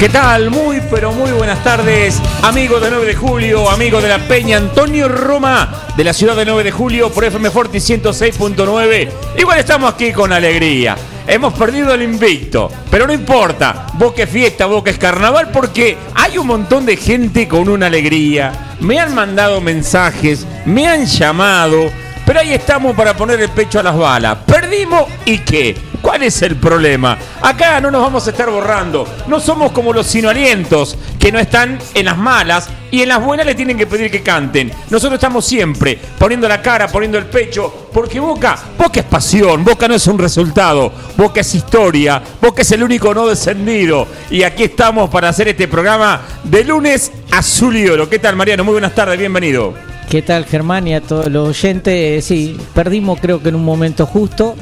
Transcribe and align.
¿Qué 0.00 0.08
tal? 0.08 0.48
Muy, 0.48 0.80
pero 0.90 1.12
muy 1.12 1.30
buenas 1.30 1.62
tardes, 1.62 2.18
amigos 2.42 2.80
de 2.80 2.88
9 2.88 3.04
de 3.04 3.14
julio, 3.14 3.68
amigos 3.68 4.02
de 4.02 4.08
la 4.08 4.18
Peña 4.26 4.56
Antonio 4.56 5.08
Roma, 5.08 5.88
de 5.94 6.04
la 6.04 6.14
ciudad 6.14 6.34
de 6.34 6.46
9 6.46 6.64
de 6.64 6.70
julio, 6.70 7.10
por 7.10 7.22
FM 7.22 7.50
Forti 7.50 7.76
106.9. 7.76 9.08
Igual 9.36 9.58
estamos 9.58 9.92
aquí 9.92 10.10
con 10.10 10.32
alegría. 10.32 10.96
Hemos 11.26 11.52
perdido 11.52 11.92
el 11.92 12.00
invicto, 12.00 12.72
pero 12.90 13.06
no 13.06 13.12
importa. 13.12 13.88
Vos 13.98 14.14
que 14.14 14.26
fiesta, 14.26 14.64
vos 14.64 14.82
que 14.82 14.88
es 14.88 14.98
carnaval, 14.98 15.50
porque 15.52 15.98
hay 16.14 16.38
un 16.38 16.46
montón 16.46 16.86
de 16.86 16.96
gente 16.96 17.46
con 17.46 17.68
una 17.68 17.88
alegría. 17.88 18.76
Me 18.80 18.98
han 18.98 19.14
mandado 19.14 19.60
mensajes, 19.60 20.46
me 20.64 20.88
han 20.88 21.04
llamado, 21.04 21.90
pero 22.24 22.40
ahí 22.40 22.54
estamos 22.54 22.96
para 22.96 23.14
poner 23.18 23.38
el 23.38 23.50
pecho 23.50 23.78
a 23.78 23.82
las 23.82 23.98
balas. 23.98 24.38
Perdimos 24.46 25.10
y 25.26 25.40
qué. 25.40 25.89
¿Cuál 26.00 26.22
es 26.22 26.40
el 26.42 26.56
problema? 26.56 27.18
Acá 27.42 27.80
no 27.80 27.90
nos 27.90 28.02
vamos 28.02 28.26
a 28.26 28.30
estar 28.30 28.50
borrando. 28.50 29.06
No 29.28 29.38
somos 29.38 29.72
como 29.72 29.92
los 29.92 30.06
sinoalientos 30.06 30.96
que 31.18 31.30
no 31.30 31.38
están 31.38 31.78
en 31.94 32.06
las 32.06 32.16
malas 32.16 32.68
y 32.90 33.02
en 33.02 33.08
las 33.08 33.22
buenas 33.22 33.46
le 33.46 33.54
tienen 33.54 33.76
que 33.76 33.86
pedir 33.86 34.10
que 34.10 34.22
canten. 34.22 34.72
Nosotros 34.88 35.14
estamos 35.14 35.44
siempre 35.44 35.98
poniendo 36.18 36.48
la 36.48 36.62
cara, 36.62 36.88
poniendo 36.88 37.18
el 37.18 37.26
pecho, 37.26 37.88
porque 37.92 38.18
Boca, 38.18 38.58
Boca 38.78 39.00
es 39.00 39.06
pasión, 39.06 39.64
Boca 39.64 39.86
no 39.86 39.94
es 39.94 40.06
un 40.06 40.18
resultado, 40.18 40.92
Boca 41.16 41.42
es 41.42 41.54
historia, 41.54 42.22
Boca 42.40 42.62
es 42.62 42.72
el 42.72 42.82
único 42.82 43.14
no 43.14 43.26
descendido. 43.26 44.06
Y 44.30 44.42
aquí 44.42 44.64
estamos 44.64 45.10
para 45.10 45.28
hacer 45.28 45.48
este 45.48 45.68
programa 45.68 46.22
de 46.44 46.64
lunes 46.64 47.12
azul 47.30 47.76
y 47.76 47.88
oro. 47.88 48.08
¿Qué 48.08 48.18
tal, 48.18 48.36
Mariano? 48.36 48.64
Muy 48.64 48.72
buenas 48.72 48.94
tardes, 48.94 49.18
bienvenido. 49.18 49.74
¿Qué 50.08 50.22
tal, 50.22 50.44
Germán? 50.44 50.88
Y 50.88 50.94
a 50.94 51.00
todos 51.00 51.30
los 51.30 51.48
oyentes. 51.48 52.24
Sí, 52.24 52.58
perdimos 52.74 53.20
creo 53.20 53.40
que 53.40 53.50
en 53.50 53.54
un 53.54 53.64
momento 53.64 54.06
justo. 54.06 54.56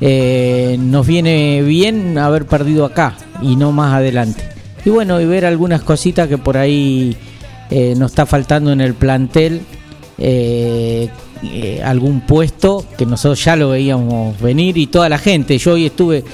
Eh, 0.00 0.76
nos 0.78 1.06
viene 1.06 1.62
bien 1.62 2.18
haber 2.18 2.46
perdido 2.46 2.84
acá 2.84 3.16
y 3.42 3.56
no 3.56 3.72
más 3.72 3.94
adelante. 3.94 4.42
Y 4.84 4.90
bueno, 4.90 5.20
y 5.20 5.26
ver 5.26 5.44
algunas 5.44 5.82
cositas 5.82 6.28
que 6.28 6.38
por 6.38 6.56
ahí 6.56 7.16
eh, 7.70 7.94
nos 7.96 8.12
está 8.12 8.24
faltando 8.24 8.72
en 8.72 8.80
el 8.80 8.94
plantel, 8.94 9.60
eh, 10.16 11.08
eh, 11.42 11.80
algún 11.84 12.22
puesto 12.22 12.84
que 12.96 13.06
nosotros 13.06 13.44
ya 13.44 13.54
lo 13.56 13.70
veíamos 13.70 14.40
venir 14.40 14.78
y 14.78 14.86
toda 14.86 15.08
la 15.08 15.18
gente. 15.18 15.58
Yo 15.58 15.74
hoy 15.74 15.86
estuve 15.86 16.24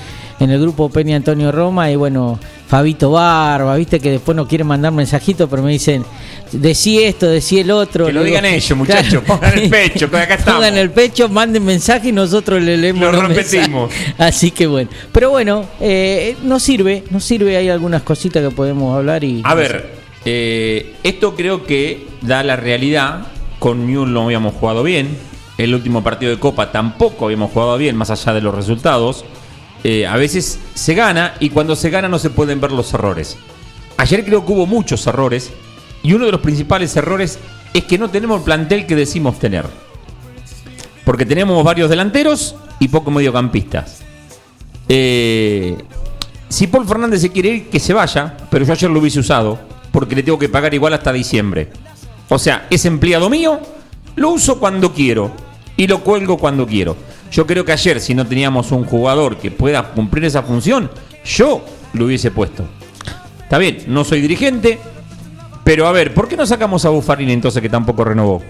en 0.40 0.50
el 0.50 0.60
grupo 0.60 0.88
Peña 0.88 1.16
Antonio 1.16 1.52
Roma 1.52 1.90
y 1.90 1.96
bueno, 1.96 2.38
Fabito 2.66 3.10
Barba, 3.10 3.76
viste 3.76 4.00
que 4.00 4.10
después 4.10 4.34
no 4.36 4.48
quieren 4.48 4.66
mandar 4.66 4.92
mensajitos, 4.92 5.48
pero 5.48 5.62
me 5.62 5.70
dicen, 5.70 6.04
decí 6.52 7.02
esto, 7.02 7.26
decí 7.26 7.60
el 7.60 7.70
otro. 7.70 8.06
Que 8.06 8.12
lo 8.12 8.24
digan 8.24 8.44
ellos, 8.44 8.76
muchachos, 8.76 9.22
pongan 9.26 9.58
el 9.58 9.70
pecho, 9.70 10.10
que 10.10 10.16
acá 10.16 10.34
estamos. 10.34 10.60
Pongan 10.60 10.78
el 10.78 10.90
pecho, 10.90 11.28
manden 11.28 11.64
mensaje 11.64 12.08
y 12.08 12.12
nosotros 12.12 12.62
le 12.62 12.76
leemos 12.76 13.12
Lo 13.12 13.22
repetimos. 13.22 13.90
mensajes. 13.90 14.14
Así 14.18 14.50
que 14.50 14.66
bueno. 14.66 14.90
Pero 15.12 15.30
bueno, 15.30 15.66
eh, 15.80 16.36
nos 16.42 16.62
sirve, 16.62 17.04
nos 17.10 17.24
sirve, 17.24 17.56
hay 17.56 17.68
algunas 17.68 18.02
cositas 18.02 18.42
que 18.42 18.54
podemos 18.54 18.96
hablar 18.96 19.22
y... 19.24 19.40
A 19.44 19.54
ver, 19.54 19.94
eh, 20.24 20.94
esto 21.02 21.34
creo 21.34 21.64
que 21.66 22.06
da 22.22 22.42
la 22.42 22.56
realidad. 22.56 23.28
Con 23.58 23.86
Newell 23.86 24.12
no 24.12 24.24
habíamos 24.24 24.54
jugado 24.54 24.82
bien. 24.82 25.16
El 25.56 25.74
último 25.74 26.02
partido 26.02 26.32
de 26.32 26.38
Copa 26.38 26.72
tampoco 26.72 27.26
habíamos 27.26 27.52
jugado 27.52 27.78
bien, 27.78 27.96
más 27.96 28.10
allá 28.10 28.34
de 28.34 28.40
los 28.40 28.54
resultados. 28.54 29.24
Eh, 29.86 30.06
a 30.06 30.16
veces 30.16 30.58
se 30.74 30.94
gana 30.94 31.34
y 31.40 31.50
cuando 31.50 31.76
se 31.76 31.90
gana 31.90 32.08
no 32.08 32.18
se 32.18 32.30
pueden 32.30 32.60
ver 32.60 32.72
los 32.72 32.92
errores. 32.94 33.36
Ayer 33.98 34.24
creo 34.24 34.44
que 34.44 34.52
hubo 34.52 34.66
muchos 34.66 35.06
errores 35.06 35.50
y 36.02 36.14
uno 36.14 36.24
de 36.24 36.32
los 36.32 36.40
principales 36.40 36.96
errores 36.96 37.38
es 37.74 37.84
que 37.84 37.98
no 37.98 38.08
tenemos 38.08 38.38
el 38.38 38.44
plantel 38.44 38.86
que 38.86 38.96
decimos 38.96 39.38
tener. 39.38 39.66
Porque 41.04 41.26
tenemos 41.26 41.62
varios 41.62 41.90
delanteros 41.90 42.56
y 42.80 42.88
pocos 42.88 43.12
mediocampistas. 43.12 44.00
Eh, 44.88 45.76
si 46.48 46.66
Paul 46.66 46.86
Fernández 46.86 47.20
se 47.20 47.30
quiere 47.30 47.48
ir, 47.50 47.68
que 47.68 47.78
se 47.78 47.92
vaya, 47.92 48.36
pero 48.50 48.64
yo 48.64 48.72
ayer 48.72 48.90
lo 48.90 49.00
hubiese 49.00 49.20
usado, 49.20 49.58
porque 49.92 50.14
le 50.14 50.22
tengo 50.22 50.38
que 50.38 50.48
pagar 50.48 50.72
igual 50.72 50.94
hasta 50.94 51.12
diciembre. 51.12 51.68
O 52.28 52.38
sea, 52.38 52.66
es 52.70 52.86
empleado 52.86 53.28
mío, 53.28 53.60
lo 54.16 54.30
uso 54.30 54.58
cuando 54.58 54.94
quiero 54.94 55.30
y 55.76 55.86
lo 55.86 56.02
cuelgo 56.02 56.38
cuando 56.38 56.66
quiero. 56.66 56.96
Yo 57.34 57.48
creo 57.48 57.64
que 57.64 57.72
ayer, 57.72 58.00
si 58.00 58.14
no 58.14 58.24
teníamos 58.24 58.70
un 58.70 58.84
jugador 58.84 59.38
que 59.38 59.50
pueda 59.50 59.90
cumplir 59.90 60.24
esa 60.24 60.44
función, 60.44 60.88
yo 61.24 61.64
lo 61.92 62.04
hubiese 62.04 62.30
puesto. 62.30 62.64
Está 63.42 63.58
bien, 63.58 63.78
no 63.88 64.04
soy 64.04 64.20
dirigente, 64.20 64.78
pero 65.64 65.88
a 65.88 65.92
ver, 65.92 66.14
¿por 66.14 66.28
qué 66.28 66.36
no 66.36 66.46
sacamos 66.46 66.84
a 66.84 66.90
Buffarini 66.90 67.32
entonces 67.32 67.60
que 67.60 67.68
tampoco 67.68 68.04
renovó? 68.04 68.40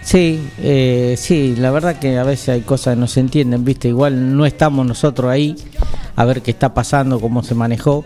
Sí, 0.00 0.48
eh, 0.58 1.16
sí, 1.18 1.56
la 1.58 1.72
verdad 1.72 1.98
que 1.98 2.16
a 2.16 2.22
veces 2.22 2.50
hay 2.50 2.60
cosas 2.60 2.94
que 2.94 3.00
no 3.00 3.08
se 3.08 3.18
entienden, 3.18 3.64
viste, 3.64 3.88
igual 3.88 4.36
no 4.36 4.46
estamos 4.46 4.86
nosotros 4.86 5.28
ahí 5.28 5.56
a 6.14 6.24
ver 6.24 6.40
qué 6.40 6.52
está 6.52 6.72
pasando, 6.72 7.18
cómo 7.18 7.42
se 7.42 7.56
manejó. 7.56 8.04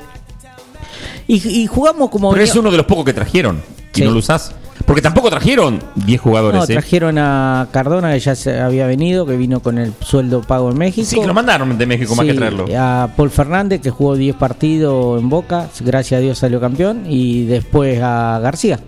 Y, 1.26 1.46
y 1.46 1.66
jugamos 1.66 2.08
como... 2.08 2.30
Pero 2.32 2.42
es 2.44 2.56
uno 2.56 2.70
de 2.70 2.78
los 2.78 2.86
pocos 2.86 3.04
que 3.04 3.12
trajeron 3.12 3.60
y 3.94 3.98
Sí. 3.98 4.04
no 4.04 4.12
lo 4.12 4.20
usás. 4.20 4.54
Porque 4.88 5.02
tampoco 5.02 5.28
trajeron 5.30 5.80
10 5.94 6.20
jugadores. 6.20 6.58
No, 6.58 6.64
¿eh? 6.64 6.66
trajeron 6.66 7.18
a 7.18 7.68
Cardona, 7.70 8.12
que 8.14 8.18
ya 8.20 8.34
se 8.34 8.58
había 8.58 8.86
venido, 8.86 9.24
que 9.26 9.36
vino 9.36 9.60
con 9.60 9.78
el 9.78 9.92
sueldo 10.00 10.40
pago 10.40 10.70
en 10.70 10.78
México. 10.78 11.06
Sí, 11.06 11.20
que 11.20 11.26
lo 11.26 11.34
mandaron 11.34 11.76
de 11.78 11.86
México 11.86 12.14
más 12.16 12.24
que 12.26 12.32
traerlo. 12.34 12.64
A 12.76 13.10
Paul 13.14 13.30
Fernández, 13.30 13.80
que 13.82 13.90
jugó 13.90 14.16
10 14.16 14.34
partidos 14.36 15.20
en 15.20 15.28
Boca, 15.28 15.68
gracias 15.80 16.18
a 16.18 16.20
Dios 16.22 16.38
salió 16.38 16.58
campeón, 16.58 17.04
y 17.06 17.44
después 17.44 18.00
a 18.02 18.40
García. 18.42 18.80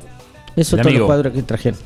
Esos 0.56 0.78
Mi 0.78 0.84
son 0.84 0.94
los 0.94 1.03
cuadros 1.06 1.33
que 1.33 1.43
trajeron. 1.43 1.78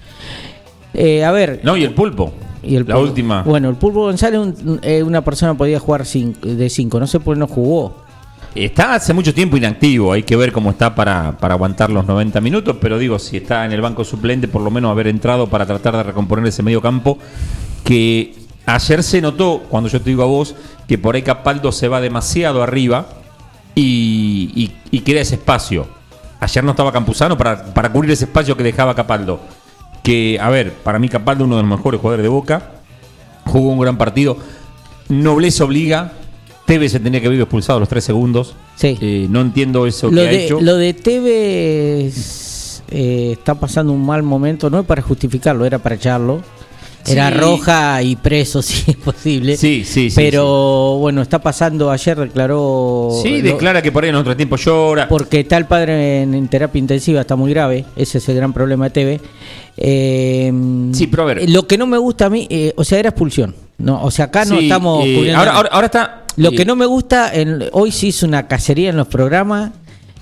Eh, 0.94 1.24
a 1.24 1.32
ver, 1.32 1.60
No, 1.64 1.76
y 1.76 1.82
el 1.84 1.92
pulpo. 1.92 2.32
y 2.62 2.76
el 2.76 2.84
la 2.86 2.94
Pulpo. 2.94 3.08
última. 3.10 3.42
Bueno, 3.42 3.68
el 3.68 3.74
Pulpo 3.74 4.02
González, 4.02 4.38
un- 4.40 4.78
eh, 4.82 5.02
una 5.02 5.22
persona 5.24 5.54
podía 5.54 5.80
jugar 5.80 6.02
cin- 6.04 6.38
de 6.40 6.70
5, 6.70 7.00
no 7.00 7.06
sé 7.08 7.18
por 7.20 7.34
qué 7.34 7.40
no 7.40 7.46
jugó. 7.48 8.03
Está 8.54 8.94
hace 8.94 9.12
mucho 9.12 9.34
tiempo 9.34 9.56
inactivo, 9.56 10.12
hay 10.12 10.22
que 10.22 10.36
ver 10.36 10.52
cómo 10.52 10.70
está 10.70 10.94
para, 10.94 11.32
para 11.38 11.54
aguantar 11.54 11.90
los 11.90 12.06
90 12.06 12.40
minutos, 12.40 12.76
pero 12.80 12.98
digo, 12.98 13.18
si 13.18 13.38
está 13.38 13.64
en 13.64 13.72
el 13.72 13.80
banco 13.80 14.04
suplente, 14.04 14.46
por 14.46 14.62
lo 14.62 14.70
menos 14.70 14.92
haber 14.92 15.08
entrado 15.08 15.48
para 15.48 15.66
tratar 15.66 15.96
de 15.96 16.04
recomponer 16.04 16.46
ese 16.46 16.62
medio 16.62 16.80
campo, 16.80 17.18
que 17.82 18.32
ayer 18.64 19.02
se 19.02 19.20
notó, 19.20 19.64
cuando 19.68 19.88
yo 19.88 20.00
te 20.00 20.10
digo 20.10 20.22
a 20.22 20.26
vos, 20.26 20.54
que 20.86 20.98
por 20.98 21.16
ahí 21.16 21.22
Capaldo 21.22 21.72
se 21.72 21.88
va 21.88 22.00
demasiado 22.00 22.62
arriba 22.62 23.06
y, 23.74 24.70
y, 24.90 25.00
queda 25.00 25.20
ese 25.20 25.34
espacio. 25.34 25.88
Ayer 26.38 26.62
no 26.62 26.70
estaba 26.70 26.92
Campuzano 26.92 27.36
para, 27.36 27.74
para 27.74 27.90
cubrir 27.90 28.12
ese 28.12 28.26
espacio 28.26 28.56
que 28.56 28.62
dejaba 28.62 28.94
Capaldo. 28.94 29.40
Que, 30.04 30.38
a 30.40 30.48
ver, 30.50 30.72
para 30.72 31.00
mí 31.00 31.08
Capaldo 31.08 31.44
uno 31.44 31.56
de 31.56 31.62
los 31.62 31.70
mejores 31.70 32.00
jugadores 32.00 32.22
de 32.22 32.28
Boca, 32.28 32.70
jugó 33.46 33.70
un 33.70 33.80
gran 33.80 33.98
partido. 33.98 34.36
Nobleza 35.08 35.64
obliga. 35.64 36.12
Tevez 36.66 36.92
se 36.92 37.00
tenía 37.00 37.20
que 37.20 37.26
haber 37.26 37.40
expulsado 37.40 37.76
a 37.76 37.80
los 37.80 37.88
tres 37.88 38.04
segundos. 38.04 38.54
Sí. 38.76 38.96
Eh, 39.00 39.26
no 39.30 39.40
entiendo 39.40 39.86
eso 39.86 40.10
Lo 40.10 40.22
que 40.22 40.28
ha 40.28 40.32
hecho. 40.32 40.60
lo 40.60 40.76
de 40.76 40.94
Tevez 40.94 42.82
eh, 42.90 43.30
está 43.32 43.54
pasando 43.54 43.92
un 43.92 44.04
mal 44.04 44.22
momento, 44.22 44.70
no 44.70 44.80
es 44.80 44.86
para 44.86 45.02
justificarlo, 45.02 45.64
era 45.64 45.78
para 45.78 45.94
echarlo. 45.96 46.40
Era 47.06 47.28
roja 47.28 48.02
y 48.02 48.16
preso 48.16 48.62
si 48.62 48.90
es 48.90 48.96
posible. 48.96 49.58
Sí, 49.58 49.84
sí, 49.84 50.08
sí, 50.08 50.16
Pero 50.16 50.96
bueno, 51.00 51.20
está 51.20 51.38
pasando, 51.38 51.90
ayer 51.90 52.18
declaró... 52.18 53.10
Sí, 53.22 53.42
lo- 53.42 53.52
declara 53.52 53.82
que 53.82 53.92
por 53.92 54.04
ahí 54.04 54.08
en 54.10 54.16
otro 54.16 54.34
tiempo 54.34 54.56
llora. 54.56 55.06
Porque 55.06 55.40
está 55.40 55.58
el 55.58 55.66
padre 55.66 56.22
en, 56.22 56.32
en 56.32 56.48
terapia 56.48 56.78
intensiva, 56.78 57.20
está 57.20 57.36
muy 57.36 57.50
grave, 57.50 57.84
ese 57.94 58.16
es 58.16 58.28
el 58.30 58.36
gran 58.36 58.54
problema 58.54 58.86
de 58.86 58.90
TV. 58.90 59.20
Eh, 59.76 60.50
Sí, 60.92 61.06
pero 61.08 61.24
a 61.24 61.26
ver. 61.26 61.50
Lo 61.50 61.66
que 61.66 61.76
no 61.76 61.86
me 61.86 61.98
gusta 61.98 62.26
a 62.26 62.30
mí, 62.30 62.46
eh, 62.48 62.72
o 62.74 62.84
sea, 62.84 62.98
era 63.00 63.10
expulsión. 63.10 63.54
No, 63.76 64.02
o 64.02 64.10
sea, 64.10 64.26
acá 64.26 64.46
no 64.46 64.58
estamos... 64.58 65.04
eh, 65.04 65.14
cubriendo 65.14 65.38
ahora, 65.40 65.52
ahora, 65.52 65.68
ahora 65.72 65.86
está. 65.86 66.23
Lo 66.36 66.50
que 66.50 66.64
no 66.64 66.76
me 66.76 66.86
gusta, 66.86 67.32
en- 67.32 67.64
hoy 67.72 67.92
se 67.92 68.06
hizo 68.06 68.26
una 68.26 68.46
cacería 68.48 68.90
en 68.90 68.96
los 68.96 69.06
programas 69.06 69.70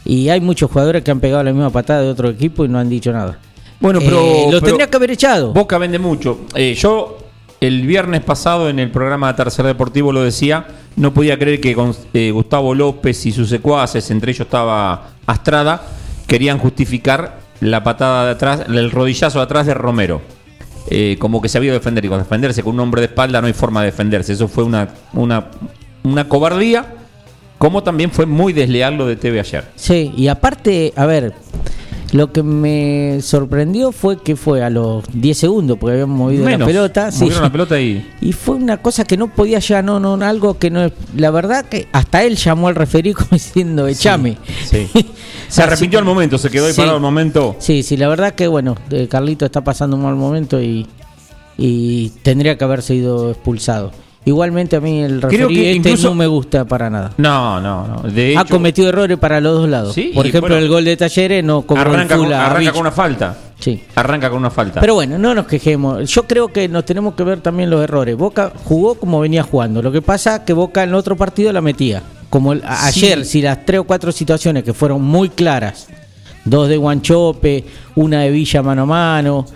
y 0.05 0.29
hay 0.29 0.41
muchos 0.41 0.71
jugadores 0.71 1.03
que 1.03 1.11
han 1.11 1.21
pegado 1.21 1.43
la 1.43 1.53
misma 1.53 1.71
patada 1.71 2.03
de 2.03 2.09
otro 2.11 2.29
equipo 2.29 2.65
y 2.65 2.69
no 2.69 2.79
han 2.79 2.89
dicho 2.89 3.13
nada. 3.13 3.39
Bueno, 3.81 3.99
pero. 4.01 4.21
Eh, 4.21 4.45
lo 4.45 4.51
pero 4.61 4.67
tendría 4.67 4.91
que 4.91 4.97
haber 4.97 5.11
echado. 5.11 5.53
Boca 5.53 5.79
vende 5.79 5.99
mucho. 5.99 6.41
Eh, 6.55 6.75
yo 6.75 7.19
el 7.61 7.87
viernes 7.87 8.23
pasado 8.23 8.69
en 8.69 8.79
el 8.79 8.91
programa 8.91 9.35
Tercer 9.37 9.65
Deportivo 9.67 10.13
lo 10.13 10.23
decía 10.23 10.67
no 10.97 11.15
podía 11.15 11.39
creer 11.39 11.61
que 11.61 11.77
eh, 12.15 12.31
Gustavo 12.33 12.75
López 12.75 13.25
y 13.27 13.33
sus 13.33 13.49
secuaces, 13.49 14.11
entre 14.11 14.33
ellos 14.33 14.47
estaba 14.47 15.11
Astrada, 15.27 15.83
querían 16.27 16.59
justificar 16.59 17.39
la 17.61 17.83
patada 17.83 18.27
de 18.27 18.31
atrás, 18.33 18.65
el 18.69 18.91
rodillazo 18.91 19.39
de 19.39 19.45
atrás 19.45 19.67
de 19.67 19.75
Romero. 19.75 20.21
Eh, 20.91 21.17
como 21.21 21.41
que 21.41 21.49
se 21.49 21.59
había 21.59 21.73
defender 21.73 22.05
y 22.05 22.09
con 22.09 22.19
defenderse 22.19 22.63
con 22.65 22.75
un 22.75 22.81
hombre 22.81 23.01
de 23.01 23.07
espalda 23.07 23.41
no 23.41 23.47
hay 23.47 23.53
forma 23.53 23.81
de 23.81 23.87
defenderse. 23.87 24.33
Eso 24.33 24.49
fue 24.49 24.65
una, 24.65 24.89
una, 25.13 25.47
una 26.05 26.29
cobardía, 26.29 26.87
como 27.59 27.83
también 27.83 28.11
fue 28.11 28.27
muy 28.27 28.53
desleal 28.53 28.97
lo 28.97 29.07
de 29.07 29.17
TV 29.17 29.41
ayer. 29.41 29.65
Sí, 29.77 30.13
y 30.17 30.29
aparte, 30.29 30.93
a 30.97 31.07
ver, 31.07 31.33
lo 32.13 32.31
que 32.33 32.43
me 32.43 33.21
sorprendió 33.23 33.91
fue 33.93 34.21
que 34.21 34.37
fue 34.37 34.63
a 34.63 34.69
los 34.69 35.05
10 35.15 35.39
segundos, 35.39 35.79
porque 35.79 35.93
habíamos 35.95 36.19
movido 36.19 36.45
Menos, 36.45 36.61
la 36.61 36.67
pelota. 36.67 37.11
sí. 37.13 37.31
la 37.31 37.51
pelota 37.51 37.81
y- 37.81 38.07
Y 38.21 38.33
fue 38.33 38.57
una 38.57 38.77
cosa 38.83 39.05
que 39.05 39.17
no 39.17 39.29
podía 39.29 39.61
ya, 39.61 39.81
no, 39.81 39.99
no, 40.01 40.15
algo 40.25 40.59
que 40.59 40.71
no 40.71 40.85
es. 40.85 40.93
La 41.17 41.31
verdad 41.31 41.65
que 41.65 41.89
hasta 41.93 42.23
él 42.25 42.37
llamó 42.37 42.69
al 42.69 42.75
referí 42.75 43.13
como 43.15 43.29
diciendo, 43.33 43.87
echame. 43.89 44.37
Sí. 44.65 44.89
Se 45.49 45.63
arrepintió 45.63 45.99
al 45.99 46.05
momento, 46.07 46.39
se 46.39 46.49
quedó 46.51 46.65
ahí 46.67 46.73
Sí. 46.73 46.79
parado 46.79 46.97
al 46.97 47.03
momento. 47.03 47.57
Sí, 47.59 47.83
sí, 47.83 47.97
la 47.99 48.09
verdad 48.09 48.35
que 48.35 48.47
bueno, 48.49 48.75
eh, 48.91 49.07
Carlito 49.09 49.45
está 49.45 49.63
pasando 49.63 49.97
un 49.97 50.03
mal 50.03 50.15
momento 50.17 50.61
y, 50.63 50.87
y 51.59 52.09
tendría 52.23 52.57
que 52.57 52.65
haberse 52.65 52.95
ido 52.95 53.31
expulsado. 53.31 53.93
Igualmente 54.25 54.77
a 54.77 54.81
mí 54.81 55.01
el 55.03 55.19
Creo 55.21 55.31
referí 55.49 55.55
que 55.57 55.73
este 55.77 55.89
incluso- 55.91 56.09
no 56.11 56.15
me 56.15 56.27
gusta 56.29 56.65
para 56.65 56.89
nada. 56.89 57.11
No, 57.17 57.61
no, 57.61 57.87
no. 57.89 58.03
De 58.09 58.37
ha 58.37 58.45
cometido 58.45 58.89
errores 58.89 59.19
para 59.19 59.41
los 59.41 59.59
dos 59.59 59.69
lados. 59.69 59.95
Sí, 59.95 60.13
Por 60.15 60.27
ejemplo, 60.27 60.51
bueno, 60.51 60.57
el 60.63 60.69
gol 60.69 60.85
de 60.85 60.97
Talleres 60.97 61.43
no 61.43 61.65
arranca, 61.77 62.17
con, 62.17 62.33
arranca 62.33 62.79
una 62.79 62.93
falta. 62.93 63.37
Sí. 63.59 63.83
Arranca 63.97 64.29
con 64.31 64.39
una 64.39 64.51
falta. 64.51 64.81
Pero 64.81 64.95
bueno, 64.95 65.19
no 65.19 65.35
nos 65.35 65.47
quejemos. 65.47 66.09
Yo 66.09 66.23
creo 66.25 66.49
que 66.49 66.69
nos 66.69 66.85
tenemos 66.85 67.15
que 67.15 67.25
ver 67.25 67.41
también 67.41 67.69
los 67.71 67.83
errores. 67.83 68.17
Boca 68.17 68.53
jugó 68.65 68.95
como 68.95 69.19
venía 69.21 69.43
jugando. 69.43 69.83
Lo 69.83 69.91
que 69.91 70.03
pasa 70.03 70.45
que 70.45 70.53
Boca 70.53 70.83
en 70.85 70.91
el 70.91 70.95
otro 70.95 71.17
partido 71.17 71.53
la 71.53 71.61
metía. 71.61 72.03
Como 72.31 72.53
el- 72.53 72.61
Sí. 72.61 72.67
ayer, 73.07 73.25
si 73.25 73.43
las 73.43 73.65
tres 73.67 73.81
o 73.81 73.85
cuatro 73.85 74.13
situaciones 74.13 74.63
que 74.63 74.73
fueron 74.73 75.03
muy 75.03 75.31
claras, 75.31 75.89
dos 76.45 76.69
de 76.69 76.77
Guanchope, 76.77 77.65
una 77.97 78.21
de 78.21 78.31
Villa 78.31 78.63
mano 78.63 78.83
a 78.83 78.87
mano 78.87 79.47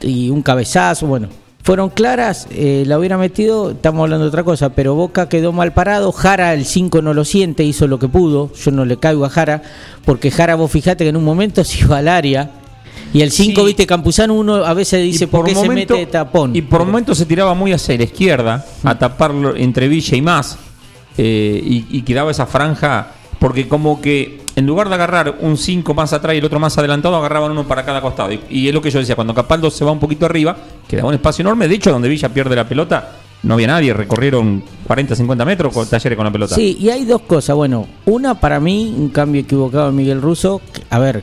y 0.00 0.30
un 0.30 0.40
cabezazo, 0.42 1.06
bueno, 1.06 1.28
fueron 1.68 1.90
claras, 1.90 2.46
eh, 2.50 2.84
la 2.86 2.98
hubiera 2.98 3.18
metido, 3.18 3.72
estamos 3.72 4.00
hablando 4.00 4.24
de 4.24 4.28
otra 4.30 4.42
cosa, 4.42 4.70
pero 4.70 4.94
Boca 4.94 5.28
quedó 5.28 5.52
mal 5.52 5.74
parado, 5.74 6.12
Jara 6.12 6.54
el 6.54 6.64
5 6.64 7.02
no 7.02 7.12
lo 7.12 7.26
siente, 7.26 7.62
hizo 7.62 7.86
lo 7.86 7.98
que 7.98 8.08
pudo, 8.08 8.50
yo 8.54 8.70
no 8.70 8.86
le 8.86 8.96
caigo 8.96 9.26
a 9.26 9.28
Jara, 9.28 9.60
porque 10.06 10.30
Jara 10.30 10.54
vos 10.54 10.70
fijate 10.70 11.04
que 11.04 11.10
en 11.10 11.18
un 11.18 11.24
momento 11.24 11.62
se 11.66 11.80
iba 11.80 11.98
al 11.98 12.08
área. 12.08 12.52
Y 13.12 13.20
el 13.20 13.30
5, 13.30 13.60
Sí. 13.60 13.66
viste, 13.66 13.86
Campuzano, 13.86 14.32
uno 14.32 14.64
a 14.64 14.72
veces 14.72 15.02
dice, 15.02 15.28
¿por, 15.28 15.44
qué 15.44 15.54
se 15.54 15.68
mete 15.68 15.92
de 15.92 16.06
tapón? 16.06 16.56
Y 16.56 16.62
por 16.62 16.86
momentos 16.86 17.18
se 17.18 17.26
tiraba 17.26 17.52
muy 17.52 17.74
hacia 17.74 17.98
la 17.98 18.04
izquierda, 18.04 18.64
a 18.82 18.98
taparlo 18.98 19.54
entre 19.54 19.88
Villa 19.88 20.16
y 20.16 20.22
más. 20.22 20.56
eh, 21.18 21.60
y, 21.62 21.84
y 21.90 22.00
quedaba 22.00 22.30
esa 22.30 22.46
franja, 22.46 23.08
porque 23.38 23.68
como 23.68 24.00
que 24.00 24.37
en 24.58 24.66
lugar 24.66 24.88
de 24.88 24.96
agarrar 24.96 25.36
un 25.40 25.56
5 25.56 25.94
más 25.94 26.12
atrás 26.12 26.34
y 26.34 26.38
el 26.38 26.44
otro 26.44 26.58
más 26.58 26.76
adelantado, 26.76 27.14
agarraban 27.14 27.52
uno 27.52 27.68
para 27.68 27.84
cada 27.84 28.00
costado. 28.00 28.32
Y, 28.50 28.66
es 28.66 28.74
lo 28.74 28.82
que 28.82 28.90
yo 28.90 28.98
decía, 28.98 29.14
cuando 29.14 29.32
Capaldo 29.32 29.70
se 29.70 29.84
va 29.84 29.92
un 29.92 30.00
poquito 30.00 30.26
arriba, 30.26 30.56
quedaba 30.88 31.10
un 31.10 31.14
espacio 31.14 31.42
enorme. 31.42 31.68
De 31.68 31.76
hecho, 31.76 31.92
donde 31.92 32.08
Villa 32.08 32.28
pierde 32.28 32.56
la 32.56 32.68
pelota, 32.68 33.18
no 33.44 33.54
había 33.54 33.68
nadie, 33.68 33.94
recorrieron 33.94 34.64
40, 34.84 35.14
50 35.14 35.44
metros 35.44 35.72
con 35.72 35.86
talleres 35.86 36.16
con 36.16 36.24
la 36.24 36.32
pelota. 36.32 36.56
Sí, 36.56 36.76
y 36.80 36.90
hay 36.90 37.04
dos 37.04 37.20
cosas. 37.20 37.54
Bueno, 37.54 37.86
una 38.06 38.40
para 38.40 38.58
mí, 38.58 38.92
un 38.98 39.10
cambio 39.10 39.42
equivocado 39.42 39.86
de 39.86 39.92
Miguel 39.92 40.20
Russo. 40.20 40.60
A 40.90 40.98
ver, 40.98 41.22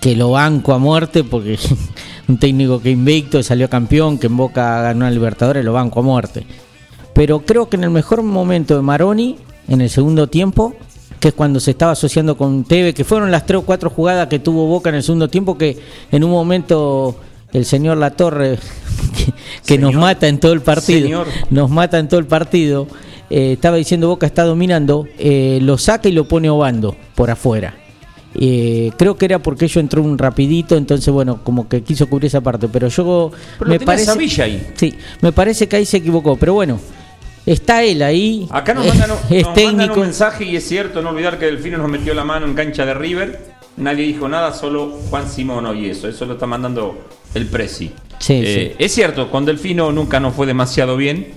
que 0.00 0.16
lo 0.16 0.32
banco 0.32 0.72
a 0.72 0.78
muerte 0.78 1.22
porque 1.22 1.56
un 2.28 2.38
técnico 2.38 2.82
que 2.82 2.90
invicto 2.90 3.40
salió 3.44 3.70
campeón, 3.70 4.18
que 4.18 4.26
en 4.26 4.36
Boca 4.36 4.82
ganó 4.82 5.06
a 5.06 5.10
Libertadores, 5.10 5.64
lo 5.64 5.72
banco 5.72 6.00
a 6.00 6.02
muerte. 6.02 6.44
Pero 7.14 7.38
creo 7.46 7.68
que 7.68 7.76
en 7.76 7.84
el 7.84 7.90
mejor 7.90 8.22
momento 8.22 8.74
de 8.74 8.82
Maroni, 8.82 9.36
en 9.68 9.80
el 9.80 9.90
segundo 9.90 10.26
tiempo, 10.26 10.74
que 11.24 11.28
es 11.28 11.34
cuando 11.34 11.58
se 11.58 11.70
estaba 11.70 11.92
asociando 11.92 12.36
con 12.36 12.64
Teve, 12.64 12.92
que 12.92 13.02
fueron 13.02 13.30
las 13.30 13.46
tres 13.46 13.60
o 13.60 13.62
cuatro 13.62 13.88
jugadas 13.88 14.28
que 14.28 14.40
tuvo 14.40 14.66
Boca 14.66 14.90
en 14.90 14.96
el 14.96 15.02
segundo 15.02 15.26
tiempo, 15.26 15.56
que 15.56 15.78
en 16.12 16.22
un 16.22 16.30
momento 16.30 17.16
el 17.50 17.64
señor 17.64 17.96
Latorre, 17.96 18.58
que, 19.16 19.32
que 19.64 19.78
nos 19.78 19.94
mata 19.94 20.28
en 20.28 20.38
todo 20.38 20.52
el 20.52 20.60
partido, 20.60 21.00
Señor. 21.00 21.26
nos 21.48 21.70
mata 21.70 21.98
en 21.98 22.08
todo 22.08 22.20
el 22.20 22.26
partido, 22.26 22.88
eh, 23.30 23.52
estaba 23.52 23.78
diciendo 23.78 24.08
Boca 24.08 24.26
está 24.26 24.44
dominando, 24.44 25.08
eh, 25.18 25.60
lo 25.62 25.78
saca 25.78 26.10
y 26.10 26.12
lo 26.12 26.28
pone 26.28 26.50
Obando 26.50 26.94
por 27.14 27.30
afuera. 27.30 27.74
Eh, 28.34 28.92
creo 28.98 29.16
que 29.16 29.24
era 29.24 29.38
porque 29.38 29.64
ello 29.64 29.80
entró 29.80 30.02
un 30.02 30.18
rapidito, 30.18 30.76
entonces 30.76 31.10
bueno, 31.10 31.42
como 31.42 31.70
que 31.70 31.82
quiso 31.82 32.06
cubrir 32.06 32.26
esa 32.26 32.42
parte, 32.42 32.68
pero 32.68 32.88
yo 32.88 33.32
Pero 33.58 33.70
me 33.70 33.80
parece 33.80 34.42
ahí. 34.42 34.72
Sí, 34.74 34.92
me 35.22 35.32
parece 35.32 35.68
que 35.68 35.76
ahí 35.76 35.86
se 35.86 35.96
equivocó, 35.96 36.36
pero 36.36 36.52
bueno, 36.52 36.78
está 37.46 37.82
él 37.82 38.02
ahí. 38.02 38.46
Acá 38.50 38.74
nos 38.74 38.86
mandan, 38.86 39.10
es 39.30 39.30
nos 39.30 39.30
mandan 39.30 39.54
técnico. 39.54 39.94
un 39.94 40.00
mensaje 40.00 40.44
y 40.44 40.56
es 40.56 40.66
cierto, 40.66 41.02
no 41.02 41.10
olvidar 41.10 41.38
que 41.38 41.46
Delfino 41.46 41.78
nos 41.78 41.88
metió 41.90 42.14
la 42.14 42.24
mano 42.24 42.46
en 42.46 42.54
cancha 42.54 42.84
de 42.86 42.94
River. 42.94 43.54
Nadie 43.76 44.04
dijo 44.06 44.28
nada, 44.28 44.52
solo 44.52 44.98
Juan 45.10 45.28
Simón 45.28 45.76
y 45.76 45.88
eso. 45.88 46.08
Eso 46.08 46.26
lo 46.26 46.34
está 46.34 46.46
mandando 46.46 47.06
el 47.34 47.46
Presi. 47.46 47.90
Sí, 48.18 48.40
Eh, 48.44 48.76
Es 48.78 48.94
cierto, 48.94 49.30
con 49.30 49.44
Delfino 49.44 49.90
nunca 49.92 50.20
nos 50.20 50.34
fue 50.34 50.46
demasiado 50.46 50.96
bien. 50.96 51.34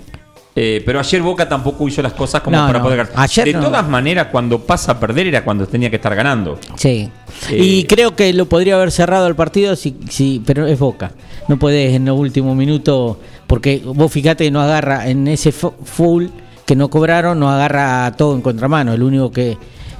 Eh, 0.59 0.81
pero 0.83 0.99
ayer 0.99 1.21
Boca 1.21 1.47
tampoco 1.47 1.87
hizo 1.87 2.01
las 2.01 2.13
cosas 2.13 2.41
como 2.41 2.57
No, 2.57 2.65
para 2.65 2.79
no, 2.79 2.85
poder 2.85 2.97
ganar. 2.97 3.13
ayer 3.15 3.45
de 3.45 3.53
no. 3.53 3.61
todas 3.61 3.87
maneras, 3.87 4.27
cuando 4.31 4.59
pasa 4.59 4.93
a 4.93 4.99
perder 4.99 5.27
era 5.27 5.43
cuando 5.43 5.67
tenía 5.67 5.89
que 5.91 5.97
estar 5.97 6.15
ganando. 6.15 6.57
Sí. 6.75 7.09
Eh, 7.51 7.57
y 7.63 7.83
creo 7.83 8.15
que 8.15 8.33
lo 8.33 8.47
podría 8.47 8.75
haber 8.75 8.91
cerrado 8.91 9.27
el 9.27 9.35
partido, 9.35 9.75
si, 9.75 9.95
si, 10.09 10.41
pero 10.45 10.65
es 10.65 10.79
Boca. 10.79 11.11
No 11.47 11.59
podés 11.59 11.93
en 11.93 12.05
los 12.05 12.17
últimos 12.17 12.55
minutos, 12.55 13.17
porque 13.45 13.81
vos 13.85 14.11
fíjate 14.11 14.45
que 14.45 14.51
no 14.51 14.59
agarra 14.61 15.07
en 15.07 15.27
ese 15.27 15.51
fu- 15.51 15.73
full 15.83 16.25
que 16.65 16.75
no 16.75 16.89
cobraron, 16.89 17.39
no 17.39 17.49
agarra 17.51 18.11
todo 18.17 18.33
en 18.35 18.41
contramano. 18.41 18.93
El 18.93 19.03
único 19.03 19.31
que, 19.31 19.57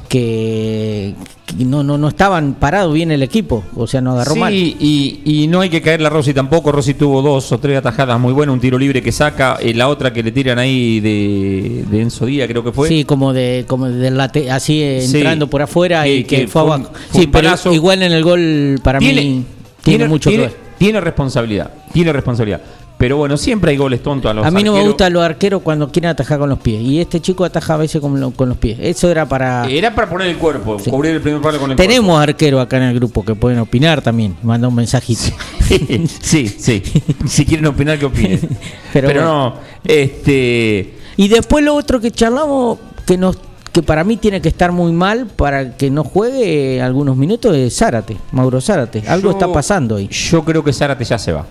que, 0.07 1.13
no, 1.57 1.83
no, 1.83 1.97
no 1.97 2.07
estaban 2.07 2.53
parados 2.53 2.93
bien 2.93 3.11
el 3.11 3.23
equipo, 3.23 3.63
o 3.75 3.87
sea, 3.87 4.01
no 4.01 4.13
agarró 4.13 4.33
sí, 4.33 4.39
mal. 4.39 4.53
Y, 4.53 5.21
y 5.25 5.47
no 5.47 5.61
hay 5.61 5.69
que 5.69 5.81
caerle 5.81 6.07
a 6.07 6.09
Rossi 6.09 6.33
tampoco. 6.33 6.71
Rossi 6.71 6.93
tuvo 6.93 7.21
dos 7.21 7.51
o 7.51 7.59
tres 7.59 7.77
atajadas 7.77 8.19
muy 8.19 8.33
buenas, 8.33 8.53
un 8.53 8.59
tiro 8.59 8.77
libre 8.77 9.01
que 9.01 9.11
saca, 9.11 9.57
eh, 9.61 9.73
la 9.73 9.87
otra 9.89 10.11
que 10.13 10.23
le 10.23 10.31
tiran 10.31 10.59
ahí 10.59 10.99
de, 10.99 11.85
de 11.89 12.01
Enzo 12.01 12.25
Díaz, 12.25 12.47
creo 12.47 12.63
que 12.63 12.71
fue. 12.71 12.87
Sí, 12.87 13.03
como 13.05 13.33
de 13.33 13.65
como 13.67 13.87
del 13.89 14.17
late, 14.17 14.49
así 14.51 14.81
eh, 14.81 15.01
Sí. 15.01 15.17
entrando 15.17 15.47
por 15.47 15.61
afuera 15.61 16.07
y 16.07 16.23
que, 16.23 16.41
que 16.41 16.47
fue 16.47 16.61
abajo. 16.61 16.91
fue 17.11 17.21
sí, 17.21 17.27
pero 17.27 17.53
igual 17.73 18.03
en 18.03 18.11
el 18.11 18.23
gol 18.23 18.79
para 18.83 18.99
mí 18.99 19.43
tiene, 19.83 20.07
mucho 20.07 20.29
tiene, 20.29 20.45
que 20.45 20.49
ver. 20.49 20.57
tiene 20.77 21.01
responsabilidad, 21.01 21.71
tiene 21.93 22.13
responsabilidad. 22.13 22.61
Pero 22.97 23.17
bueno, 23.17 23.37
siempre 23.37 23.69
hay 23.71 23.77
goles 23.77 24.01
tontos 24.01 24.31
a 24.31 24.33
los 24.33 24.43
A 24.45 24.49
mí 24.49 24.63
no 24.63 24.73
me 24.73 24.81
gustan 24.83 25.13
los 25.13 25.21
arqueros 25.23 25.61
cuando 25.61 25.91
quieren 25.91 26.09
atajar 26.09 26.39
con 26.39 26.49
los 26.49 26.57
pies. 26.57 26.81
Y 26.81 26.99
este 26.99 27.19
chico 27.21 27.45
ataja 27.45 27.75
a 27.75 27.77
veces 27.77 28.01
con, 28.01 28.19
lo- 28.19 28.31
con 28.31 28.49
los 28.49 28.57
pies. 28.57 28.79
Eso 28.81 29.11
era 29.11 29.27
para. 29.27 29.67
Era 29.69 29.93
para 29.93 30.09
poner 30.09 30.27
el 30.29 30.37
cuerpo, 30.37 30.79
Sí. 30.79 30.89
cubrir 30.89 31.13
el 31.13 31.21
primer 31.21 31.39
palo 31.41 31.59
con 31.59 31.69
el 31.71 31.77
Tenemos 31.77 32.19
arqueros 32.19 32.59
acá 32.59 32.77
en 32.77 32.83
el 32.83 32.95
grupo 32.95 33.23
que 33.23 33.35
pueden 33.35 33.59
opinar 33.59 34.01
también. 34.01 34.35
Manda 34.41 34.67
un 34.67 34.73
mensajito. 34.75 35.21
cuerpo. 35.67 35.85
sí, 36.21 36.47
sí. 36.47 36.81
si 37.27 37.45
quieren 37.45 37.67
opinar, 37.67 37.99
que 37.99 38.05
opinen. 38.07 38.39
Pero 38.93 39.07
Pero, 39.09 39.21
bueno. 39.21 39.49
no, 39.49 39.55
este. 39.83 40.93
y 41.17 41.27
después 41.27 41.63
lo 41.63 41.75
otro 41.75 41.99
que 41.99 42.11
charlamos, 42.11 42.79
que 43.05 43.17
nos 43.17 43.37
que 43.71 43.83
para 43.83 44.03
mí 44.03 44.17
tiene 44.17 44.41
que 44.41 44.49
estar 44.49 44.71
muy 44.71 44.91
mal 44.91 45.27
para 45.27 45.77
que 45.77 45.91
no 45.91 46.03
juegue 46.03 46.81
algunos 46.81 47.15
minutos 47.15 47.55
es 47.55 47.75
Zárate, 47.77 48.17
Mauro 48.31 48.59
Zárate. 48.59 49.03
Algo 49.07 49.29
yo- 49.29 49.37
está 49.37 49.51
pasando 49.53 49.97
ahí. 49.97 50.07
Yo 50.07 50.43
creo 50.43 50.63
que 50.63 50.73
Zárate 50.73 51.03
ya 51.05 51.19
se 51.19 51.31
va. 51.31 51.45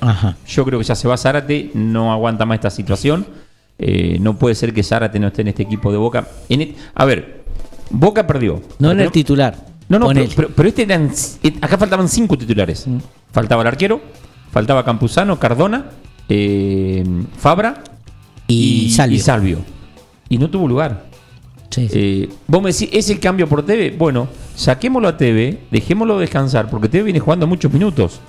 Ajá. 0.00 0.36
Yo 0.46 0.64
creo 0.64 0.78
que 0.78 0.84
ya 0.84 0.94
se 0.94 1.06
va 1.08 1.16
Zárate, 1.16 1.70
no 1.74 2.12
aguanta 2.12 2.46
más 2.46 2.56
esta 2.56 2.70
situación. 2.70 3.26
Eh, 3.78 4.18
no 4.20 4.36
puede 4.36 4.54
ser 4.54 4.72
que 4.74 4.82
Zárate 4.82 5.18
no 5.18 5.28
esté 5.28 5.42
en 5.42 5.48
este 5.48 5.62
equipo 5.62 5.90
de 5.90 5.98
Boca. 5.98 6.26
En 6.48 6.74
a 6.94 7.04
ver, 7.04 7.44
Boca 7.90 8.26
perdió. 8.26 8.60
No 8.78 8.90
en 8.90 9.00
el 9.00 9.10
titular. 9.10 9.56
No, 9.88 9.98
no, 9.98 10.06
pero, 10.06 10.20
Ponele. 10.20 10.34
pero- 10.36 10.48
pero 10.54 10.68
este 10.68 10.82
eran, 10.82 11.10
acá 11.60 11.76
faltaban 11.76 12.08
cinco 12.08 12.38
titulares. 12.38 12.86
Mm. 12.86 12.98
Faltaba 13.32 13.62
el 13.62 13.68
arquero, 13.68 14.00
faltaba 14.52 14.84
Campuzano, 14.84 15.38
Cardona, 15.38 15.86
eh, 16.28 17.04
Fabra 17.38 17.82
y, 18.46 18.90
Salvio. 18.90 19.20
Salvio. 19.20 19.58
Y 20.28 20.38
no 20.38 20.48
tuvo 20.48 20.68
lugar. 20.68 21.06
Sí, 21.70 21.88
sí. 21.88 21.98
Eh, 21.98 22.28
vos 22.46 22.62
me 22.62 22.70
decís, 22.72 22.88
¿es 22.92 23.10
el 23.10 23.18
cambio 23.20 23.48
por 23.48 23.64
TV? 23.64 23.94
Bueno, 23.96 24.28
saquémoslo 24.54 25.08
a 25.08 25.16
TV, 25.16 25.58
dejémoslo 25.70 26.18
descansar, 26.18 26.68
porque 26.70 26.88
TV 26.88 27.04
viene 27.04 27.20
jugando 27.20 27.46
muchos 27.46 27.72
minutos. 27.72 28.20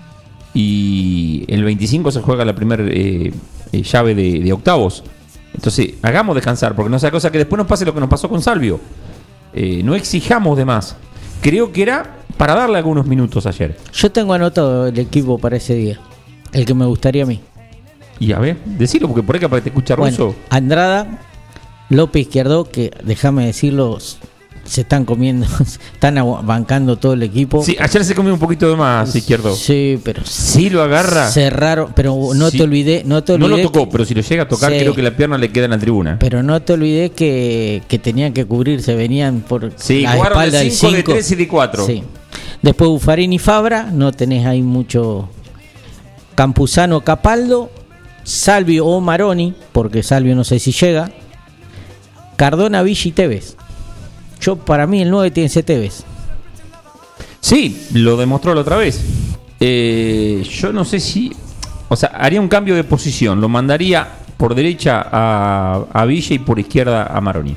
Y 0.54 1.46
el 1.48 1.64
25 1.64 2.12
se 2.12 2.22
juega 2.22 2.44
la 2.44 2.54
primera 2.56 2.84
llave 2.84 4.16
de, 4.16 4.40
de 4.40 4.54
octavos. 4.54 5.04
Entonces, 5.54 5.96
hagamos 6.02 6.36
descansar, 6.36 6.76
porque 6.76 6.90
no 6.90 7.00
sea 7.00 7.12
cosa 7.12 7.32
que 7.32 7.38
después 7.38 7.58
nos 7.58 7.68
pase 7.68 7.86
lo 7.86 7.94
que 7.94 8.00
nos 8.00 8.10
pasó 8.10 8.30
con 8.30 8.42
Salvio. 8.42 8.80
Eh, 9.54 9.82
no 9.84 9.96
exijamos 9.96 10.58
de 10.58 10.66
más. 10.66 10.96
Creo 11.42 11.72
que 11.72 11.82
era 11.84 12.18
para 12.38 12.56
darle 12.56 12.78
algunos 12.78 13.06
minutos 13.06 13.46
ayer. 13.46 13.78
Yo 13.94 14.12
tengo 14.12 14.34
anotado 14.34 14.88
el 14.88 14.98
equipo 15.00 15.38
para 15.38 15.58
ese 15.58 15.76
día. 15.76 16.00
El 16.54 16.66
que 16.66 16.74
me 16.74 16.86
gustaría 16.86 17.24
a 17.24 17.26
mí. 17.26 17.40
Y 18.20 18.34
a 18.34 18.40
ver, 18.40 18.58
decirlo, 18.66 19.08
porque 19.08 19.24
por 19.24 19.36
ahí 19.36 19.42
capaz 19.42 19.58
que 19.58 19.64
te 19.64 19.70
escucha 19.70 19.96
Bueno, 19.96 20.16
ruso. 20.16 20.36
Andrada, 20.50 21.20
López 21.90 22.24
Izquierdo, 22.24 22.66
que 22.66 22.92
déjame 23.04 23.46
decirlo, 23.48 23.98
se 24.72 24.82
están 24.82 25.04
comiendo, 25.04 25.46
están 25.94 26.16
bancando 26.46 26.96
todo 26.98 27.12
el 27.12 27.24
equipo. 27.24 27.62
Sí, 27.62 27.76
ayer 27.78 28.06
se 28.06 28.16
comió 28.16 28.34
un 28.34 28.40
poquito 28.40 28.70
de 28.70 28.78
más, 28.78 29.14
izquierdo. 29.14 29.54
Sí, 29.54 30.00
pero 30.02 30.24
Sí 30.26 30.70
lo 30.70 30.82
agarra. 30.82 31.30
cerraron, 31.30 31.92
pero 31.94 32.18
no 32.34 32.50
Sí. 32.50 32.58
te 32.58 32.64
olvidé, 32.64 33.04
no 33.06 33.22
te 33.22 33.38
No 33.38 33.48
olvidé 33.48 33.64
lo 33.64 33.70
tocó, 33.70 33.86
que- 33.86 33.92
pero 33.92 34.06
si 34.06 34.14
lo 34.14 34.22
llega 34.22 34.44
a 34.44 34.48
tocar, 34.48 34.72
Sí. 34.72 34.80
creo 34.80 34.96
que 34.96 35.02
la 35.02 35.12
pierna 35.18 35.38
le 35.38 35.52
queda 35.52 35.66
en 35.66 35.72
la 35.72 35.78
tribuna. 35.78 36.18
pero 36.20 36.42
no 36.42 36.62
te 36.62 36.72
olvidé 36.72 37.10
que, 37.12 37.84
que 37.90 38.00
tenían 38.00 38.32
que 38.32 38.46
cubrirse, 38.46 38.96
venían 38.96 39.42
por 39.42 39.74
Sí, 39.76 40.04
la 40.04 40.14
de 40.14 40.22
espalda 40.22 40.60
del 40.60 40.72
cinco, 40.72 40.92
de 40.92 40.98
cinco. 41.00 41.12
tres 41.12 41.32
y 41.32 41.36
de 41.36 41.48
cuatro. 41.50 41.86
Sí. 41.86 42.04
Después 42.62 42.90
Bufarini 42.92 43.36
y 43.36 43.40
Fabra, 43.40 43.90
no 43.92 44.14
tenés 44.14 44.46
ahí 44.46 44.62
mucho 44.62 45.28
Campuzano 46.36 47.02
Capaldo, 47.02 47.70
Salvio 48.24 48.86
o 48.86 49.02
Maroni, 49.02 49.54
porque 49.74 50.02
Salvio 50.02 50.34
no 50.34 50.46
sé 50.46 50.60
si 50.60 50.72
llega. 50.72 51.12
Cardona, 52.38 52.82
Villa 52.84 53.02
y 53.10 53.12
Tevez. 53.12 53.58
Yo 54.42 54.56
para 54.58 54.88
mí 54.88 55.02
el 55.02 55.10
9 55.10 55.32
tiene 55.32 55.48
que 55.48 55.54
ser 55.54 55.64
Tevez. 55.64 56.04
Sí, 57.40 57.88
lo 57.94 58.18
demostró 58.18 58.54
la 58.54 58.62
otra 58.62 58.76
vez. 58.78 59.02
Eh, 59.60 60.44
yo 60.50 60.74
no 60.74 60.84
sé 60.86 61.00
si. 61.00 61.32
O 61.90 61.96
sea, 61.96 62.10
haría 62.10 62.42
un 62.42 62.48
cambio 62.48 62.76
de 62.76 62.84
posición. 62.84 63.40
Lo 63.42 63.50
mandaría 63.50 64.08
por 64.38 64.56
derecha 64.56 65.06
a, 65.12 65.86
a 65.94 66.06
Villa 66.06 66.36
y 66.36 66.40
por 66.40 66.60
izquierda 66.60 67.06
a 67.06 67.22
Maroni. 67.22 67.56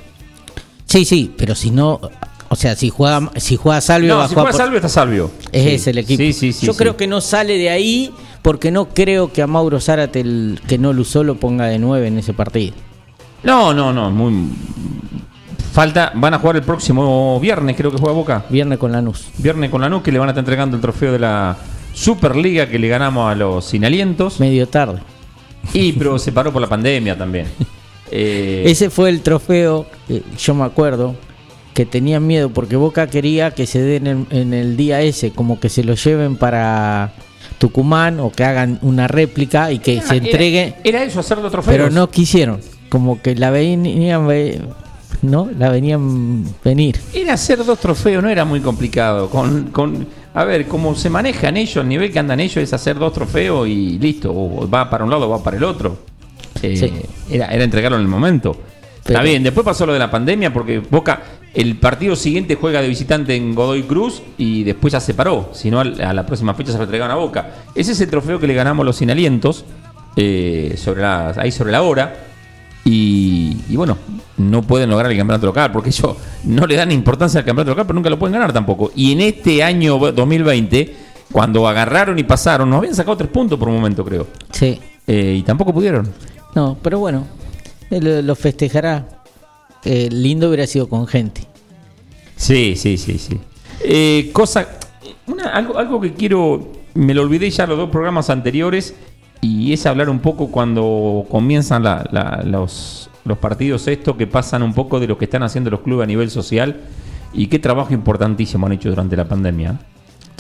Sí, 0.85 1.05
sí, 1.05 1.33
pero 1.37 1.55
si 1.55 1.71
no, 1.71 2.01
o 2.49 2.57
sea, 2.57 2.77
si 2.77 2.91
juega 2.91 3.31
si 3.37 3.57
juega 3.57 3.81
Salvio 3.81 4.17
No, 4.17 4.29
si 4.29 4.35
juega 4.35 4.51
por- 4.51 4.59
Salvio, 4.59 4.77
está 4.77 4.89
Salvio. 4.89 5.31
Es 5.51 5.63
Sí. 5.63 5.71
ese 5.71 5.91
el 5.91 5.99
equipo. 5.99 6.19
Sí, 6.19 6.33
sí, 6.33 6.53
sí. 6.53 6.67
Yo 6.67 6.75
creo 6.75 6.97
que 6.97 7.07
no 7.07 7.21
sale 7.21 7.57
de 7.59 7.71
ahí 7.71 8.11
porque 8.43 8.71
no 8.71 8.89
creo 8.91 9.33
que 9.33 9.41
a 9.43 9.47
Mauro 9.47 9.81
Zárate, 9.81 10.21
el 10.21 10.61
que 10.67 10.77
no 10.79 10.93
lo 10.93 11.03
usó, 11.03 11.25
lo 11.25 11.37
ponga 11.37 11.67
de 11.67 11.79
9 11.79 12.07
en 12.09 12.19
ese 12.19 12.33
partido. 12.35 12.75
No, 13.43 13.73
no, 13.73 13.93
no. 13.93 14.11
Muy. 14.11 14.49
Falta. 15.75 16.13
Van 16.15 16.33
a 16.35 16.39
jugar 16.39 16.57
el 16.57 16.63
próximo 16.63 17.39
viernes, 17.41 17.75
creo 17.77 17.91
que 17.91 17.99
juega 17.99 18.15
Boca. 18.15 18.45
Viernes 18.49 18.79
con 18.79 18.93
Lanús. 18.93 19.27
Viernes 19.39 19.71
con 19.71 19.81
Lanús, 19.81 20.03
que 20.03 20.13
le 20.13 20.19
van 20.21 20.29
a 20.29 20.31
estar 20.31 20.41
entregando 20.43 20.77
el 20.77 20.81
trofeo 20.81 21.13
de 21.13 21.19
la 21.19 21.57
Superliga 21.93 22.69
que 22.69 22.79
le 22.79 22.87
ganamos 22.89 23.31
a 23.31 23.35
los 23.35 23.65
sin 23.65 23.85
alientos. 23.85 24.39
Medio 24.41 24.69
tarde. 24.69 25.01
Y 25.73 25.93
pero 25.95 26.19
se 26.19 26.31
paró 26.33 26.53
por 26.53 26.63
la 26.63 26.69
pandemia 26.69 27.19
también. 27.19 27.47
Eh, 28.11 28.63
Ese 28.67 28.89
fue 28.89 29.09
el 29.11 29.21
trofeo, 29.23 29.87
eh, 30.09 30.23
yo 30.39 30.55
me 30.55 30.65
acuerdo, 30.65 31.17
que 31.75 31.85
tenían 31.87 32.25
miedo 32.25 32.51
porque 32.51 32.77
Boca 32.77 33.09
quería 33.09 33.51
que 33.51 33.67
se 33.67 33.81
den 33.81 34.07
en, 34.07 34.27
en 34.31 34.55
el 34.55 34.77
día 34.77 35.01
ese, 35.01 35.33
como 35.33 35.59
que 35.59 35.69
se 35.69 35.83
lo 35.83 35.95
lleven 35.95 36.37
para 36.37 37.13
Tucumán 37.59 38.21
o 38.21 38.31
que 38.31 38.45
hagan 38.45 38.79
una 38.83 39.09
réplica 39.09 39.73
y 39.73 39.81
que 39.81 40.01
se 40.01 40.17
era- 40.19 40.25
entregue, 40.27 40.75
Era, 40.85 41.03
eso, 41.03 41.19
hacer 41.19 41.39
los 41.39 41.51
trofeos. 41.51 41.77
pero 41.77 41.91
no 41.91 42.11
quisieron, 42.11 42.61
como 42.91 43.21
que 43.21 43.35
la 43.35 43.51
venían, 43.51 44.27
ve- 44.29 44.61
¿no? 45.25 45.49
La 45.59 45.71
venían 45.71 46.45
venir. 46.65 46.97
Era 47.13 47.35
hacer 47.35 47.65
dos 47.65 47.79
trofeos, 47.79 48.23
no 48.23 48.29
era 48.29 48.45
muy 48.45 48.61
complicado. 48.61 49.29
Con, 49.31 49.65
con, 49.71 50.07
a 50.35 50.45
ver, 50.45 50.67
como 50.67 50.95
se 50.95 51.11
manejan 51.11 51.57
ellos, 51.57 51.77
el 51.77 51.89
nivel 51.89 52.13
que 52.13 52.19
andan 52.19 52.41
ellos 52.41 52.59
es 52.59 52.73
hacer 52.73 52.99
dos 52.99 53.13
trofeos 53.13 53.69
y 53.69 53.99
listo. 53.99 54.33
O 54.35 54.69
va 54.69 54.89
para 54.91 55.05
un 55.05 55.11
lado 55.11 55.27
o 55.27 55.31
va 55.31 55.43
para 55.43 55.57
el 55.57 55.65
otro. 55.65 55.99
Eh, 56.63 56.77
Sí. 56.77 56.93
era, 57.35 57.47
era 57.49 57.65
entregarlo 57.65 57.97
en 57.97 58.03
el 58.03 58.09
momento. 58.09 58.53
Pero- 59.03 59.19
Está 59.19 59.23
bien, 59.23 59.43
después 59.43 59.65
pasó 59.65 59.85
lo 59.85 59.93
de 59.93 59.99
la 59.99 60.11
pandemia 60.11 60.51
porque 60.53 60.79
Boca, 60.79 61.21
el 61.53 61.77
partido 61.77 62.17
siguiente 62.17 62.55
juega 62.55 62.81
de 62.81 62.89
visitante 62.89 63.35
en 63.37 63.55
Godoy 63.55 63.83
Cruz 63.83 64.23
y 64.39 64.63
después 64.65 64.93
ya 64.93 65.01
se 65.01 65.13
paró. 65.13 65.51
Si 65.53 65.71
no, 65.71 65.81
a 65.81 65.85
la 65.85 66.25
próxima 66.25 66.55
fecha 66.55 66.73
se 66.73 66.79
lo 66.79 66.85
entregaron 66.85 67.13
a 67.13 67.17
Boca. 67.17 67.51
Ese 67.75 67.93
es 67.93 68.01
el 68.01 68.09
trofeo 68.09 68.39
que 68.41 68.47
le 68.47 68.55
ganamos 68.55 68.87
los 68.87 68.97
sin 68.97 69.11
alientos, 69.11 69.65
eh, 70.17 70.75
sobre 70.79 71.03
la, 71.03 71.35
ahí 71.37 71.53
sobre 71.53 71.73
la 71.73 71.83
hora. 71.83 72.15
Y, 72.87 73.57
y 73.69 73.77
bueno, 73.77 73.97
no 74.39 74.63
pueden 74.63 74.91
lograr 74.91 75.11
el 75.13 75.19
campeonato 75.19 75.47
local 75.47 75.71
porque 75.73 75.91
ellos 75.91 76.17
no 76.45 76.67
le 76.67 76.77
dan 76.77 76.91
importancia 76.93 77.41
al 77.41 77.47
campeonato 77.47 77.71
local, 77.71 77.87
pero 77.87 77.95
nunca 77.95 78.11
lo 78.11 78.19
pueden 78.19 78.33
ganar 78.35 78.53
tampoco. 78.53 78.91
Y 78.97 79.13
en 79.13 79.21
este 79.21 79.63
año 79.63 79.99
2020, 79.99 80.97
cuando 81.33 81.67
agarraron 81.69 82.19
y 82.19 82.25
pasaron, 82.25 82.69
nos 82.71 82.79
habían 82.79 82.95
sacado 82.95 83.17
tres 83.17 83.31
puntos 83.31 83.59
por 83.59 83.69
un 83.69 83.75
momento, 83.77 84.05
creo. 84.05 84.27
Sí, 84.53 84.81
Eh, 85.07 85.37
y 85.39 85.43
tampoco 85.43 85.73
pudieron. 85.73 86.11
no, 86.55 86.77
pero 86.83 86.99
bueno, 86.99 87.27
él 87.91 88.27
lo 88.27 88.35
festejará. 88.35 89.07
Eh, 89.85 90.09
lindo 90.11 90.49
hubiera 90.49 90.67
sido 90.67 90.89
con 90.89 91.07
gente. 91.07 91.43
Sí, 92.37 92.75
sí, 92.77 92.97
sí, 92.97 93.19
sí. 93.19 93.39
Eh, 93.83 94.31
cosa, 94.33 94.67
una- 95.27 95.51
algo, 95.51 95.79
algo 95.79 96.01
que 96.01 96.15
quiero, 96.15 96.73
me 96.95 97.13
lo 97.15 97.23
olvidé 97.23 97.51
ya 97.51 97.67
los 97.67 97.77
dos 97.77 97.91
programas 97.91 98.31
anteriores, 98.31 98.95
y 99.43 99.73
es 99.75 99.85
hablar 99.85 100.09
un 100.09 100.21
poco 100.21 100.51
cuando 100.51 101.27
comienzan 101.31 101.83
la- 101.83 102.09
la- 102.11 102.43
los, 102.47 103.11
los 103.25 103.39
partidos 103.39 103.89
estos 103.89 104.17
que 104.17 104.27
pasan 104.27 104.63
un 104.63 104.75
poco 104.75 105.01
de 105.01 105.07
lo 105.07 105.19
que 105.19 105.25
están 105.25 105.43
haciendo 105.43 105.71
los 105.71 105.81
clubes 105.81 106.05
a 106.05 106.07
nivel 106.07 106.31
social 106.31 106.81
y 107.33 107.47
qué 107.49 107.59
trabajo 107.59 107.93
importantísimo 107.95 108.67
han 108.67 108.73
hecho 108.73 108.91
durante 108.91 109.17
la 109.17 109.27
pandemia. 109.27 109.79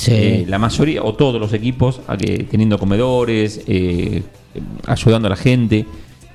Eh, 0.08 0.44
la 0.48 0.58
mayoría 0.58 1.02
o 1.02 1.14
todos 1.14 1.40
los 1.40 1.52
equipos 1.52 2.00
teniendo 2.50 2.78
comedores, 2.78 3.62
eh, 3.66 4.22
ayudando 4.86 5.26
a 5.26 5.30
la 5.30 5.36
gente. 5.36 5.86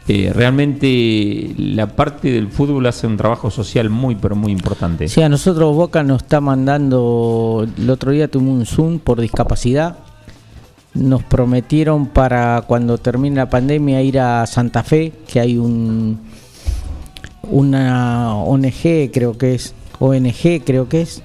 Eh, 0.08 0.32
realmente 0.34 1.54
la 1.58 1.88
parte 1.88 2.32
del 2.32 2.48
fútbol 2.48 2.88
hace 2.88 3.06
un 3.06 3.16
trabajo 3.16 3.52
social 3.52 3.90
muy, 3.90 4.16
pero 4.16 4.36
muy 4.36 4.52
importante. 4.52 5.08
Sí, 5.08 5.22
a 5.22 5.30
nosotros 5.30 5.76
Boca 5.76 6.02
nos 6.04 6.24
está 6.24 6.42
mandando, 6.42 7.68
el 7.78 7.90
otro 7.90 8.12
día 8.12 8.28
tuvimos 8.28 8.60
un 8.60 8.66
Zoom 8.66 9.00
por 9.00 9.22
discapacidad. 9.22 9.98
Nos 10.96 11.22
prometieron 11.24 12.08
para 12.08 12.64
cuando 12.66 12.98
termine 12.98 13.36
la 13.36 13.50
pandemia 13.52 14.02
ir 14.02 14.20
a 14.20 14.48
Santa 14.48 14.82
Fe, 14.84 15.14
que 15.32 15.40
hay 15.40 15.60
un 15.60 16.20
una 17.44 18.36
ONG, 18.36 19.12
creo 19.12 19.38
que 19.38 19.56
es, 19.56 19.74
ONG 20.00 20.64
creo 20.66 20.90
que 20.90 21.02
es, 21.02 21.24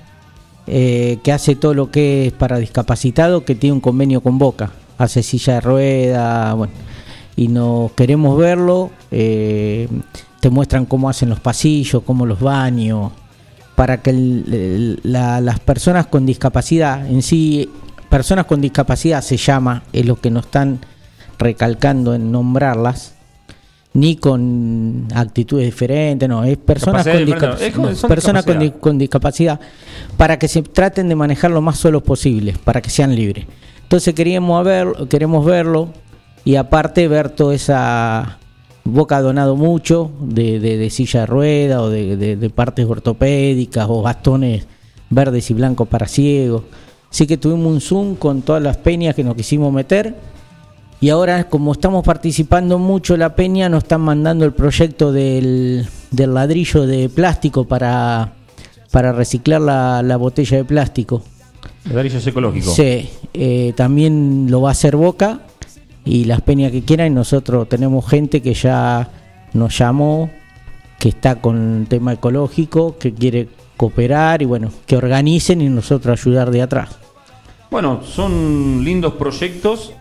eh, 0.66 1.18
que 1.22 1.32
hace 1.32 1.56
todo 1.56 1.74
lo 1.74 1.90
que 1.90 2.26
es 2.26 2.32
para 2.32 2.58
discapacitados, 2.58 3.42
que 3.42 3.54
tiene 3.54 3.74
un 3.74 3.80
convenio 3.80 4.20
con 4.20 4.38
Boca, 4.38 4.70
hace 4.98 5.22
silla 5.22 5.54
de 5.54 5.60
rueda, 5.60 6.54
bueno, 6.54 6.72
y 7.36 7.48
nos 7.48 7.92
queremos 7.92 8.38
verlo, 8.38 8.90
eh, 9.10 9.88
te 10.40 10.50
muestran 10.50 10.86
cómo 10.86 11.08
hacen 11.08 11.28
los 11.30 11.40
pasillos, 11.40 12.02
cómo 12.04 12.26
los 12.26 12.40
baños, 12.40 13.12
para 13.74 14.00
que 14.02 14.12
las 15.02 15.60
personas 15.60 16.06
con 16.06 16.26
discapacidad, 16.26 17.06
en 17.06 17.22
sí, 17.22 17.68
personas 18.08 18.46
con 18.46 18.60
discapacidad 18.60 19.22
se 19.22 19.36
llama, 19.36 19.82
es 19.92 20.06
lo 20.06 20.16
que 20.16 20.30
nos 20.30 20.44
están 20.46 20.80
recalcando 21.38 22.14
en 22.14 22.30
nombrarlas, 22.30 23.14
ni 23.94 24.16
con 24.16 25.06
actitudes 25.14 25.64
diferentes, 25.66 26.28
no, 26.28 26.42
es 26.44 26.56
personas 26.58 27.04
con, 27.04 27.14
es 27.16 27.76
no, 27.76 28.08
personas 28.08 28.44
discapacidad. 28.44 28.80
con 28.80 28.98
discapacidad, 28.98 29.60
para 30.16 30.38
que 30.38 30.48
se 30.48 30.62
traten 30.62 31.08
de 31.08 31.14
manejar 31.14 31.50
lo 31.52 31.60
más 31.62 31.78
solos 31.78 32.02
posible, 32.02 32.54
para 32.64 32.82
que 32.82 32.90
sean 32.90 33.14
libres. 33.14 33.46
Entonces 33.82 34.12
queríamos 34.14 34.64
ver, 34.64 34.88
queremos 35.08 35.44
verlo 35.46 35.90
y 36.44 36.56
aparte 36.56 37.06
ver 37.08 37.30
toda 37.30 37.54
esa 37.54 38.38
Boca 38.86 39.16
ha 39.16 39.22
donado 39.22 39.56
mucho 39.56 40.10
de, 40.20 40.58
de- 40.60 40.76
de 40.76 40.90
silla 40.90 41.20
de 41.20 41.26
rueda 41.26 41.80
o 41.80 41.88
de, 41.88 42.16
de- 42.18 42.36
de 42.36 42.50
partes 42.50 42.84
ortopédicas 42.86 43.86
o 43.88 44.02
bastones 44.02 44.66
verdes 45.08 45.50
y 45.50 45.54
blancos 45.54 45.88
para 45.88 46.06
ciegos. 46.06 46.64
Así 47.10 47.26
que 47.26 47.36
tuvimos 47.38 47.72
un 47.72 47.80
Zoom 47.80 48.14
con 48.16 48.42
todas 48.42 48.62
las 48.62 48.76
peñas 48.76 49.14
que 49.14 49.24
nos 49.24 49.36
quisimos 49.36 49.72
meter. 49.72 50.14
Y 51.04 51.10
ahora, 51.10 51.50
como 51.50 51.72
estamos 51.72 52.02
participando 52.02 52.78
mucho 52.78 53.14
la 53.18 53.36
peña, 53.36 53.68
nos 53.68 53.82
están 53.82 54.00
mandando 54.00 54.46
el 54.46 54.54
proyecto 54.54 55.12
del, 55.12 55.86
del 56.10 56.32
ladrillo 56.32 56.86
de 56.86 57.10
plástico 57.10 57.66
para, 57.66 58.32
para 58.90 59.12
reciclar 59.12 59.60
la, 59.60 60.02
la 60.02 60.16
botella 60.16 60.56
de 60.56 60.64
plástico. 60.64 61.22
Ladrillos 61.92 62.26
ecológicos. 62.26 62.74
Sí, 62.74 63.10
eh, 63.34 63.74
también 63.76 64.46
lo 64.48 64.62
va 64.62 64.70
a 64.70 64.72
hacer 64.72 64.96
Boca 64.96 65.40
y 66.06 66.24
las 66.24 66.40
peñas 66.40 66.72
que 66.72 66.82
quieran. 66.82 67.08
Y 67.08 67.14
nosotros 67.14 67.68
tenemos 67.68 68.08
gente 68.08 68.40
que 68.40 68.54
ya 68.54 69.06
nos 69.52 69.76
llamó, 69.76 70.30
que 70.98 71.10
está 71.10 71.38
con 71.38 71.84
tema 71.86 72.14
ecológico, 72.14 72.96
que 72.96 73.12
quiere 73.12 73.50
cooperar 73.76 74.40
y 74.40 74.46
bueno, 74.46 74.70
que 74.86 74.96
organicen 74.96 75.60
y 75.60 75.68
nosotros 75.68 76.18
ayudar 76.18 76.50
de 76.50 76.62
atrás. 76.62 76.96
Bueno, 77.70 78.00
son 78.04 78.82
lindos 78.82 79.12
proyectos 79.12 79.92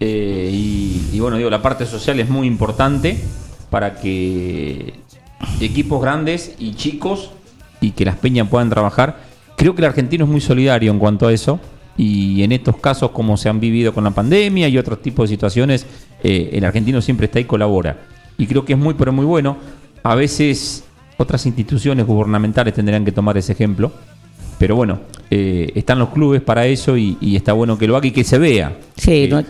eh, 0.00 0.50
y, 0.52 1.10
y 1.12 1.20
bueno, 1.20 1.36
digo, 1.36 1.50
la 1.50 1.62
parte 1.62 1.86
social 1.86 2.18
es 2.20 2.28
muy 2.28 2.46
importante 2.46 3.18
para 3.70 3.96
que 4.00 4.94
equipos 5.60 6.00
grandes 6.02 6.54
y 6.58 6.74
chicos 6.74 7.30
y 7.80 7.92
que 7.92 8.04
las 8.04 8.16
peñas 8.16 8.48
puedan 8.48 8.70
trabajar. 8.70 9.20
Creo 9.56 9.74
que 9.74 9.82
el 9.82 9.86
argentino 9.86 10.24
es 10.24 10.30
muy 10.30 10.40
solidario 10.40 10.90
en 10.92 10.98
cuanto 10.98 11.26
a 11.26 11.32
eso 11.32 11.60
y 11.96 12.42
en 12.42 12.52
estos 12.52 12.76
casos 12.76 13.10
como 13.10 13.36
se 13.36 13.48
han 13.48 13.58
vivido 13.60 13.92
con 13.92 14.04
la 14.04 14.10
pandemia 14.12 14.68
y 14.68 14.78
otros 14.78 15.02
tipos 15.02 15.28
de 15.28 15.34
situaciones, 15.34 15.84
eh, 16.22 16.50
el 16.52 16.64
argentino 16.64 17.00
siempre 17.02 17.26
está 17.26 17.40
y 17.40 17.44
colabora. 17.44 17.96
Y 18.36 18.46
creo 18.46 18.64
que 18.64 18.74
es 18.74 18.78
muy, 18.78 18.94
pero 18.94 19.12
muy 19.12 19.24
bueno. 19.26 19.56
A 20.04 20.14
veces 20.14 20.84
otras 21.16 21.44
instituciones 21.46 22.06
gubernamentales 22.06 22.72
tendrían 22.74 23.04
que 23.04 23.10
tomar 23.10 23.36
ese 23.36 23.52
ejemplo. 23.52 23.90
Pero 24.60 24.74
bueno, 24.76 25.00
eh, 25.30 25.70
están 25.74 25.98
los 26.00 26.08
clubes 26.10 26.40
para 26.42 26.66
eso 26.66 26.96
y, 26.96 27.16
y 27.20 27.36
está 27.36 27.52
bueno 27.52 27.78
que 27.78 27.86
lo 27.86 27.96
haga 27.96 28.06
y 28.08 28.10
que 28.12 28.24
se 28.24 28.38
vea. 28.38 28.76
Sí, 28.96 29.24
Eh, 29.24 29.28
no- 29.28 29.44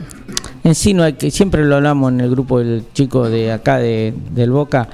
en 0.65 0.75
sí 0.75 0.95
no 0.95 1.03
hay 1.05 1.15
que, 1.15 1.31
siempre 1.31 1.65
lo 1.65 1.77
hablamos 1.77 2.13
en 2.13 2.21
el 2.21 2.31
grupo 2.31 2.59
del 2.59 2.85
chico 2.93 3.29
de 3.29 3.53
acá 3.53 3.79
de, 3.79 4.13
del 4.31 4.51
Boca, 4.51 4.89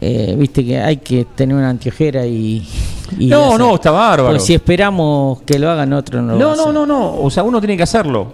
eh, 0.00 0.34
viste 0.38 0.64
que 0.64 0.78
hay 0.78 0.98
que 0.98 1.24
tener 1.34 1.56
una 1.56 1.70
anteojera 1.70 2.26
y, 2.26 2.66
y 3.18 3.26
No, 3.28 3.46
hacer. 3.48 3.58
no, 3.60 3.74
está 3.74 3.90
bárbaro. 3.90 4.30
Pues 4.32 4.44
si 4.44 4.54
esperamos 4.54 5.40
que 5.42 5.58
lo 5.58 5.70
hagan 5.70 5.92
otro, 5.94 6.20
no 6.20 6.34
lo 6.34 6.38
va 6.38 6.44
No, 6.44 6.56
no, 6.56 6.62
hacer. 6.62 6.74
no, 6.74 6.86
no. 6.86 7.14
O 7.20 7.30
sea, 7.30 7.42
uno 7.42 7.60
tiene 7.60 7.76
que 7.76 7.82
hacerlo. 7.84 8.32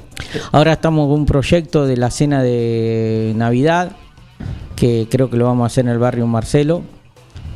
Ahora 0.51 0.73
estamos 0.73 1.09
con 1.09 1.21
un 1.21 1.27
proyecto 1.27 1.87
de 1.87 1.97
la 1.97 2.11
cena 2.11 2.43
de 2.43 3.33
Navidad, 3.37 3.93
que 4.75 5.07
creo 5.09 5.31
que 5.31 5.37
lo 5.37 5.45
vamos 5.45 5.65
a 5.65 5.67
hacer 5.67 5.85
en 5.85 5.93
el 5.93 5.99
barrio 5.99 6.27
Marcelo, 6.27 6.83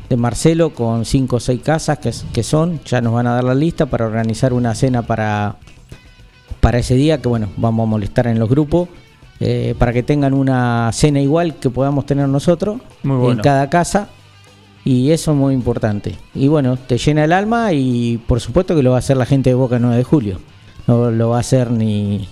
de 0.09 0.17
Marcelo, 0.17 0.71
con 0.71 1.05
cinco 1.05 1.37
o 1.37 1.41
seis 1.41 1.61
casas 1.63 1.99
que, 1.99 2.13
que 2.33 2.45
son, 2.45 2.79
ya 2.85 3.01
nos 3.01 3.13
van 3.13 3.27
a 3.27 3.35
dar 3.35 3.43
la 3.43 3.55
lista 3.57 3.87
para 3.87 4.07
organizar 4.07 4.53
una 4.53 4.73
cena 4.77 5.03
para, 5.03 5.57
para 6.67 6.79
ese 6.81 6.97
día, 6.97 7.23
que 7.23 7.29
bueno, 7.29 7.49
vamos 7.57 7.85
a 7.85 7.87
molestar 7.87 8.27
en 8.27 8.41
los 8.41 8.49
grupos, 8.49 8.89
eh, 9.39 9.77
para 9.79 9.93
que 9.93 10.03
tengan 10.03 10.35
una 10.35 10.91
cena 10.93 11.21
igual 11.21 11.55
que 11.55 11.71
podamos 11.71 12.07
tener 12.07 12.29
nosotros 12.29 12.79
Muy 13.05 13.17
bueno. 13.19 13.35
en 13.35 13.39
cada 13.39 13.71
casa. 13.71 14.09
Y 14.85 15.13
eso 15.13 15.31
es 15.31 15.37
muy 15.37 15.55
importante. 15.55 16.17
Y 16.35 16.49
bueno, 16.49 16.77
te 16.77 16.99
llena 16.99 17.23
el 17.23 17.33
alma 17.33 17.73
y 17.73 18.19
por 18.27 18.41
supuesto 18.41 18.75
que 18.75 18.83
lo 18.83 18.91
va 18.91 18.97
a 18.97 18.99
hacer 18.99 19.17
la 19.17 19.27
gente 19.27 19.51
de 19.51 19.55
Boca 19.55 19.79
9 19.79 19.97
de 19.97 20.03
Julio. 20.03 20.41
No 20.89 21.09
lo 21.13 21.29
va 21.29 21.37
a 21.37 21.41
hacer 21.41 21.71
ni 21.71 22.29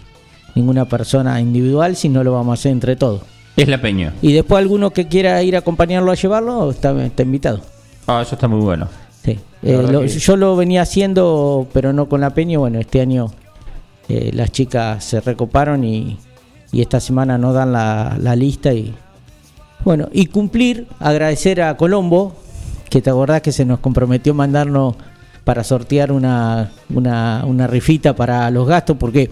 ninguna 0.56 0.84
persona 0.88 1.40
individual, 1.40 1.94
sino 1.94 2.24
lo 2.24 2.32
vamos 2.32 2.50
a 2.50 2.54
hacer 2.60 2.72
entre 2.72 2.96
todos. 2.96 3.22
Es 3.56 3.68
la 3.68 3.80
peña. 3.80 4.14
Y 4.20 4.32
después 4.32 4.58
alguno 4.58 4.90
que 4.90 5.06
quiera 5.06 5.40
ir 5.44 5.54
a 5.54 5.60
acompañarlo 5.60 6.10
a 6.10 6.16
llevarlo, 6.16 6.70
está, 6.72 6.90
está 7.04 7.22
invitado. 7.22 7.60
Ah, 8.08 8.20
eso 8.22 8.34
está 8.34 8.48
muy 8.48 8.60
bueno. 8.62 8.88
Sí. 9.22 9.38
Eh, 9.62 9.86
lo- 9.92 10.00
que- 10.00 10.08
Yo 10.08 10.36
lo 10.36 10.56
venía 10.56 10.82
haciendo, 10.82 11.68
pero 11.72 11.92
no 11.92 12.08
con 12.08 12.20
la 12.20 12.30
peña. 12.30 12.58
Bueno, 12.58 12.80
este 12.80 13.00
año 13.00 13.30
eh, 14.08 14.30
las 14.32 14.52
chicas 14.52 15.04
se 15.04 15.20
recoparon 15.20 15.84
y, 15.84 16.18
y 16.72 16.80
esta 16.80 17.00
semana 17.00 17.38
nos 17.38 17.54
dan 17.54 17.72
la, 17.72 18.16
la 18.20 18.36
lista 18.36 18.72
y 18.72 18.94
bueno, 19.84 20.08
y 20.12 20.26
cumplir, 20.26 20.86
agradecer 20.98 21.60
a 21.60 21.76
Colombo, 21.76 22.34
que 22.88 23.02
te 23.02 23.10
acordás 23.10 23.42
que 23.42 23.52
se 23.52 23.66
nos 23.66 23.80
comprometió 23.80 24.32
mandarnos 24.32 24.94
para 25.44 25.62
sortear 25.62 26.10
una, 26.10 26.72
una, 26.88 27.44
una 27.46 27.66
rifita 27.66 28.16
para 28.16 28.50
los 28.50 28.66
gastos, 28.66 28.96
porque 28.96 29.30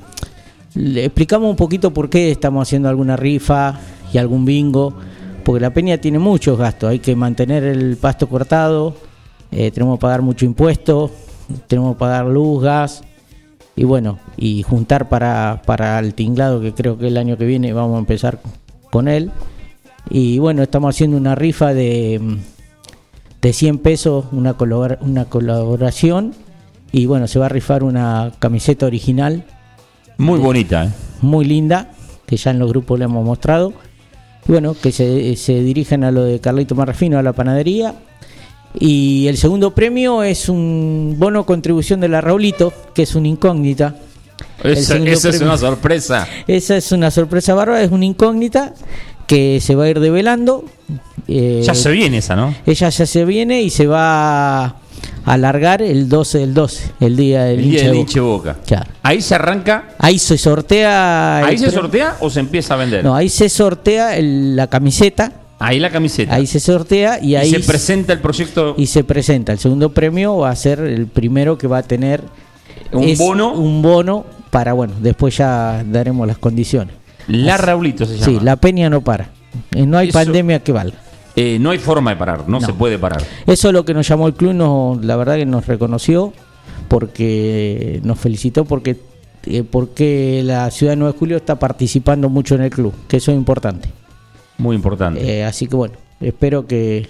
le 0.74 1.06
explicamos 1.06 1.48
un 1.48 1.56
poquito 1.56 1.92
por 1.92 2.10
qué 2.10 2.30
estamos 2.30 2.68
haciendo 2.68 2.90
alguna 2.90 3.16
rifa 3.16 3.80
y 4.12 4.18
algún 4.18 4.44
bingo, 4.44 4.94
porque 5.42 5.60
la 5.60 5.70
peña 5.70 5.96
tiene 5.98 6.18
muchos 6.18 6.58
gastos, 6.58 6.90
hay 6.90 6.98
que 6.98 7.16
mantener 7.16 7.64
el 7.64 7.96
pasto 7.96 8.28
cortado, 8.28 8.94
eh, 9.50 9.70
tenemos 9.70 9.98
que 9.98 10.02
pagar 10.02 10.20
mucho 10.20 10.44
impuesto, 10.44 11.10
tenemos 11.66 11.94
que 11.94 11.98
pagar 11.98 12.26
luz, 12.26 12.62
gas, 12.62 13.02
y 13.74 13.84
bueno, 13.84 14.18
y 14.36 14.62
juntar 14.62 15.08
para, 15.08 15.62
para 15.64 15.98
el 15.98 16.14
tinglado, 16.14 16.60
que 16.60 16.72
creo 16.74 16.98
que 16.98 17.08
el 17.08 17.16
año 17.16 17.38
que 17.38 17.46
viene 17.46 17.72
vamos 17.72 17.96
a 17.96 18.00
empezar 18.00 18.40
con 18.90 19.08
él. 19.08 19.30
Y 20.10 20.38
bueno, 20.38 20.62
estamos 20.62 20.94
haciendo 20.94 21.16
una 21.16 21.34
rifa 21.34 21.72
de, 21.72 22.20
de 23.40 23.52
100 23.52 23.78
pesos, 23.78 24.26
una, 24.32 24.56
una 25.00 25.24
colaboración. 25.24 26.34
Y 26.90 27.06
bueno, 27.06 27.26
se 27.26 27.38
va 27.38 27.46
a 27.46 27.48
rifar 27.48 27.82
una 27.82 28.32
camiseta 28.38 28.84
original 28.84 29.46
Muy 30.18 30.38
bonita, 30.38 30.84
¿eh? 30.84 30.90
muy 31.22 31.46
linda, 31.46 31.92
que 32.26 32.36
ya 32.36 32.50
en 32.50 32.58
los 32.58 32.68
grupos 32.68 32.98
le 32.98 33.06
hemos 33.06 33.24
mostrado. 33.24 33.72
Y 34.46 34.52
bueno, 34.52 34.74
que 34.74 34.92
se, 34.92 35.34
se 35.36 35.62
dirigen 35.62 36.04
a 36.04 36.10
lo 36.10 36.24
de 36.24 36.40
Carlito 36.40 36.74
Marrafino, 36.74 37.18
a 37.18 37.22
la 37.22 37.32
panadería. 37.32 37.94
Y 38.78 39.26
el 39.28 39.36
segundo 39.36 39.72
premio 39.74 40.22
es 40.22 40.48
un 40.48 41.16
bono 41.18 41.44
contribución 41.44 42.00
de 42.00 42.08
la 42.08 42.20
Raulito, 42.20 42.72
que 42.94 43.02
es 43.02 43.14
una 43.14 43.28
incógnita. 43.28 43.94
Esa, 44.64 44.96
es 44.96 45.40
una 45.40 45.56
sorpresa. 45.58 46.26
Esa 46.46 46.76
es 46.76 46.92
una 46.92 47.10
sorpresa 47.10 47.54
bárbara, 47.54 47.82
es 47.82 47.90
una 47.90 48.04
incógnita 48.04 48.74
que 49.26 49.60
se 49.60 49.74
va 49.74 49.84
a 49.84 49.88
ir 49.90 50.00
develando. 50.00 50.64
Eh, 51.28 51.62
Ya 51.64 51.74
se 51.74 51.90
viene 51.90 52.18
esa, 52.18 52.34
¿no? 52.36 52.54
Ella 52.66 52.88
ya 52.88 53.06
se 53.06 53.24
viene 53.24 53.62
y 53.62 53.70
se 53.70 53.86
va 53.86 54.64
a 54.64 54.76
alargar 55.24 55.82
el 55.82 56.08
12 56.08 56.38
del 56.38 56.54
12, 56.54 56.92
el 57.00 57.16
día 57.16 57.44
del 57.44 57.60
El 57.60 57.70
día 57.70 57.82
del 57.84 57.94
hinche 57.94 58.20
Boca. 58.20 58.52
boca. 58.54 58.64
Claro. 58.66 58.90
Ahí 59.02 59.20
se 59.20 59.34
arranca. 59.34 59.90
Ahí 59.98 60.18
se 60.18 60.38
sortea. 60.38 61.38
¿Ahí 61.44 61.58
se 61.58 61.66
pre- 61.66 61.74
sortea 61.74 62.16
o 62.20 62.30
se 62.30 62.40
empieza 62.40 62.74
a 62.74 62.76
vender? 62.78 63.04
No, 63.04 63.14
ahí 63.14 63.28
se 63.28 63.48
sortea 63.48 64.16
el- 64.16 64.56
la 64.56 64.66
camiseta, 64.68 65.32
Ahí 65.62 65.78
la 65.80 65.90
camiseta. 65.90 66.34
ahí 66.34 66.46
se 66.46 66.60
sortea 66.60 67.18
y 67.22 67.28
Y 67.32 67.36
ahí 67.36 67.50
se 67.50 67.60
presenta 67.60 68.12
el 68.12 68.20
proyecto. 68.20 68.74
y 68.76 68.86
se 68.86 69.04
presenta. 69.04 69.52
El 69.52 69.58
segundo 69.58 69.92
premio 69.92 70.36
va 70.38 70.50
a 70.50 70.56
ser 70.56 70.80
el 70.80 71.06
primero 71.06 71.56
que 71.58 71.66
va 71.66 71.78
a 71.78 71.82
tener 71.82 72.22
Un 72.92 73.16
bono. 73.16 73.52
un 73.54 73.80
bono 73.82 74.24
para 74.50 74.72
bueno, 74.72 74.94
después 75.00 75.36
ya 75.36 75.82
daremos 75.86 76.26
las 76.26 76.38
condiciones. 76.38 76.94
La 77.28 77.56
Raulito 77.56 78.04
se 78.04 78.14
llama. 78.18 78.24
Sí, 78.26 78.38
la 78.44 78.56
peña 78.56 78.90
no 78.90 79.00
para. 79.02 79.30
Eh, 79.74 79.86
No 79.86 79.98
hay 79.98 80.08
Eso- 80.08 80.18
pandemia 80.18 80.58
que 80.62 80.72
valga. 80.72 80.98
Eh, 81.36 81.58
no 81.60 81.70
hay 81.70 81.78
forma 81.78 82.10
de 82.10 82.16
parar, 82.16 82.46
no, 82.48 82.60
No. 82.60 82.66
se 82.66 82.72
puede 82.74 82.98
parar. 82.98 83.22
Eso 83.46 83.68
es 83.68 83.72
lo 83.74 83.84
que 83.86 83.94
nos 83.94 84.06
llamó 84.06 84.26
el 84.26 84.34
club, 84.34 84.52
nos, 84.52 85.02
la 85.04 85.16
verdad 85.16 85.36
que 85.36 85.46
nos 85.46 85.66
reconoció, 85.66 86.32
porque 87.06 88.00
nos 88.04 88.18
felicitó 88.18 88.64
porque, 88.64 88.96
eh, 89.46 89.62
porque 89.68 90.42
la 90.44 90.70
ciudad 90.70 90.92
de 90.92 90.96
9 90.96 91.12
de 91.14 91.18
julio 91.18 91.36
está 91.38 91.58
participando 91.58 92.28
mucho 92.28 92.54
en 92.54 92.62
el 92.62 92.70
club, 92.70 92.92
que 93.08 93.16
eso 93.16 93.30
es 93.32 93.36
importante. 93.38 93.88
Muy 94.58 94.76
importante. 94.76 95.20
Eh, 95.20 95.44
así 95.44 95.66
que 95.66 95.76
bueno, 95.76 95.94
espero 96.20 96.66
que... 96.66 97.08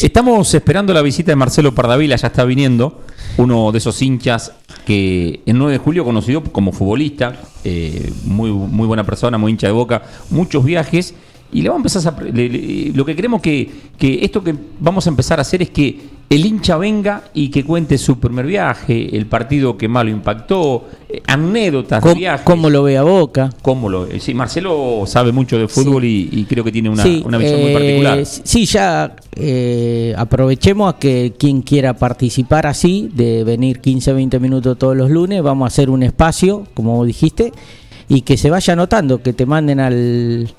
Estamos 0.00 0.54
esperando 0.54 0.92
la 0.94 1.02
visita 1.02 1.32
de 1.32 1.36
Marcelo 1.36 1.74
Pardavila, 1.74 2.16
ya 2.16 2.28
está 2.28 2.44
viniendo, 2.44 3.00
uno 3.38 3.72
de 3.72 3.78
esos 3.78 4.00
hinchas 4.02 4.52
que 4.86 5.40
en 5.46 5.58
9 5.58 5.72
de 5.72 5.78
julio 5.78 6.04
conocido 6.04 6.42
como 6.42 6.72
futbolista, 6.72 7.40
eh, 7.64 8.12
muy, 8.24 8.50
muy 8.50 8.86
buena 8.86 9.04
persona, 9.04 9.38
muy 9.38 9.52
hincha 9.52 9.66
de 9.66 9.72
boca, 9.72 10.02
muchos 10.30 10.64
viajes. 10.64 11.14
Y 11.54 11.62
le 11.62 11.68
vamos 11.70 11.94
a 11.94 11.98
empezar 11.98 12.14
a, 12.20 12.22
le- 12.32 12.48
le- 12.50 12.92
lo 12.94 13.04
que 13.04 13.16
queremos 13.16 13.40
que, 13.40 13.70
que 13.96 14.18
esto 14.24 14.42
que 14.44 14.54
vamos 14.80 15.06
a 15.06 15.10
empezar 15.10 15.38
a 15.38 15.42
hacer 15.42 15.62
es 15.62 15.70
que 15.70 16.12
el 16.28 16.44
hincha 16.46 16.76
venga 16.78 17.22
y 17.32 17.48
que 17.50 17.62
cuente 17.64 17.96
su 17.96 18.18
primer 18.18 18.46
viaje, 18.46 19.14
el 19.16 19.26
partido 19.26 19.76
que 19.76 19.86
más 19.88 20.04
lo 20.04 20.10
impactó, 20.10 20.88
eh, 21.08 21.22
anécdotas 21.26 22.02
de 22.02 22.08
¿Cómo, 22.08 22.18
viajes. 22.18 22.40
cómo 22.44 22.70
lo 22.70 22.82
ve 22.82 22.96
a 22.98 23.02
Boca? 23.02 23.50
cómo 23.62 23.88
lo- 23.88 24.06
eh, 24.06 24.18
sí, 24.18 24.34
Marcelo 24.34 25.04
sabe 25.06 25.30
mucho 25.32 25.56
de 25.58 25.68
fútbol 25.68 26.04
y, 26.04 26.28
y 26.32 26.44
creo 26.44 26.64
que 26.64 26.72
tiene 26.72 26.88
una, 26.90 27.02
Sí, 27.04 27.22
una 27.24 27.38
visión 27.38 27.60
muy 27.60 27.70
eh, 27.70 27.74
particular. 27.74 28.26
Sí, 28.26 28.64
ya 28.66 29.14
eh, 29.36 30.12
aprovechemos 30.16 30.92
a 30.92 30.98
que 30.98 31.34
quien 31.38 31.62
quiera 31.62 31.94
participar 31.94 32.66
así, 32.66 33.10
de 33.14 33.44
venir 33.44 33.80
15, 33.80 34.12
20 34.12 34.40
minutos 34.40 34.76
todos 34.78 34.96
los 34.96 35.10
lunes, 35.10 35.40
vamos 35.42 35.66
a 35.66 35.68
hacer 35.68 35.88
un 35.90 36.02
espacio, 36.02 36.64
como 36.74 37.04
dijiste, 37.04 37.52
y 38.08 38.22
que 38.22 38.36
se 38.38 38.50
vaya 38.50 38.72
anotando, 38.72 39.22
que 39.22 39.32
te 39.34 39.46
manden 39.46 39.78
al, 39.78 40.52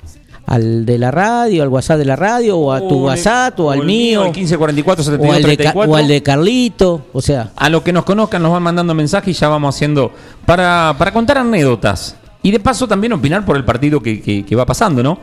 al 0.46 0.86
de 0.86 0.98
la 0.98 1.10
radio, 1.10 1.62
al 1.62 1.68
WhatsApp 1.68 1.98
de 1.98 2.04
la 2.04 2.16
radio, 2.16 2.56
o 2.56 2.72
a 2.72 2.80
tu 2.80 2.98
el- 2.98 3.02
WhatsApp, 3.04 3.58
o 3.60 3.70
al 3.70 3.84
mío, 3.84 4.20
al 4.22 4.26
1544 4.28 5.02
o, 5.02 5.04
72 5.04 5.36
al 5.36 5.42
de, 5.42 5.48
Ca- 5.56 5.62
34. 5.72 5.92
o 5.92 5.96
al 5.96 6.08
de 6.08 6.22
Carlito, 6.22 7.06
o 7.12 7.20
sea, 7.20 7.50
A 7.56 7.68
los 7.68 7.82
que 7.82 7.92
nos 7.92 8.04
conozcan 8.04 8.42
nos 8.42 8.52
van 8.52 8.62
mandando 8.62 8.94
mensajes 8.94 9.36
y 9.36 9.38
ya 9.40 9.48
vamos 9.48 9.74
haciendo 9.74 10.12
para, 10.44 10.94
para 10.98 11.12
contar 11.12 11.38
anécdotas. 11.38 12.16
Y 12.42 12.52
de 12.52 12.60
paso 12.60 12.86
también 12.86 13.12
opinar 13.12 13.44
por 13.44 13.56
el 13.56 13.64
partido 13.64 14.00
que, 14.00 14.22
que- 14.22 14.44
que 14.44 14.56
va 14.56 14.64
pasando, 14.64 15.02
¿no? 15.02 15.18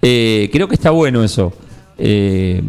Eh, 0.00 0.48
creo 0.52 0.68
que 0.68 0.76
está 0.76 0.90
bueno 0.92 1.24
eso. 1.24 1.52
Eh, 1.98 2.62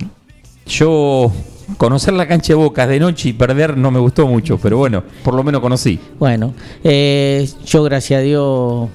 yo 0.65 1.31
conocer 1.77 2.13
la 2.15 2.27
cancha 2.27 2.53
de 2.53 2.55
Boca 2.55 2.87
de 2.87 2.99
noche 2.99 3.29
y 3.29 3.33
perder 3.33 3.77
no 3.77 3.91
me 3.91 3.99
gustó 3.99 4.25
mucho, 4.27 4.57
pero 4.57 4.77
bueno, 4.77 5.03
por 5.23 5.35
lo 5.35 5.43
menos 5.43 5.61
conocí. 5.61 5.99
Bueno, 6.17 6.53
eh, 6.83 7.47
yo 7.65 7.83
gracias 7.83 8.19
a 8.19 8.23
Dios 8.23 8.89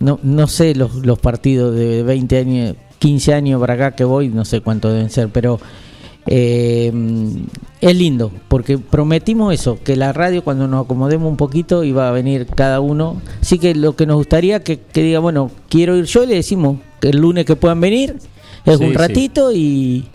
no, 0.00 0.18
no 0.22 0.46
sé 0.46 0.74
los, 0.74 0.94
los 0.96 1.18
partidos 1.18 1.74
de 1.74 2.02
20 2.02 2.38
años, 2.38 2.76
15 2.98 3.34
años 3.34 3.60
para 3.60 3.74
acá 3.74 3.92
que 3.92 4.04
voy, 4.04 4.28
no 4.28 4.44
sé 4.44 4.60
cuántos 4.60 4.92
deben 4.92 5.10
ser, 5.10 5.28
pero 5.28 5.58
eh, 6.26 6.92
es 7.80 7.96
lindo, 7.96 8.30
porque 8.48 8.76
prometimos 8.78 9.54
eso, 9.54 9.78
que 9.82 9.96
la 9.96 10.12
radio 10.12 10.44
cuando 10.44 10.68
nos 10.68 10.84
acomodemos 10.84 11.28
un 11.28 11.36
poquito 11.36 11.84
iba 11.84 12.08
a 12.08 12.12
venir 12.12 12.46
cada 12.46 12.80
uno. 12.80 13.20
Así 13.40 13.58
que 13.58 13.74
lo 13.74 13.96
que 13.96 14.04
nos 14.04 14.16
gustaría 14.16 14.62
que, 14.62 14.78
que 14.78 15.02
diga, 15.02 15.20
bueno, 15.20 15.50
quiero 15.68 15.96
ir 15.96 16.04
yo, 16.04 16.26
le 16.26 16.34
decimos 16.34 16.78
que 17.00 17.10
el 17.10 17.18
lunes 17.18 17.46
que 17.46 17.56
puedan 17.56 17.80
venir, 17.80 18.16
es 18.64 18.78
Sí, 18.78 18.84
un 18.84 18.94
ratito 18.94 19.52
y... 19.52 20.06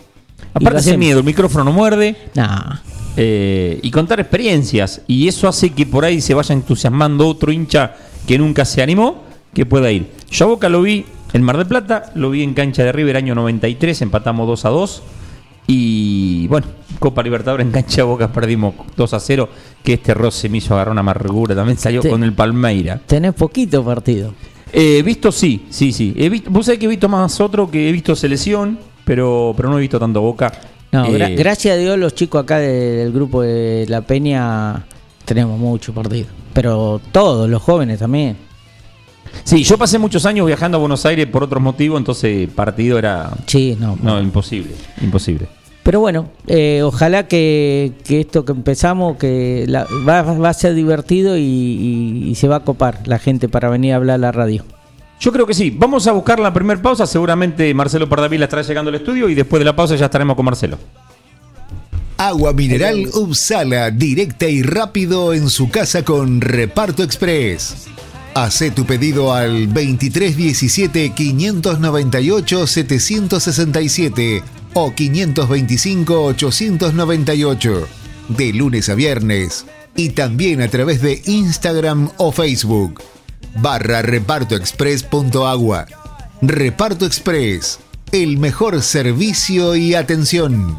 Aparte 0.52 0.82
sin 0.82 1.00
miedo, 1.00 1.18
el 1.18 1.24
micrófono 1.24 1.64
no 1.64 1.72
muerde. 1.72 2.14
Nah. 2.34 2.76
eh, 3.16 3.80
y 3.82 3.90
contar 3.90 4.20
experiencias. 4.20 5.00
Y 5.08 5.26
eso 5.26 5.48
hace 5.48 5.70
que 5.70 5.84
por 5.84 6.04
ahí 6.04 6.20
se 6.20 6.32
vaya 6.32 6.52
entusiasmando 6.52 7.26
otro 7.26 7.50
hincha 7.50 7.96
que 8.26 8.38
nunca 8.38 8.64
se 8.64 8.80
animó, 8.82 9.23
que 9.54 9.64
pueda 9.66 9.90
ir. 9.90 10.10
Yo 10.30 10.44
a 10.46 10.48
Boca 10.48 10.68
lo 10.68 10.82
vi 10.82 11.04
en 11.32 11.42
Mar 11.42 11.56
del 11.56 11.66
Plata, 11.66 12.12
lo 12.14 12.30
vi 12.30 12.42
en 12.42 12.54
cancha 12.54 12.84
de 12.84 12.92
River 12.92 13.16
año 13.16 13.34
93, 13.34 14.02
empatamos 14.02 14.46
2 14.46 14.64
a 14.64 14.68
2. 14.70 15.02
Y 15.66 16.46
bueno, 16.48 16.66
Copa 16.98 17.22
Libertadores 17.22 17.66
en 17.66 17.72
cancha 17.72 17.96
de 17.98 18.02
Boca 18.02 18.30
perdimos 18.30 18.74
2 18.96 19.14
a 19.14 19.20
0, 19.20 19.48
que 19.82 19.94
este 19.94 20.12
roce 20.14 20.48
me 20.48 20.58
hizo 20.58 20.74
agarrar 20.74 20.92
una 20.92 21.00
amargura, 21.00 21.54
también 21.54 21.78
salió 21.78 22.02
con 22.10 22.22
el 22.22 22.32
Palmeira. 22.34 23.00
Tenés 23.06 23.32
poquito 23.34 23.82
partido. 23.84 24.34
Eh, 24.72 25.02
visto 25.04 25.32
sí, 25.32 25.66
sí, 25.70 25.92
sí. 25.92 26.12
He 26.16 26.28
visto, 26.28 26.50
vos 26.50 26.66
sabés 26.66 26.78
que 26.80 26.86
he 26.86 26.88
visto 26.88 27.08
más 27.08 27.40
otro 27.40 27.70
que 27.70 27.88
he 27.88 27.92
visto 27.92 28.14
selección, 28.14 28.78
pero, 29.04 29.54
pero 29.56 29.70
no 29.70 29.78
he 29.78 29.80
visto 29.80 29.98
tanto 29.98 30.20
Boca. 30.20 30.52
No, 30.92 31.06
gra- 31.08 31.30
Eh, 31.30 31.36
gracias 31.36 31.74
a 31.74 31.78
Dios 31.78 31.96
los 31.98 32.14
chicos 32.14 32.42
acá 32.42 32.58
de- 32.58 32.96
del 32.96 33.12
grupo 33.12 33.40
de 33.42 33.86
La 33.88 34.02
Peña 34.02 34.84
tenemos 35.24 35.58
mucho 35.58 35.94
partido. 35.94 36.26
Pero 36.52 37.00
todos, 37.10 37.48
los 37.48 37.62
jóvenes 37.62 38.00
también. 38.00 38.36
Sí, 39.42 39.64
yo 39.64 39.76
pasé 39.76 39.98
muchos 39.98 40.24
años 40.26 40.46
viajando 40.46 40.76
a 40.76 40.80
Buenos 40.80 41.04
Aires 41.06 41.26
por 41.26 41.42
otros 41.42 41.62
motivos, 41.62 41.98
entonces 41.98 42.48
partido 42.48 42.98
era 42.98 43.30
Sí, 43.46 43.76
no. 43.80 43.98
no 44.02 44.20
imposible, 44.20 44.70
imposible. 45.02 45.48
Pero 45.82 46.00
bueno, 46.00 46.28
eh, 46.46 46.80
ojalá 46.82 47.26
que, 47.28 47.92
que 48.06 48.20
esto 48.20 48.44
que 48.46 48.52
empezamos 48.52 49.18
que 49.18 49.64
la- 49.68 49.86
va, 50.08 50.22
va 50.22 50.48
a 50.48 50.54
ser 50.54 50.74
divertido 50.74 51.36
y, 51.36 51.42
y- 51.42 52.28
y 52.30 52.34
se 52.36 52.48
va 52.48 52.56
a 52.56 52.60
copar 52.60 53.00
la 53.06 53.18
gente 53.18 53.48
para 53.50 53.68
venir 53.68 53.92
a 53.92 53.96
hablar 53.96 54.14
a 54.14 54.18
la 54.18 54.32
radio. 54.32 54.64
Yo 55.20 55.30
creo 55.32 55.46
que 55.46 55.52
sí. 55.54 55.70
Vamos 55.76 56.06
a 56.06 56.12
buscar 56.12 56.38
la 56.40 56.52
primera 56.54 56.80
pausa. 56.80 57.06
Seguramente 57.06 57.72
Marcelo 57.74 58.08
Pardavila 58.08 58.44
estará 58.44 58.62
llegando 58.62 58.88
al 58.88 58.94
estudio 58.94 59.28
y 59.28 59.34
después 59.34 59.58
de 59.60 59.64
la 59.66 59.76
pausa 59.76 59.94
ya 59.96 60.06
estaremos 60.06 60.36
con 60.36 60.44
Marcelo. 60.46 60.78
Agua 62.16 62.52
mineral 62.52 63.06
Upsala, 63.12 63.90
directa 63.90 64.46
y 64.48 64.62
rápido 64.62 65.34
en 65.34 65.50
su 65.50 65.68
casa 65.68 66.02
con 66.04 66.40
Reparto 66.40 67.02
Express. 67.02 67.86
Hacé 68.34 68.72
tu 68.72 68.84
pedido 68.84 69.32
al 69.32 69.72
2317 69.72 71.10
598 71.10 72.66
767 72.66 74.42
o 74.74 74.92
525 74.92 76.24
898 76.24 77.88
de 78.28 78.52
lunes 78.52 78.88
a 78.88 78.94
viernes 78.94 79.66
y 79.94 80.10
también 80.10 80.62
a 80.62 80.68
través 80.68 81.00
de 81.00 81.22
Instagram 81.26 82.10
o 82.16 82.32
Facebook 82.32 83.00
barra 83.56 84.02
repartoexpress.agua. 84.02 85.86
Reparto 86.42 87.06
Express, 87.06 87.78
el 88.10 88.38
mejor 88.38 88.82
servicio 88.82 89.76
y 89.76 89.94
atención. 89.94 90.78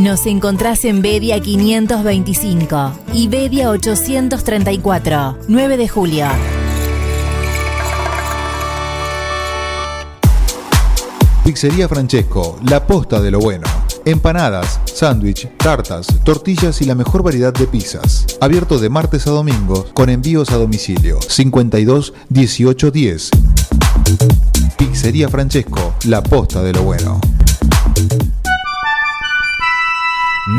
Nos 0.00 0.24
encontrás 0.24 0.86
en 0.86 1.02
Bedia 1.02 1.38
525 1.40 2.92
y 3.12 3.28
Bedia 3.28 3.68
834, 3.68 5.36
9 5.46 5.76
de 5.76 5.88
julio. 5.88 6.26
Pizzería 11.44 11.86
Francesco, 11.86 12.58
la 12.64 12.86
posta 12.86 13.20
de 13.20 13.30
lo 13.30 13.40
bueno. 13.40 13.66
Empanadas, 14.06 14.80
sándwich, 14.86 15.50
tartas, 15.58 16.06
tortillas 16.24 16.80
y 16.80 16.86
la 16.86 16.94
mejor 16.94 17.22
variedad 17.22 17.52
de 17.52 17.66
pizzas. 17.66 18.24
Abierto 18.40 18.78
de 18.78 18.88
martes 18.88 19.26
a 19.26 19.32
domingo 19.32 19.84
con 19.92 20.08
envíos 20.08 20.50
a 20.50 20.56
domicilio. 20.56 21.20
52 21.20 22.14
18 22.30 22.90
10. 22.90 23.30
Pizzería 24.78 25.28
Francesco, 25.28 25.92
la 26.06 26.22
posta 26.22 26.62
de 26.62 26.72
lo 26.72 26.84
bueno. 26.84 27.20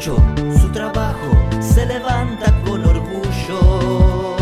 mucho, 0.00 0.16
su 0.58 0.68
trabajo 0.70 1.30
se 1.60 1.84
levanta 1.84 2.54
con 2.64 2.82
orgullo. 2.84 4.34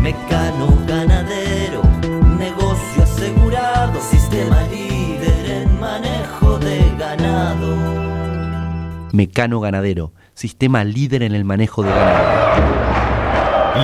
Mecano 0.00 0.68
ganadero, 0.86 1.82
negocio 2.38 3.02
asegurado, 3.02 4.00
sistema 4.00 4.62
líder 4.70 5.62
en 5.62 5.80
manejo 5.80 6.58
de 6.60 6.94
ganado. 6.96 7.76
Mecano 9.12 9.58
Ganadero, 9.60 10.12
sistema 10.34 10.84
líder 10.84 11.24
en 11.24 11.34
el 11.34 11.44
manejo 11.44 11.82
de 11.82 11.90
ganado. 11.90 12.78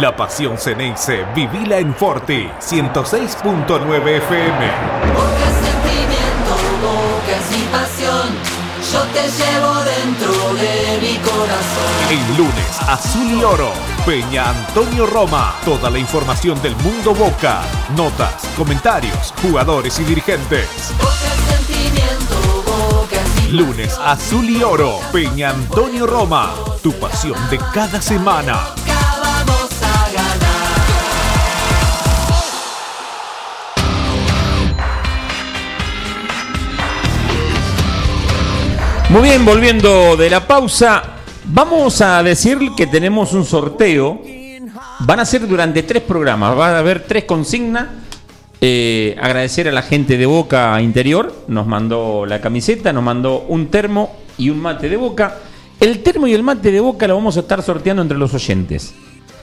La 0.01 0.15
pasión 0.17 0.59
Ceneice, 0.59 1.25
vivila 1.35 1.79
en 1.79 1.93
Forti, 1.95 2.49
106.9 2.61 4.09
FM. 4.09 4.67
Es 5.43 5.55
sentimiento, 5.67 6.55
boca 6.83 7.37
es 7.37 7.51
mi 7.51 7.65
pasión. 7.73 8.55
Yo 8.93 9.01
te 9.13 9.23
llevo 9.23 9.84
dentro 10.15 10.55
de 10.55 10.99
mi 11.01 11.19
corazón. 11.19 12.11
El 12.11 12.37
lunes, 12.37 12.81
Azul 12.87 13.27
y 13.27 13.45
Oro, 13.45 13.73
Peña 14.07 14.51
Antonio 14.51 15.07
Roma. 15.07 15.55
Toda 15.65 15.91
la 15.91 15.99
información 15.99 16.61
del 16.63 16.77
mundo 16.77 17.15
Boca. 17.15 17.63
Notas, 17.97 18.47
comentarios, 18.57 19.33
jugadores 19.43 19.99
y 20.01 20.05
dirigentes. 20.05 20.69
Boca 20.99 21.13
sentimiento, 21.49 22.63
boca 22.67 23.17
Lunes, 23.51 23.99
Azul 24.03 24.49
y 24.49 24.63
Oro, 24.63 25.01
Peña 25.13 25.51
Antonio 25.51 26.07
Roma. 26.07 26.55
Tu 26.83 26.93
pasión 26.93 27.39
de 27.51 27.59
cada 27.73 28.01
semana. 28.01 28.75
Muy 39.15 39.29
bien, 39.29 39.45
volviendo 39.45 40.17
de 40.17 40.29
la 40.29 40.45
pausa, 40.45 41.01
vamos 41.45 42.01
a 42.01 42.21
decir 42.25 42.59
que 42.77 42.89
tenemos 42.89 43.33
un 43.33 43.45
sorteo. 43.45 44.21
Van 44.99 45.21
a 45.21 45.25
ser 45.25 45.47
durante 45.47 45.85
tres 45.85 46.03
programas, 46.03 46.59
va 46.59 46.71
a 46.71 46.79
haber 46.81 47.05
tres 47.05 47.23
consignas. 47.23 47.87
Eh, 48.61 49.15
agradecer 49.23 49.69
a 49.69 49.73
la 49.73 49.83
gente 49.83 50.19
de 50.19 50.27
Boca 50.27 50.83
Interior, 50.83 51.33
nos 51.47 51.65
mandó 51.65 52.27
la 52.27 52.41
camiseta, 52.41 52.93
nos 52.93 53.05
mandó 53.05 53.45
un 53.47 53.69
termo 53.69 54.17
y 54.37 54.51
un 54.51 54.59
mate 54.59 54.89
de 54.89 54.97
Boca. 54.97 55.39
El 55.79 56.03
termo 56.03 56.27
y 56.27 56.35
el 56.35 56.43
mate 56.43 56.73
de 56.73 56.81
Boca 56.81 57.07
lo 57.07 57.15
vamos 57.15 57.37
a 57.37 57.41
estar 57.41 57.63
sorteando 57.63 58.03
entre 58.03 58.19
los 58.19 58.35
oyentes. 58.35 58.97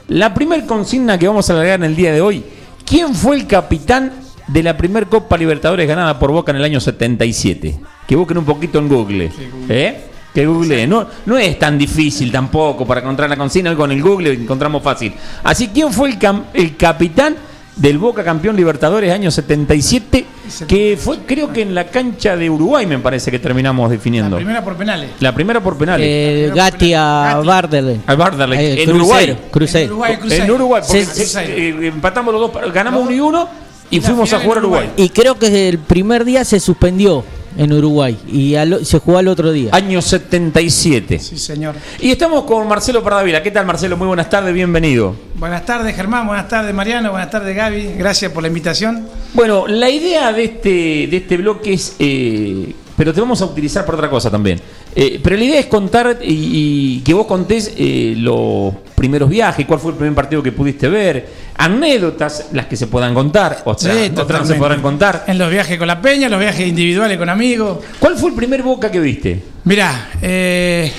La 0.08 0.34
primer 0.34 0.66
consigna 0.66 1.16
que 1.16 1.28
vamos 1.28 1.48
a 1.48 1.54
largar 1.54 1.80
en 1.80 1.84
el 1.84 1.96
día 1.96 2.12
de 2.12 2.20
hoy, 2.20 2.44
¿quién 2.84 3.14
fue 3.14 3.36
el 3.36 3.46
capitán 3.46 4.21
de 4.46 4.62
la 4.62 4.76
primer 4.76 5.06
Copa 5.06 5.36
Libertadores 5.36 5.86
ganada 5.88 6.18
por 6.18 6.32
Boca 6.32 6.50
en 6.52 6.56
el 6.58 6.64
año 6.64 6.80
77? 6.80 7.76
Que 8.06 8.16
busquen 8.16 8.38
un 8.38 8.44
poquito 8.44 8.78
en 8.78 8.88
Google. 8.88 9.30
¿Eh? 9.68 10.04
Que 10.34 10.46
Google. 10.46 10.86
No, 10.86 11.06
no 11.26 11.36
es 11.38 11.58
tan 11.58 11.76
difícil 11.78 12.32
tampoco 12.32 12.86
para 12.86 13.00
encontrar 13.00 13.28
la 13.28 13.36
consigna. 13.36 13.70
Hoy 13.70 13.76
con 13.76 13.92
el 13.92 14.02
Google 14.02 14.32
encontramos 14.32 14.82
fácil. 14.82 15.12
Así, 15.44 15.68
¿quién 15.68 15.92
fue 15.92 16.08
el, 16.10 16.18
cam- 16.18 16.44
el 16.54 16.76
capitán 16.76 17.36
del 17.76 17.98
Boca 17.98 18.22
campeón 18.24 18.56
Libertadores 18.56 19.12
año 19.12 19.30
77? 19.30 20.24
Que 20.66 20.98
fue, 21.00 21.18
creo 21.26 21.52
que 21.52 21.62
en 21.62 21.74
la 21.74 21.84
cancha 21.86 22.34
de 22.36 22.48
Uruguay, 22.50 22.86
me 22.86 22.98
parece 22.98 23.30
que 23.30 23.38
terminamos 23.38 23.90
definiendo. 23.90 24.36
Primera 24.36 24.62
por 24.64 24.74
penales. 24.76 25.10
La 25.20 25.34
primera 25.34 25.60
por 25.62 25.76
penales. 25.76 26.06
Eh, 26.08 26.50
Gatti 26.54 26.92
a 26.94 27.40
Barderle. 27.44 28.00
Al 28.06 28.16
Barderle, 28.16 28.56
Eh, 28.58 28.82
en 28.82 28.92
Uruguay. 28.92 29.36
Cruzeiro. 29.50 29.86
En 29.86 29.92
Uruguay, 29.92 30.16
Cruzeiro. 30.16 30.44
En 30.44 30.50
Uruguay, 30.50 30.82
porque 30.86 31.04
Sí, 31.04 31.24
se- 31.26 31.68
eh, 31.68 31.86
empatamos 31.88 32.32
los 32.34 32.52
dos, 32.52 32.72
ganamos 32.72 33.02
uno 33.02 33.12
y 33.12 33.20
uno 33.20 33.48
y 33.92 34.00
fuimos 34.00 34.32
a 34.32 34.40
jugar 34.40 34.58
a 34.58 34.60
Uruguay. 34.62 34.90
Y 34.96 35.08
creo 35.10 35.38
que 35.38 35.68
el 35.68 35.78
primer 35.78 36.24
día 36.24 36.44
se 36.44 36.58
suspendió 36.58 37.24
en 37.56 37.70
Uruguay 37.72 38.18
y 38.26 38.54
al- 38.54 38.84
se 38.86 38.98
jugó 38.98 39.18
al 39.18 39.28
otro 39.28 39.52
día. 39.52 39.70
Año 39.72 40.00
77. 40.00 41.18
Sí, 41.18 41.38
señor. 41.38 41.74
Y 42.00 42.10
estamos 42.10 42.44
con 42.44 42.66
Marcelo 42.66 43.02
Pardavila. 43.02 43.42
¿Qué 43.42 43.50
tal, 43.50 43.66
Marcelo? 43.66 43.96
Muy 43.96 44.06
buenas 44.06 44.30
tardes, 44.30 44.54
bienvenido. 44.54 45.14
Buenas 45.36 45.64
tardes, 45.66 45.94
Germán. 45.94 46.26
Buenas 46.26 46.48
tardes, 46.48 46.74
Mariano. 46.74 47.10
Buenas 47.10 47.30
tardes, 47.30 47.54
Gaby. 47.54 47.94
Gracias 47.98 48.32
por 48.32 48.42
la 48.42 48.48
invitación. 48.48 49.06
Bueno, 49.34 49.66
la 49.68 49.90
idea 49.90 50.32
de 50.32 50.44
este, 50.44 50.68
de 51.10 51.16
este 51.18 51.36
bloque 51.36 51.74
es. 51.74 51.94
eh, 51.98 52.74
pero 52.96 53.12
te 53.12 53.20
vamos 53.20 53.40
a 53.40 53.46
utilizar 53.46 53.84
para 53.84 53.96
otra 53.98 54.10
cosa 54.10 54.30
también. 54.30 54.60
Eh, 54.94 55.20
pero 55.22 55.36
la 55.36 55.44
idea 55.44 55.60
es 55.60 55.66
contar 55.66 56.18
y, 56.20 56.98
y 56.98 57.00
que 57.00 57.14
vos 57.14 57.26
contés 57.26 57.72
eh, 57.78 58.14
los 58.18 58.74
primeros 58.94 59.30
viajes, 59.30 59.64
cuál 59.64 59.80
fue 59.80 59.92
el 59.92 59.96
primer 59.96 60.14
partido 60.14 60.42
que 60.42 60.52
pudiste 60.52 60.88
ver, 60.88 61.28
anécdotas, 61.56 62.48
las 62.52 62.66
que 62.66 62.76
se 62.76 62.86
puedan 62.88 63.14
contar, 63.14 63.62
otras, 63.64 63.96
Sí, 63.96 64.12
otras 64.14 64.42
no 64.42 64.46
se 64.46 64.54
podrán 64.56 64.82
contar. 64.82 65.24
En 65.26 65.38
los 65.38 65.50
viajes 65.50 65.78
con 65.78 65.86
la 65.86 66.00
peña, 66.02 66.28
los 66.28 66.38
viajes 66.38 66.68
individuales 66.68 67.16
con 67.16 67.30
amigos. 67.30 67.78
¿Cuál 67.98 68.18
fue 68.18 68.30
el 68.30 68.36
primer 68.36 68.62
Boca 68.62 68.90
que 68.90 69.00
viste? 69.00 69.42
Mirá, 69.64 70.10
eh, 70.20 70.92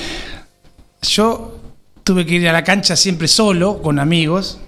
yo 1.03 1.59
tuve 2.03 2.25
que 2.25 2.35
ir 2.35 2.49
a 2.49 2.53
la 2.53 2.63
cancha 2.63 2.95
siempre 2.95 3.27
solo, 3.27 3.79
con 3.81 3.99
amigos. 3.99 4.59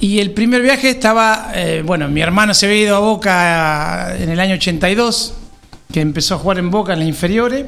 Y 0.00 0.18
el 0.18 0.32
primer 0.32 0.62
viaje 0.62 0.90
estaba, 0.90 1.52
bueno, 1.84 2.08
mi 2.08 2.20
hermano 2.20 2.54
se 2.54 2.66
había 2.66 2.82
ido 2.82 2.96
a 2.96 3.00
Boca 3.00 4.16
en 4.16 4.28
el 4.28 4.38
año 4.38 4.54
82, 4.54 5.34
que 5.92 6.00
empezó 6.00 6.36
a 6.36 6.38
jugar 6.38 6.58
en 6.58 6.70
Boca 6.70 6.92
en 6.92 7.00
las 7.00 7.08
inferiores. 7.08 7.66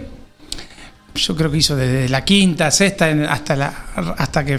Yo 1.14 1.36
creo 1.36 1.50
que 1.50 1.58
hizo 1.58 1.76
desde 1.76 2.08
la 2.08 2.24
quinta, 2.24 2.70
sexta, 2.70 3.06
hasta, 3.28 3.56
la, 3.56 3.74
hasta 4.16 4.44
que 4.44 4.58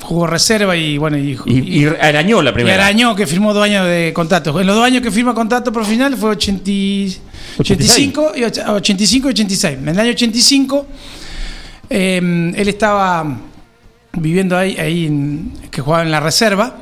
jugó 0.00 0.26
reserva 0.28 0.76
y 0.76 0.96
bueno, 0.96 1.18
y, 1.18 1.36
Y, 1.46 1.82
y 1.82 1.86
arañó 1.86 2.40
la 2.40 2.50
y 2.50 2.52
primera. 2.54 2.84
Arañó, 2.84 3.16
que 3.16 3.26
firmó 3.26 3.52
dos 3.52 3.64
años 3.64 3.84
de 3.86 4.12
contrato. 4.14 4.58
En 4.60 4.66
los 4.66 4.76
dos 4.76 4.84
años 4.84 5.02
que 5.02 5.10
firma 5.10 5.34
contrato 5.34 5.72
por 5.72 5.84
final 5.84 6.16
fue 6.16 6.30
80 6.30 6.70
y- 6.70 7.16
85 7.58 8.32
y 8.36 8.42
och- 8.42 8.68
85 8.76 9.28
y 9.28 9.30
86. 9.32 9.78
En 9.78 9.88
el 9.88 9.98
año 9.98 10.10
85, 10.10 10.86
eh, 11.90 12.52
él 12.56 12.68
estaba 12.68 13.24
viviendo 14.12 14.56
ahí, 14.56 14.76
ahí 14.78 15.06
en- 15.06 15.52
que 15.70 15.80
jugaba 15.80 16.04
en 16.04 16.10
la 16.12 16.20
reserva. 16.20 16.76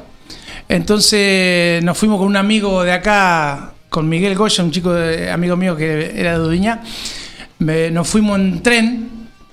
Entonces 0.69 1.83
nos 1.83 1.97
fuimos 1.97 2.19
con 2.19 2.27
un 2.27 2.37
amigo 2.37 2.83
de 2.83 2.93
acá, 2.93 3.73
con 3.89 4.09
Miguel 4.09 4.35
Goya, 4.35 4.63
un 4.65 4.71
chico 4.73 4.93
de- 4.93 5.31
amigo 5.31 5.57
mío 5.57 5.75
que 5.77 6.13
era 6.15 6.39
de 6.39 6.45
Udiñá. 6.47 6.83
Me- 7.59 7.91
nos 7.91 8.09
fuimos 8.09 8.39
en 8.39 8.63
tren 8.63 9.09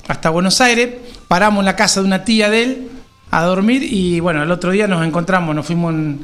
hasta 0.08 0.30
Buenos 0.30 0.60
Aires, 0.62 0.90
paramos 1.28 1.60
en 1.62 1.66
la 1.66 1.76
casa 1.76 2.02
de 2.02 2.08
una 2.08 2.24
tía 2.26 2.50
de 2.50 2.64
él 2.64 2.88
a 3.32 3.44
dormir 3.44 3.82
y 3.84 4.20
bueno, 4.20 4.44
el 4.44 4.52
otro 4.52 4.72
día 4.72 4.88
nos 4.88 5.06
encontramos, 5.06 5.56
nos 5.56 5.66
fuimos 5.66 5.94
en, 5.94 6.20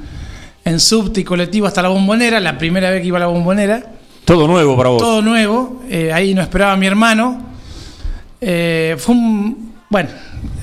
en 0.66 0.80
subte 0.80 1.22
y 1.22 1.24
colectivo 1.24 1.66
hasta 1.68 1.82
la 1.82 1.90
bombonera, 1.90 2.40
la 2.40 2.58
primera 2.58 2.90
vez 2.92 3.02
que 3.02 3.08
iba 3.08 3.18
a 3.18 3.22
la 3.22 3.28
bombonera. 3.28 3.94
Todo 4.26 4.48
nuevo 4.48 4.76
para 4.78 4.90
vos. 4.90 5.02
Todo 5.02 5.22
nuevo, 5.22 5.82
eh, 5.90 6.12
ahí 6.14 6.34
nos 6.36 6.44
esperaba 6.44 6.76
mi 6.76 6.86
hermano. 6.86 7.42
Eh, 8.42 8.96
fue 9.00 9.16
un, 9.16 9.74
bueno, 9.90 10.10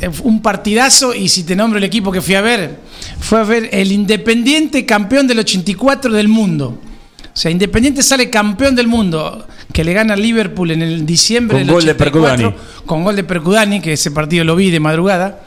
eh, 0.00 0.10
un 0.22 0.40
partidazo 0.40 1.14
y 1.14 1.28
si 1.28 1.42
te 1.44 1.56
nombro 1.56 1.78
el 1.78 1.84
equipo 1.84 2.12
que 2.12 2.20
fui 2.20 2.34
a 2.34 2.42
ver, 2.42 2.78
fue 3.18 3.40
a 3.40 3.44
ver 3.44 3.68
el 3.72 3.90
Independiente 3.90 4.84
campeón 4.86 5.26
del 5.26 5.40
84 5.40 6.12
del 6.12 6.28
mundo. 6.28 6.78
O 7.24 7.36
sea, 7.38 7.50
Independiente 7.50 8.02
sale 8.02 8.30
campeón 8.30 8.74
del 8.76 8.86
mundo, 8.86 9.46
que 9.76 9.84
le 9.84 9.92
gana 9.92 10.16
Liverpool 10.16 10.70
en 10.70 10.80
el 10.80 11.04
diciembre 11.04 11.58
Con 11.58 11.66
del 11.66 11.74
gol 11.74 11.84
de 11.84 11.90
84, 11.90 12.38
Percudani. 12.38 12.56
con 12.86 13.04
gol 13.04 13.14
de 13.14 13.24
Percudani, 13.24 13.80
que 13.82 13.92
ese 13.92 14.10
partido 14.10 14.42
lo 14.42 14.56
vi 14.56 14.70
de 14.70 14.80
madrugada. 14.80 15.40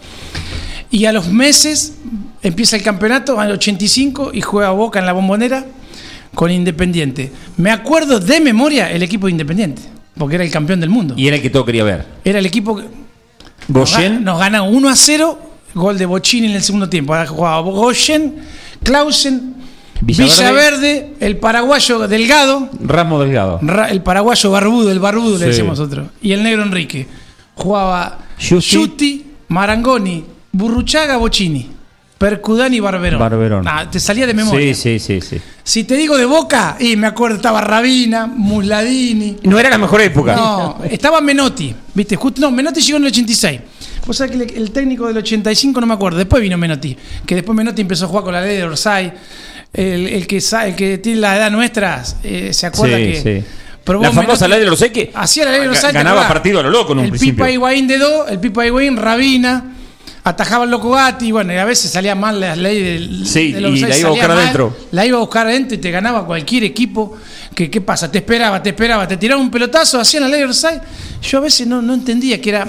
Y 0.91 1.05
a 1.05 1.11
los 1.11 1.29
meses 1.29 1.95
empieza 2.43 2.75
el 2.75 2.83
campeonato, 2.83 3.39
al 3.39 3.53
85, 3.53 4.29
y 4.35 4.41
juega 4.41 4.69
Boca 4.69 4.99
en 4.99 5.07
la 5.07 5.13
bombonera 5.13 5.65
con 6.35 6.51
Independiente. 6.51 7.31
Me 7.57 7.71
acuerdo 7.71 8.19
de 8.19 8.39
memoria 8.39 8.91
el 8.91 9.01
equipo 9.01 9.25
de 9.25 9.31
Independiente, 9.31 9.81
porque 10.15 10.35
era 10.35 10.43
el 10.43 10.51
campeón 10.51 10.79
del 10.79 10.91
mundo. 10.91 11.15
Y 11.17 11.25
era 11.25 11.37
el 11.37 11.41
que 11.41 11.49
todo 11.49 11.65
quería 11.65 11.83
ver. 11.83 12.05
Era 12.23 12.37
el 12.37 12.45
equipo 12.45 12.75
que 12.77 12.83
nos 13.67 14.39
gana 14.39 14.61
1 14.61 14.89
a 14.89 14.95
0, 14.95 15.39
gol 15.73 15.97
de 15.97 16.05
Bochini 16.05 16.45
en 16.45 16.53
el 16.53 16.61
segundo 16.61 16.87
tiempo. 16.87 17.15
Ahora 17.15 17.27
jugaba 17.27 17.61
Goyen, 17.61 18.35
Clausen, 18.83 19.55
Villaverde. 20.01 20.33
Villaverde, 20.35 21.13
el 21.19 21.37
paraguayo 21.37 22.07
Delgado, 22.07 22.69
Ramo 22.81 23.19
Delgado. 23.21 23.59
Ra- 23.61 23.89
el 23.89 24.01
paraguayo 24.01 24.51
Barbudo, 24.51 24.91
el 24.91 24.99
Barbudo 24.99 25.37
le 25.37 25.47
decimos 25.47 25.77
nosotros, 25.77 26.07
y 26.21 26.31
el 26.31 26.43
negro 26.43 26.63
Enrique. 26.63 27.07
Jugaba. 27.55 28.19
Giusti, 28.37 29.25
Marangoni, 29.49 30.23
Burruchaga, 30.53 31.17
Bochini, 31.17 31.69
Percudani, 32.17 32.79
Barberón. 32.79 33.19
Barberón. 33.19 33.65
Ah, 33.67 33.89
te 33.89 33.99
salía 33.99 34.25
de 34.25 34.33
memoria. 34.33 34.73
Sí, 34.73 34.99
sí, 34.99 35.19
sí, 35.19 35.21
sí. 35.21 35.41
Si 35.63 35.83
te 35.83 35.95
digo 35.95 36.17
de 36.17 36.25
Boca, 36.25 36.77
y 36.79 36.95
me 36.95 37.07
acuerdo, 37.07 37.35
estaba 37.35 37.59
Rabina, 37.61 38.25
Musladini. 38.27 39.37
No 39.43 39.59
era 39.59 39.69
la 39.69 39.77
mejor 39.77 40.01
época. 40.01 40.35
No, 40.35 40.77
estaba 40.89 41.19
Menotti, 41.21 41.75
¿viste? 41.93 42.15
Justo, 42.15 42.39
no, 42.41 42.51
Menotti 42.51 42.81
llegó 42.81 42.97
en 42.97 43.03
el 43.03 43.07
86. 43.09 43.59
Vos 44.09 44.17
sabés 44.17 44.35
que 44.35 44.57
el, 44.57 44.71
técnico 44.71 45.05
del 45.05 45.17
85 45.17 45.79
no 45.79 45.85
me 45.85 45.93
acuerdo. 45.93 46.17
Después 46.17 46.41
vino 46.41 46.57
Menotti, 46.57 46.97
que 47.27 47.35
después 47.35 47.55
Menotti 47.55 47.83
empezó 47.83 48.05
a 48.05 48.07
jugar 48.07 48.23
con 48.23 48.33
la 48.33 48.41
ley 48.41 48.57
de 48.57 48.63
Orsay. 48.63 49.13
El, 49.71 50.07
el 50.07 50.25
que, 50.25 50.37
el 50.65 50.75
que 50.75 50.97
tiene 50.97 51.19
la 51.19 51.37
edad 51.37 51.51
nuestra, 51.51 52.03
eh, 52.23 52.51
¿se 52.51 52.65
acuerda 52.65 52.97
Sí, 52.97 53.03
que 53.03 53.21
sí. 53.21 53.45
La 54.01 54.11
famosa 54.11 54.47
Menotti? 54.47 54.49
ley 54.49 54.59
de 54.61 54.69
Orsay 54.71 54.91
que 54.91 55.11
Hacía 55.13 55.45
la 55.45 55.51
ley 55.51 55.61
de 55.61 55.69
Orsay. 55.69 55.91
¿te 55.91 55.99
ganaba 55.99 56.27
partido 56.27 56.59
a 56.59 56.63
lo 56.63 56.71
loco 56.71 56.93
en 56.93 56.97
un 56.97 57.03
El 57.05 57.11
principio. 57.11 57.35
Pipa 57.35 57.51
Higuaín 57.51 57.87
de 57.87 57.99
dos, 57.99 58.31
el 58.31 58.39
Pipa 58.39 58.65
Higuaín, 58.65 58.97
Rabina, 58.97 59.75
atajaba 60.23 60.63
el 60.63 60.71
Loco 60.71 60.89
Gatti, 60.89 61.31
bueno, 61.31 61.53
y 61.53 61.57
a 61.57 61.65
veces 61.65 61.91
salía 61.91 62.15
mal 62.15 62.39
la 62.39 62.55
ley 62.55 62.81
del, 62.81 63.27
Sí, 63.27 63.51
del 63.51 63.67
y 63.67 63.79
la 63.79 63.95
iba 63.95 64.07
a 64.07 64.11
buscar 64.11 64.29
mal, 64.29 64.39
adentro. 64.39 64.75
La 64.91 65.05
iba 65.05 65.17
a 65.17 65.19
buscar 65.19 65.45
adentro 65.45 65.75
y 65.75 65.77
te 65.77 65.91
ganaba 65.91 66.25
cualquier 66.25 66.63
equipo. 66.63 67.15
Que, 67.53 67.69
¿Qué 67.69 67.81
pasa? 67.81 68.11
Te 68.11 68.17
esperaba, 68.17 68.63
te 68.63 68.69
esperaba, 68.69 69.07
te 69.07 69.17
tiraba 69.17 69.39
un 69.39 69.51
pelotazo, 69.51 69.99
hacían 69.99 70.23
la 70.23 70.29
ley 70.29 70.39
de 70.39 70.45
Orsay. 70.45 70.81
Yo 71.21 71.37
a 71.37 71.41
veces 71.41 71.67
no, 71.67 71.79
no 71.83 71.93
entendía 71.93 72.41
que 72.41 72.49
era. 72.49 72.67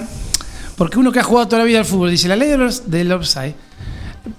Porque 0.81 0.97
uno 0.97 1.11
que 1.11 1.19
ha 1.19 1.23
jugado 1.23 1.47
toda 1.47 1.59
la 1.59 1.65
vida 1.65 1.77
al 1.77 1.85
fútbol 1.85 2.09
dice: 2.09 2.27
la 2.27 2.35
ley 2.35 2.49
del 2.87 3.11
offside. 3.11 3.53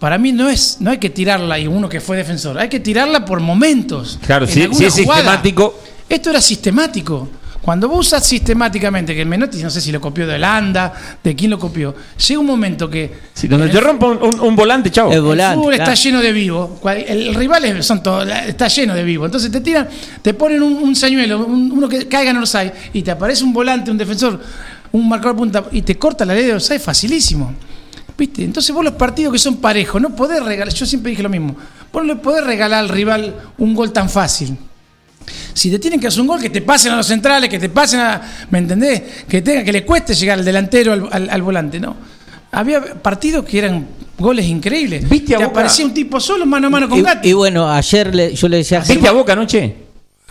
Para 0.00 0.18
mí 0.18 0.32
no 0.32 0.48
es, 0.48 0.78
no 0.80 0.90
hay 0.90 0.98
que 0.98 1.08
tirarla 1.08 1.56
y 1.56 1.68
uno 1.68 1.88
que 1.88 2.00
fue 2.00 2.16
defensor, 2.16 2.58
hay 2.58 2.68
que 2.68 2.80
tirarla 2.80 3.24
por 3.24 3.38
momentos. 3.38 4.18
Claro, 4.26 4.44
si, 4.48 4.60
es 4.62 4.68
jugada. 4.68 4.90
sistemático. 4.90 5.78
Esto 6.08 6.30
era 6.30 6.40
sistemático. 6.40 7.28
Cuando 7.60 7.88
vos 7.88 8.08
usas 8.08 8.26
sistemáticamente, 8.26 9.14
que 9.14 9.20
el 9.20 9.28
Menotti 9.28 9.62
no 9.62 9.70
sé 9.70 9.80
si 9.80 9.92
lo 9.92 10.00
copió 10.00 10.26
de 10.26 10.34
Holanda, 10.34 10.92
de 11.22 11.36
quién 11.36 11.48
lo 11.48 11.60
copió, 11.60 11.94
llega 12.26 12.40
un 12.40 12.46
momento 12.46 12.90
que 12.90 13.12
Si 13.34 13.46
donde 13.46 13.66
el- 13.66 13.70
te 13.72 13.80
rompa 13.80 14.06
un, 14.08 14.20
un- 14.20 14.40
un 14.40 14.56
volante, 14.56 14.90
chao. 14.90 15.12
El 15.12 15.20
fútbol 15.20 15.36
claro. 15.36 15.70
está 15.70 15.94
lleno 15.94 16.20
de 16.20 16.32
vivo. 16.32 16.80
El 17.06 17.36
rival 17.36 17.64
es- 17.66 17.86
son 17.86 18.02
todos, 18.02 18.26
la- 18.26 18.46
está 18.48 18.66
lleno 18.66 18.96
de 18.96 19.04
vivo. 19.04 19.26
Entonces 19.26 19.48
te 19.52 19.60
tiran, 19.60 19.88
te 20.20 20.34
ponen 20.34 20.60
un, 20.60 20.72
un 20.72 20.96
señuelo, 20.96 21.38
un- 21.46 21.70
uno 21.70 21.88
que 21.88 22.08
caiga 22.08 22.32
en 22.32 22.38
Orsay, 22.38 22.72
y 22.94 23.02
te 23.02 23.12
aparece 23.12 23.44
un 23.44 23.52
volante, 23.52 23.92
un 23.92 23.98
defensor, 23.98 24.40
un 24.92 25.08
marcador 25.08 25.36
punta, 25.36 25.64
y 25.72 25.82
te 25.82 25.98
corta 25.98 26.24
la 26.24 26.34
ley 26.34 26.44
de 26.44 26.54
Orsay 26.54 26.78
facilísimo. 26.78 27.52
¿Viste? 28.16 28.44
Entonces 28.44 28.74
vos 28.74 28.84
los 28.84 28.94
partidos 28.94 29.32
que 29.32 29.38
son 29.38 29.56
parejos, 29.56 30.00
no 30.00 30.14
podés 30.14 30.42
regalar, 30.44 30.72
yo 30.72 30.84
siempre 30.86 31.10
dije 31.10 31.22
lo 31.22 31.28
mismo, 31.30 31.56
vos 31.92 32.02
no 32.04 32.14
le 32.14 32.20
podés 32.20 32.44
regalar 32.44 32.80
al 32.80 32.88
rival 32.88 33.34
un 33.58 33.74
gol 33.74 33.92
tan 33.92 34.08
fácil. 34.10 34.56
Si 35.54 35.70
te 35.70 35.78
tienen 35.78 35.98
que 36.00 36.08
hacer 36.08 36.20
un 36.20 36.26
gol, 36.26 36.40
que 36.40 36.50
te 36.50 36.60
pasen 36.62 36.92
a 36.92 36.96
los 36.96 37.06
centrales, 37.06 37.48
que 37.48 37.58
te 37.58 37.68
pasen 37.68 38.00
a. 38.00 38.20
¿Me 38.50 38.58
entendés? 38.58 39.02
Que 39.28 39.40
tenga, 39.40 39.62
que 39.64 39.72
le 39.72 39.84
cueste 39.84 40.14
llegar 40.14 40.38
al 40.38 40.44
delantero, 40.44 40.92
al, 40.92 41.08
al- 41.10 41.30
al 41.30 41.42
volante, 41.42 41.78
¿no? 41.80 41.94
Había 42.50 42.82
partidos 43.00 43.44
que 43.44 43.58
eran 43.58 43.86
goles 44.18 44.44
increíbles. 44.46 45.08
¿Viste 45.08 45.34
a 45.34 45.38
que 45.38 45.44
Boca? 45.44 45.60
aparecía 45.60 45.84
un 45.86 45.94
tipo 45.94 46.20
solo 46.20 46.44
mano 46.44 46.66
a 46.66 46.70
mano 46.70 46.88
con 46.88 46.98
Y, 46.98 47.02
Gatti. 47.02 47.28
y 47.30 47.32
bueno, 47.32 47.70
ayer 47.70 48.14
le- 48.14 48.34
yo 48.34 48.48
le 48.48 48.58
decía 48.58 48.78
a 48.80 48.84
¿Viste 48.84 49.08
a 49.08 49.12
Boca 49.12 49.32
anoche? 49.32 49.74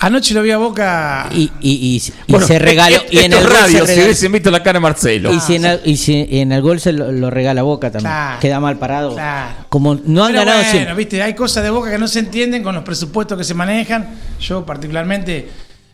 Anoche 0.04 0.34
lo 0.34 0.42
vi 0.42 0.50
a 0.52 0.58
Boca. 0.58 1.30
y, 1.32 1.44
y- 1.44 1.50
y- 1.62 2.02
y 2.28 2.32
Bueno, 2.32 2.48
se 2.48 2.58
regaló. 2.58 2.98
y 3.12 3.20
en 3.20 3.34
el 3.34 3.40
es 3.40 3.44
gol 3.46 3.52
se 3.54 3.62
radio, 3.62 3.86
si 3.86 4.02
hubiesen 4.02 4.32
visto 4.32 4.50
la 4.50 4.64
cara 4.64 4.78
de 4.78 4.82
Marcelo. 4.82 5.32
y 5.32 5.40
si 5.40 5.56
en 5.56 5.66
el, 5.66 5.80
y 5.86 5.96
si 5.98 6.28
en 6.32 6.52
el 6.52 6.62
gol 6.64 6.80
se 6.80 6.92
lo, 6.92 7.12
lo 7.12 7.30
regala 7.30 7.62
Boca 7.62 7.92
también. 7.92 8.12
Claro. 8.12 8.40
Queda 8.40 8.60
mal 8.60 8.78
parado. 8.80 9.14
Claro. 9.14 9.54
Como 9.70 9.96
no 10.04 10.24
han 10.26 10.32
Pero 10.32 10.40
ganado 10.40 10.58
bueno, 10.58 10.72
siempre. 10.72 10.94
viste, 10.96 11.22
hay 11.22 11.36
cosas 11.36 11.64
de 11.64 11.70
Boca 11.70 11.92
que 11.92 12.00
no 12.00 12.08
se 12.08 12.20
entienden 12.20 12.64
con 12.64 12.74
los 12.74 12.84
presupuestos 12.84 13.38
que 13.38 13.44
se 13.44 13.54
manejan. 13.54 14.10
Yo 14.40 14.66
particularmente, 14.66 15.50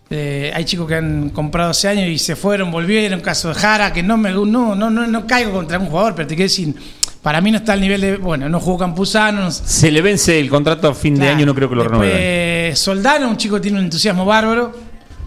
eh, 0.10 0.52
hay 0.56 0.64
chicos 0.64 0.88
que 0.88 0.96
han 0.96 1.30
comprado 1.32 1.72
hace 1.72 1.90
años 1.90 2.08
y 2.08 2.18
se 2.18 2.38
fueron, 2.38 2.72
volvieron, 2.72 3.20
caso 3.20 3.50
de 3.50 3.56
Jara, 3.56 3.92
que 3.92 4.04
no 4.04 4.16
me 4.16 4.32
no, 4.32 4.46
no, 4.46 4.90
no, 4.90 4.90
no 4.90 5.28
caigo 5.28 5.52
contra 5.52 5.78
un 5.80 5.88
jugador, 5.88 6.16
pero 6.16 6.30
te 6.30 6.36
quiero 6.36 6.48
decir, 6.50 6.74
para 7.22 7.42
mí 7.42 7.52
no 7.52 7.58
está 7.58 7.74
al 7.74 7.82
nivel 7.82 8.02
de, 8.02 8.18
bueno, 8.18 8.48
no 8.50 8.60
jugó 8.60 8.78
Campuzano, 8.78 9.42
no- 9.42 9.52
Se 9.52 9.92
le 9.92 10.02
vence 10.02 10.40
el 10.40 10.50
contrato 10.50 10.88
a 10.88 10.94
fin 10.94 11.16
de 11.16 11.28
año, 11.28 11.46
no 11.46 11.54
creo 11.56 11.70
que 11.70 11.76
lo 11.76 11.84
renueven. 11.84 12.76
Soldano, 12.76 13.30
un 13.30 13.38
chico 13.38 13.56
que 13.56 13.62
tiene 13.64 13.80
un 13.80 13.86
entusiasmo 13.86 14.24
bárbaro, 14.26 14.72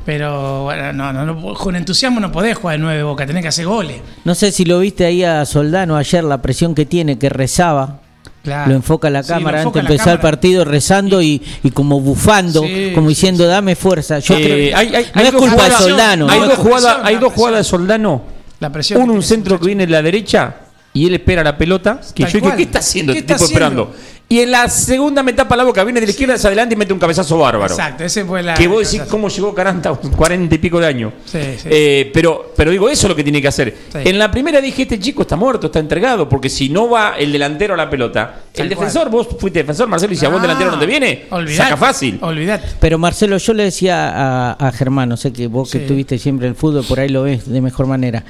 pero 0.04 0.64
bueno, 0.64 0.92
no, 0.92 1.12
no, 1.12 1.26
no, 1.26 1.54
con 1.54 1.76
entusiasmo 1.76 2.20
no 2.20 2.32
podés 2.32 2.56
jugar 2.56 2.76
de 2.78 2.82
nueve 2.82 3.02
Boca, 3.02 3.26
tenés 3.26 3.42
que 3.42 3.48
hacer 3.48 3.66
goles. 3.66 4.00
No 4.24 4.34
sé 4.34 4.50
si 4.52 4.64
lo 4.64 4.78
viste 4.80 5.04
ahí 5.04 5.22
a 5.24 5.44
Soldano 5.44 5.96
ayer, 5.96 6.24
la 6.24 6.40
presión 6.40 6.74
que 6.74 6.86
tiene, 6.86 7.18
que 7.18 7.28
rezaba. 7.28 8.00
Claro. 8.42 8.70
Lo 8.70 8.76
enfoca 8.76 9.10
la 9.10 9.22
Sí, 9.22 9.28
cámara 9.28 9.58
enfoca 9.58 9.80
antes 9.80 9.88
de 9.90 9.94
empezar 9.96 10.14
el 10.14 10.20
partido 10.20 10.64
rezando 10.64 11.20
y, 11.20 11.42
y 11.62 11.70
como 11.72 12.00
bufando, 12.00 12.62
Sí, 12.62 12.92
como 12.94 13.08
sí, 13.08 13.14
diciendo 13.14 13.46
dame 13.46 13.76
fuerza. 13.76 14.18
Yo 14.20 14.34
Eh, 14.34 14.42
creo 14.42 14.56
que 14.56 14.74
hay- 14.74 14.94
hay- 14.94 15.06
no 15.14 15.20
hay 15.20 15.26
es 15.26 15.32
dos 15.32 15.42
culpa 15.42 15.56
de 15.56 15.60
jugadas- 15.70 15.82
Soldano. 15.82 16.30
Hay 16.30 16.40
¿no? 16.40 16.46
dos 16.46 16.56
jugadas, 16.58 16.96
hay 17.04 17.16
dos 17.16 17.34
de 17.52 17.64
Soldano. 17.64 18.22
La 18.60 18.72
presión. 18.72 19.02
Uno, 19.02 19.12
un 19.12 19.22
centro 19.22 19.60
que 19.60 19.66
viene 19.66 19.84
en 19.84 19.90
la 19.92 20.00
derecha 20.00 20.54
y 20.92 21.06
él 21.06 21.14
espera 21.14 21.42
la 21.44 21.56
pelota. 21.56 22.00
Que 22.14 22.24
Tal 22.24 22.32
yo 22.32 22.40
cual. 22.40 22.56
¿qué 22.56 22.62
está 22.64 22.78
haciendo 22.80 23.12
¿Qué 23.12 23.20
este 23.20 23.32
está 23.34 23.44
tipo 23.44 23.52
esperando? 23.52 23.94
Y 24.32 24.38
en 24.38 24.52
la 24.52 24.68
segunda 24.68 25.24
me 25.24 25.32
tapa 25.32 25.56
la 25.56 25.64
boca, 25.64 25.82
viene 25.82 25.98
de 25.98 26.06
la 26.06 26.10
izquierda 26.12 26.34
hacia 26.36 26.46
adelante 26.46 26.76
y 26.76 26.78
mete 26.78 26.92
un 26.92 27.00
cabezazo 27.00 27.36
bárbaro. 27.36 27.74
Exacto, 27.74 28.04
ese 28.04 28.24
fue 28.24 28.44
la. 28.44 28.54
que 28.54 28.68
vos 28.68 28.88
decís 28.88 29.04
cómo 29.10 29.28
llegó 29.28 29.52
Caranta 29.52 29.90
a 29.90 29.94
40 29.96 30.54
y 30.54 30.58
pico 30.58 30.78
de 30.78 30.86
años. 30.86 31.12
Sí, 31.24 31.40
sí. 31.60 31.68
Eh, 31.68 32.12
pero, 32.14 32.52
pero 32.56 32.70
digo, 32.70 32.88
eso 32.88 33.06
es 33.06 33.08
lo 33.08 33.16
que 33.16 33.24
tiene 33.24 33.42
que 33.42 33.48
hacer. 33.48 33.76
Sí. 33.92 33.98
En 34.04 34.20
la 34.20 34.30
primera 34.30 34.60
dije, 34.60 34.82
este 34.82 35.00
chico 35.00 35.22
está 35.22 35.34
muerto, 35.34 35.66
está 35.66 35.80
entregado, 35.80 36.28
porque 36.28 36.48
si 36.48 36.68
no 36.68 36.88
va 36.88 37.14
el 37.18 37.32
delantero 37.32 37.74
a 37.74 37.76
la 37.76 37.90
pelota, 37.90 38.42
Tal 38.52 38.62
el 38.66 38.68
defensor, 38.68 39.10
vos 39.10 39.26
fuiste 39.36 39.58
defensor, 39.60 39.88
Marcelo, 39.88 40.12
y 40.12 40.16
si 40.16 40.24
a 40.24 40.28
vos 40.28 40.36
el 40.36 40.42
delantero 40.42 40.70
no 40.70 40.78
te 40.78 40.86
viene, 40.86 41.24
olvidate, 41.30 41.56
saca 41.64 41.76
fácil. 41.76 42.16
Olvidate. 42.22 42.68
Pero 42.78 42.98
Marcelo, 42.98 43.36
yo 43.36 43.52
le 43.52 43.64
decía 43.64 44.10
a, 44.14 44.52
a 44.52 44.70
Germán, 44.70 45.08
no 45.08 45.16
sé 45.16 45.32
que 45.32 45.48
vos 45.48 45.72
que 45.72 45.80
Sí. 45.80 45.86
tuviste 45.88 46.18
siempre 46.18 46.46
el 46.46 46.54
fútbol, 46.54 46.84
por 46.84 47.00
ahí 47.00 47.08
lo 47.08 47.24
ves 47.24 47.50
de 47.50 47.60
mejor 47.60 47.86
manera. 47.88 48.24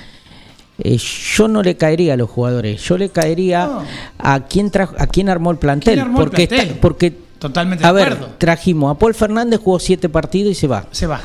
Eh, 0.83 0.97
yo 0.99 1.49
no 1.49 1.63
le 1.63 1.77
caería 1.77 2.15
a 2.15 2.17
los 2.17 2.31
jugadores, 2.31 2.83
yo 2.83 2.97
le 2.99 3.09
caería 3.11 3.67
No. 3.67 3.85
a 4.19 4.41
quien 4.47 4.71
trajo, 4.71 4.95
a 4.99 5.07
quien 5.07 5.29
armó 5.29 5.51
el 5.51 5.59
plantel, 5.59 5.95
¿Quién 5.95 6.07
armó 6.07 6.19
el 6.21 6.25
porque 6.25 6.47
plantel? 6.49 6.69
está- 6.69 6.81
porque 6.81 7.13
Totalmente 7.39 7.85
a 7.87 7.89
de 7.89 7.95
ver, 7.95 8.13
acuerdo. 8.13 8.35
trajimos 8.39 8.95
a 8.95 8.99
Paul 8.99 9.15
Fernández 9.15 9.61
jugó 9.63 9.79
siete 9.81 10.09
partidos 10.09 10.53
y 10.53 10.55
se 10.55 10.67
va. 10.67 10.85
Se 10.91 11.07
va. 11.07 11.21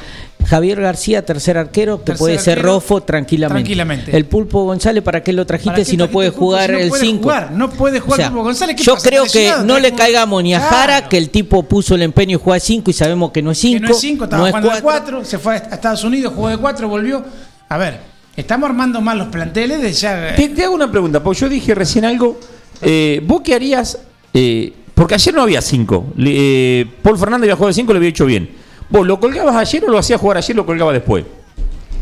Javier 0.45 0.79
García, 0.79 1.25
tercer 1.25 1.57
arquero, 1.57 1.97
que 1.99 2.03
Tercer 2.05 2.19
puede 2.19 2.37
ser 2.39 2.61
Rofo 2.61 3.01
tranquilamente. 3.01 3.63
tranquilamente. 3.63 4.15
El 4.15 4.25
Pulpo 4.27 4.63
González, 4.63 5.03
¿para 5.03 5.23
qué 5.23 5.33
lo 5.33 5.43
trajiste 5.45 5.71
¿Para 5.71 5.77
qué 5.83 5.85
si 5.85 5.97
no 5.97 6.07
puede 6.07 6.29
jugar 6.29 6.67
si 6.67 6.71
no 6.73 6.77
el 6.77 6.89
puede 6.89 7.01
5? 7.01 7.23
jugar? 7.23 7.51
No 7.51 7.69
puede 7.71 7.99
jugar 7.99 8.27
Pulpo 8.29 8.43
González, 8.43 8.75
¿qué 8.75 8.83
yo 8.83 8.93
pasa? 8.93 9.09
creo 9.09 9.23
¿Está 9.23 9.39
que 9.61 9.65
no 9.65 9.79
le 9.79 9.93
caigamos 9.93 10.43
ni 10.43 10.53
a 10.53 10.59
Claro. 10.59 10.75
Jara, 10.75 11.09
que 11.09 11.17
el 11.17 11.31
tipo 11.31 11.63
puso 11.63 11.95
el 11.95 12.03
empeño 12.03 12.37
y 12.37 12.39
juega 12.41 12.59
5 12.59 12.91
y 12.91 12.93
sabemos 12.93 13.31
que 13.31 13.41
no 13.41 13.49
es 13.51 13.57
5. 13.57 13.81
Que 13.81 13.87
no 13.87 13.91
es 13.93 13.99
5, 13.99 14.23
estaba 14.25 14.45
jugando 14.47 14.69
de 14.69 14.81
4, 14.83 15.25
se 15.25 15.39
fue 15.39 15.55
a 15.55 15.57
Estados 15.57 16.03
Unidos, 16.03 16.31
jugó 16.35 16.49
de 16.49 16.57
4, 16.57 16.87
volvió. 16.87 17.25
A 17.67 17.77
ver, 17.79 17.99
estamos 18.35 18.69
armando 18.69 19.01
mal 19.01 19.17
los 19.17 19.27
planteles 19.27 19.81
de 19.81 19.91
ya. 19.93 20.35
Te, 20.35 20.49
te 20.49 20.63
hago 20.63 20.75
una 20.75 20.89
pregunta, 20.91 21.21
porque 21.23 21.39
yo 21.41 21.49
dije 21.49 21.73
recién 21.75 22.05
algo. 22.05 22.39
eh, 22.81 23.21
¿Vos 23.25 23.41
qué 23.43 23.55
harías? 23.55 23.97
eh, 24.33 24.73
porque 24.93 25.15
ayer 25.15 25.33
no 25.33 25.41
había 25.41 25.61
cinco. 25.61 26.07
Eh, 26.17 26.85
Paul 27.01 27.17
Fernández 27.17 27.43
había 27.45 27.55
jugado 27.55 27.67
de 27.69 27.73
cinco, 27.73 27.91
lo 27.93 27.97
había 27.97 28.09
hecho 28.09 28.25
bien. 28.25 28.49
¿Vos 28.89 29.05
lo 29.05 29.19
colgabas 29.19 29.55
ayer 29.55 29.83
o 29.85 29.89
lo 29.89 29.97
hacías 29.97 30.19
jugar 30.21 30.37
ayer 30.37 30.55
o 30.55 30.57
lo 30.57 30.65
colgabas 30.65 30.93
después? 30.93 31.25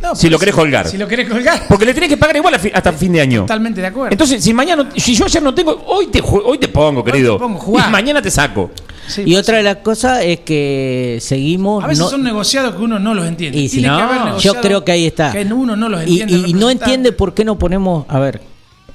No, 0.02 0.15
si 0.15 0.30
lo 0.30 0.38
querés 0.38 0.54
colgar. 0.54 0.88
Si 0.88 0.98
lo 0.98 1.08
querés 1.08 1.30
colgar, 1.30 1.63
Porque 1.69 1.86
le 1.86 1.93
tenés 1.93 2.10
que 2.10 2.17
pagar 2.17 2.36
igual 2.36 2.54
a 2.56 2.60
fi- 2.60 2.72
hasta 2.74 2.91
fin 2.91 3.13
de 3.13 3.22
año. 3.22 3.41
totalmente 3.43 3.80
de 3.82 3.88
acuerdo. 3.88 4.12
Entonces, 4.12 4.43
si 4.43 4.54
mañana, 4.54 4.89
si 4.98 5.15
yo 5.15 5.26
ayer 5.26 5.41
no 5.41 5.54
tengo, 5.56 5.82
hoy 5.88 6.08
te, 6.08 6.22
hoy 6.22 6.58
te 6.58 6.67
pongo, 6.67 7.04
querido. 7.04 7.38
pongo, 7.39 7.58
jugá. 7.58 7.86
y 7.88 7.91
mañana 7.91 8.22
te 8.22 8.30
saco. 8.30 8.69
Sí, 9.13 9.21
Y 9.21 9.26
pues 9.34 9.38
otra 9.39 9.56
sí. 9.56 9.58
de 9.58 9.63
las 9.63 9.78
cosas 9.78 10.23
es 10.23 10.39
que 10.39 11.17
seguimos. 11.21 11.84
A 11.84 11.88
veces 11.88 12.04
no- 12.04 12.10
son 12.10 12.23
negociados 12.23 12.76
que 12.76 12.82
uno 12.82 12.99
no 12.99 13.13
los 13.13 13.26
entiende. 13.28 13.57
y 13.59 13.70
si 13.70 13.78
Tiene 13.80 13.89
no, 13.89 13.97
que 13.97 14.03
haber 14.03 14.38
yo 14.41 14.53
creo 14.55 14.84
que 14.84 14.91
ahí 14.91 15.05
está. 15.05 15.32
Que 15.32 15.43
uno 15.53 15.76
no 15.76 15.89
los 15.89 16.01
entiende. 16.01 16.34
y- 16.47 16.51
y 16.51 16.53
no 16.53 16.70
entiende 16.70 17.11
por 17.11 17.34
qué 17.34 17.43
no 17.45 17.57
ponemos. 17.57 18.05
A 18.09 18.20
ver, 18.20 18.41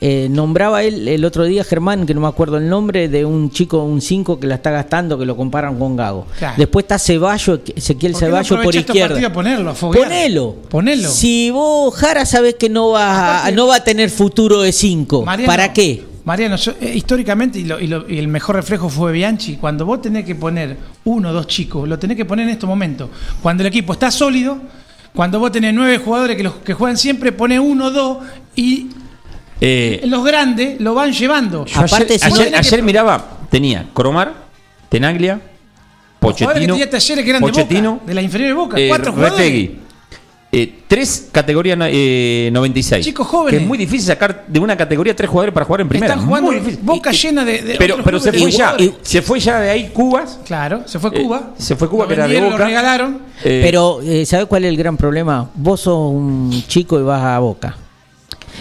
eh, 0.01 0.29
nombraba 0.31 0.85
él 0.85 1.09
el 1.09 1.25
otro 1.25 1.45
día 1.45 1.65
Germán, 1.65 2.07
que 2.07 2.15
no 2.15 2.21
me 2.21 2.29
acuerdo 2.29 2.57
el 2.57 2.69
nombre, 2.69 3.09
de 3.09 3.25
un 3.25 3.51
chico, 3.51 3.83
un 3.83 4.01
5 4.01 4.39
que 4.39 4.47
la 4.47 4.55
está 4.55 4.71
gastando, 4.71 5.19
que 5.19 5.27
lo 5.27 5.37
comparan 5.37 5.77
con 5.77 5.97
Gago. 5.97 6.25
Claro. 6.39 6.55
Después 6.57 6.85
está 6.85 6.99
Ceballos, 7.01 7.61
Ezequiel 7.75 8.13
¿Por 8.13 8.21
qué 8.21 8.27
no 8.27 8.31
Ceballos 8.45 8.65
por 8.65 8.75
izquierda. 8.77 9.33
ponerlo? 9.33 9.75
Ponelo. 9.75 10.55
Ponelo. 10.71 11.09
Si 11.09 11.51
vos, 11.51 11.93
Jara, 11.97 12.25
sabés 12.27 12.55
que 12.55 12.69
no 12.69 12.91
va, 12.91 13.45
a, 13.45 13.51
no 13.51 13.67
va 13.67 13.77
a 13.77 13.85
tener 13.85 14.09
futuro 14.11 14.63
de 14.63 14.71
5, 14.73 15.25
Mariano, 15.25 15.47
¿para 15.51 15.73
qué? 15.73 16.05
Mariano, 16.29 16.57
yo, 16.57 16.73
eh, 16.79 16.93
históricamente, 16.95 17.59
y, 17.59 17.65
lo- 17.65 17.81
y 17.81 17.87
lo- 17.87 18.05
y 18.07 18.19
el 18.19 18.29
mejor 18.29 18.57
reflejo 18.57 18.91
fue 18.91 19.13
Bianchi, 19.13 19.57
cuando 19.57 19.87
vos 19.87 20.03
tenés 20.03 20.27
que 20.27 20.35
poner 20.35 20.77
uno 21.05 21.31
o 21.31 21.33
dos 21.33 21.47
chicos, 21.47 21.89
lo 21.89 21.99
tenés 21.99 22.19
que 22.19 22.27
poner 22.27 22.45
en 22.45 22.51
estos 22.51 22.69
momentos. 22.69 23.09
Cuando 23.41 23.63
el 23.63 23.69
equipo 23.69 23.95
está 23.95 24.11
sólido, 24.11 24.59
cuando 25.15 25.39
vos 25.39 25.51
tenés 25.51 25.73
nueve 25.73 25.97
jugadores 25.97 26.37
que, 26.37 26.43
los, 26.43 26.57
que 26.57 26.75
juegan 26.75 26.99
siempre, 26.99 27.33
pone 27.33 27.59
uno 27.59 27.87
o 27.87 27.91
dos 27.91 28.19
y 28.55 28.89
Eh, 29.61 30.03
los 30.05 30.23
grandes 30.23 30.79
lo 30.83 30.93
van 30.95 31.13
llevando. 31.15 31.65
yo 31.65 31.81
ayer, 31.81 31.85
Aparte, 31.95 32.19
si 32.19 32.27
ayer- 32.27 32.55
ayer 32.55 32.79
que- 32.81 32.83
miraba, 32.85 33.39
tenía 33.51 33.87
Cromar, 33.95 34.35
Tenaglia, 34.91 35.37
que 35.37 35.43
Pochettino, 36.21 36.75
tenía 36.75 36.91
Talleres 36.91 37.25
que 37.25 37.31
eran 37.31 37.43
de 37.43 37.49
Pochettino, 37.49 37.93
Boca, 37.95 38.05
de 38.07 38.15
la 38.15 38.23
inferior 38.23 38.49
de 38.51 38.55
Boca, 38.55 38.77
eh, 38.79 38.89
cuatro 38.89 39.13
jugadores. 39.15 39.39
Retegui. 39.47 39.79
Eh, 40.51 40.79
tres 40.89 41.29
categorías 41.31 41.79
eh, 41.91 42.49
96. 42.53 43.05
Chicos 43.05 43.27
jóvenes. 43.27 43.59
Que 43.59 43.63
es 43.63 43.69
muy 43.69 43.77
difícil 43.77 44.07
sacar 44.07 44.47
de 44.49 44.59
una 44.59 44.77
categoría 44.79 45.15
tres 45.15 45.29
jugadores 45.29 45.53
para 45.53 45.67
jugar 45.67 45.83
en 45.83 45.89
primera. 45.91 46.15
Están 46.15 46.27
jugando 46.27 46.51
Muy 46.51 46.61
difícil. 46.61 46.81
Boca 46.83 47.11
llena 47.13 47.45
de, 47.45 47.61
de 47.63 47.75
pero 47.77 47.95
otros 47.97 48.05
pero 48.07 48.19
se 48.21 48.33
fue 48.33 48.47
de 48.47 48.51
ya 48.57 48.77
se 49.03 49.21
fue 49.23 49.41
ya 49.41 49.61
de 49.61 49.71
ahí 49.71 49.91
Cubas. 49.93 50.39
Claro, 50.47 50.83
se 50.87 50.99
fue 50.99 51.11
Eh, 51.13 51.23
Cuba. 51.23 51.51
se 51.59 51.77
fue 51.77 51.89
Cuba, 51.91 52.05
Lo 52.05 52.09
que 52.09 52.15
era 52.15 52.23
de 52.23 52.29
vendieron, 52.31 52.51
Boca. 52.53 52.63
Lo 52.65 52.69
regalaron. 52.69 53.19
Eh, 53.45 53.61
Pero, 53.63 54.01
eh, 54.03 54.25
¿sabes 54.25 54.47
cuál 54.47 54.65
es 54.65 54.71
el 54.71 54.77
gran 54.79 54.97
problema? 54.97 55.51
Vos 55.55 55.83
sos 55.83 56.11
un 56.13 56.65
chico 56.67 56.99
y 56.99 57.03
vas 57.03 57.23
a 57.23 57.39
Boca. 57.41 57.77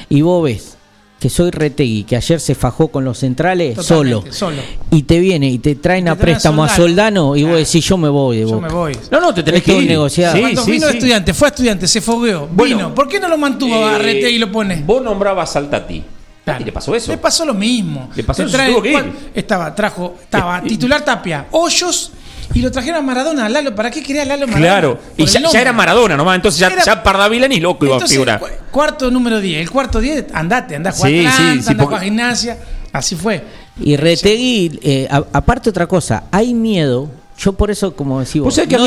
Y 0.10 0.22
vos 0.22 0.44
ves 0.44 0.77
que 1.20 1.30
soy 1.32 1.50
Retegui, 1.50 2.04
que 2.04 2.16
ayer 2.16 2.40
se 2.40 2.54
fajó 2.54 2.90
con 2.90 3.04
los 3.04 3.18
centrales 3.18 3.84
solo. 3.84 4.24
Solo. 4.30 4.62
Y 4.92 5.02
te 5.04 5.20
viene 5.20 5.50
y 5.50 5.58
te 5.58 5.74
traen 5.76 6.06
Y 6.06 6.10
a 6.10 6.14
te 6.14 6.18
traen 6.20 6.36
a 6.36 6.36
préstamo 6.36 6.64
a 6.64 6.70
Soldano. 6.70 7.22
Soldano 7.34 7.36
y 7.36 7.44
vos 7.44 7.58
decís, 7.58 7.84
yo 7.86 7.98
me 7.98 8.08
voy 8.10 8.38
de 8.38 8.50
Yo 8.50 8.62
me 8.62 8.70
voy. 8.70 8.96
no, 9.10 9.20
no, 9.20 9.34
te 9.34 9.42
tenés 9.44 9.64
que 9.64 9.76
ir. 9.78 9.88
negociado. 9.88 10.36
Sí, 10.36 10.42
Cuando 10.42 10.64
sí, 10.64 10.72
vino 10.72 10.86
sí. 10.86 10.92
de 10.92 10.98
estudiante, 11.00 11.34
fue 11.34 11.48
estudiante, 11.48 11.88
se 11.88 12.02
fogueó. 12.02 12.48
Bueno, 12.52 12.78
vino. 12.78 12.94
¿Por 12.96 13.08
qué 13.08 13.20
no 13.20 13.28
lo 13.30 13.38
mantuvo 13.38 13.84
a 13.86 13.96
Eh, 13.96 14.00
Retegui 14.00 14.36
y 14.36 14.40
lo 14.40 14.52
pone? 14.52 14.84
Vos 14.86 15.02
nombrabas 15.02 15.56
a 15.56 15.68
Tati. 15.70 16.04
Claro. 16.46 16.62
¿Y 16.62 16.66
le 16.66 16.72
pasó 16.72 16.96
eso? 16.96 17.12
Le 17.12 17.18
pasó 17.18 17.44
lo 17.46 17.54
mismo. 17.54 18.10
Le 18.16 18.24
pasó 18.24 18.44
eso, 18.44 18.56
trae- 18.56 18.68
se 18.68 18.72
tuvo 18.74 18.82
que 18.84 18.90
ir. 18.90 18.94
¿cuál? 18.94 19.12
Estaba, 19.34 19.76
trajo, 19.76 20.16
estaba 20.22 20.60
Eh, 20.60 20.62
eh, 20.66 20.70
titular 20.70 21.04
Tapia, 21.04 21.48
Hoyos 21.52 22.12
y 22.54 22.62
lo 22.62 22.72
trajeron 22.72 23.00
a 23.00 23.02
Maradona, 23.02 23.46
a 23.46 23.50
Lalo. 23.50 23.76
¿Para 23.76 23.92
qué 23.92 24.02
quería 24.02 24.26
Lalo 24.26 24.48
Maradona? 24.48 24.68
Claro. 24.72 24.98
Por 25.18 25.28
Y 25.28 25.30
ya, 25.30 25.62
era 25.62 25.74
Maradona 25.74 26.18
nomás. 26.18 26.36
Entonces 26.36 26.60
ya, 26.60 26.68
Era- 26.68 26.84
ya 26.84 27.04
Pardavila 27.04 27.48
ni 27.48 27.60
loco 27.60 27.86
iba 27.86 27.98
a 27.98 28.08
figurar. 28.08 28.40
cu- 28.40 28.48
cuarto 28.72 29.12
número 29.12 29.40
10. 29.40 29.62
El 29.62 29.70
cuarto 29.70 30.00
10, 30.00 30.26
andate, 30.34 30.76
andá 30.76 30.90
a 30.92 30.94
jugar 30.94 31.12
Sí, 31.12 31.20
sí, 31.22 31.26
Atlanta, 31.28 31.64
sí, 31.64 31.70
andá 31.72 31.84
a 31.84 31.88
porque- 31.90 32.06
gimnasia. 32.06 32.58
Así 32.94 33.16
fue. 33.16 33.44
Y 33.80 33.96
Retegui, 33.98 34.80
eh, 34.82 35.08
a- 35.12 35.24
aparte 35.34 35.70
otra 35.70 35.88
cosa, 35.88 36.24
hay 36.32 36.54
miedo. 36.54 37.10
Yo 37.38 37.54
por 37.54 37.70
eso, 37.70 37.96
como 37.96 38.20
a 38.20 38.24
no, 38.24 38.26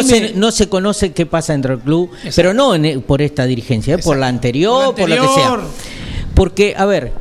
se, 0.02 0.20
me- 0.20 0.32
no 0.34 0.50
se 0.50 0.68
conoce 0.68 1.12
qué 1.12 1.24
pasa 1.26 1.52
dentro 1.52 1.76
del 1.76 1.84
club, 1.84 2.10
Exacto. 2.14 2.32
pero 2.34 2.52
no 2.54 2.74
en- 2.74 3.00
por 3.02 3.22
esta 3.22 3.44
dirigencia, 3.46 3.94
eh, 3.94 3.98
por 3.98 4.16
la 4.16 4.26
anterior, 4.26 4.86
por, 4.86 4.94
Por 5.02 5.08
la 5.10 5.16
lo 5.16 5.22
que 5.22 5.28
sea. 5.28 5.46
anterior. 5.52 5.70
Porque, 6.34 6.74
a 6.76 6.84
ver, 6.86 7.12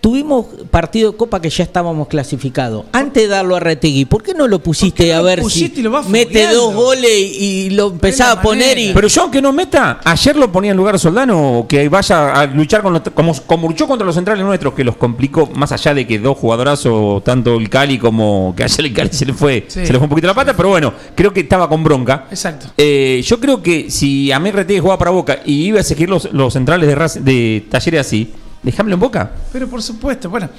tuvimos 0.00 0.46
partido 0.70 1.12
de 1.12 1.16
Copa 1.16 1.40
que 1.40 1.50
ya 1.50 1.64
estábamos 1.64 2.08
clasificados. 2.08 2.84
Antes 2.92 3.24
de 3.24 3.28
darlo 3.28 3.56
a 3.56 3.60
Retegui, 3.60 4.04
¿por 4.04 4.22
qué 4.22 4.34
no 4.34 4.48
lo 4.48 4.58
pusiste 4.60 5.12
no 5.12 5.18
a 5.18 5.22
ver 5.22 5.40
pusiste 5.40 5.76
si 5.76 5.82
lo 5.82 6.02
mete 6.04 6.46
dos 6.52 6.74
goles 6.74 7.10
y 7.12 7.70
lo 7.70 7.88
empezaba 7.88 8.32
a 8.32 8.42
poner 8.42 8.78
y... 8.78 8.92
Pero 8.92 9.08
yo, 9.08 9.22
aunque 9.22 9.42
no 9.42 9.52
meta, 9.52 10.00
ayer 10.04 10.36
lo 10.36 10.50
ponía 10.52 10.70
en 10.70 10.76
lugar 10.76 10.94
de 10.94 10.98
Soldano, 10.98 11.66
que 11.68 11.88
vaya 11.88 12.32
a 12.32 12.46
luchar 12.46 12.82
con 12.82 12.92
los, 12.92 13.02
como, 13.14 13.34
como 13.46 13.68
luchó 13.68 13.86
contra 13.86 14.06
los 14.06 14.14
centrales 14.14 14.44
nuestros, 14.44 14.74
que 14.74 14.84
los 14.84 14.96
complicó, 14.96 15.46
más 15.54 15.72
allá 15.72 15.94
de 15.94 16.06
que 16.06 16.18
dos 16.18 16.36
jugadorazos, 16.38 17.22
tanto 17.24 17.56
el 17.56 17.68
Cali 17.68 17.98
como 17.98 18.54
que 18.56 18.64
ayer 18.64 18.86
el 18.86 18.92
Cali 18.94 19.10
se 19.12 19.26
le 19.26 19.32
fue, 19.32 19.64
Sí. 19.68 19.86
se 19.86 19.92
le 19.92 19.98
fue 19.98 20.04
un 20.04 20.10
poquito 20.10 20.26
la 20.28 20.34
pata, 20.34 20.54
pero 20.56 20.68
bueno, 20.70 20.92
creo 21.14 21.32
que 21.32 21.40
estaba 21.40 21.68
con 21.68 21.82
bronca. 21.82 22.26
Exacto. 22.30 22.66
Eh, 22.76 23.22
yo 23.24 23.40
creo 23.40 23.62
que 23.62 23.90
si 23.90 24.30
a 24.32 24.38
mí 24.38 24.50
Retegui 24.50 24.80
jugaba 24.80 24.98
para 24.98 25.10
Boca 25.10 25.40
y 25.44 25.64
iba 25.66 25.80
a 25.80 25.82
seguir 25.82 26.08
los, 26.08 26.32
los 26.32 26.52
centrales 26.52 26.88
de, 26.88 27.20
de 27.22 27.64
Talleres 27.70 28.00
así, 28.00 28.32
dejámelo 28.66 28.94
en 28.94 29.00
Boca. 29.00 29.30
Pero 29.52 29.68
por 29.68 29.82
supuesto, 29.82 30.28
bueno, 30.28 30.50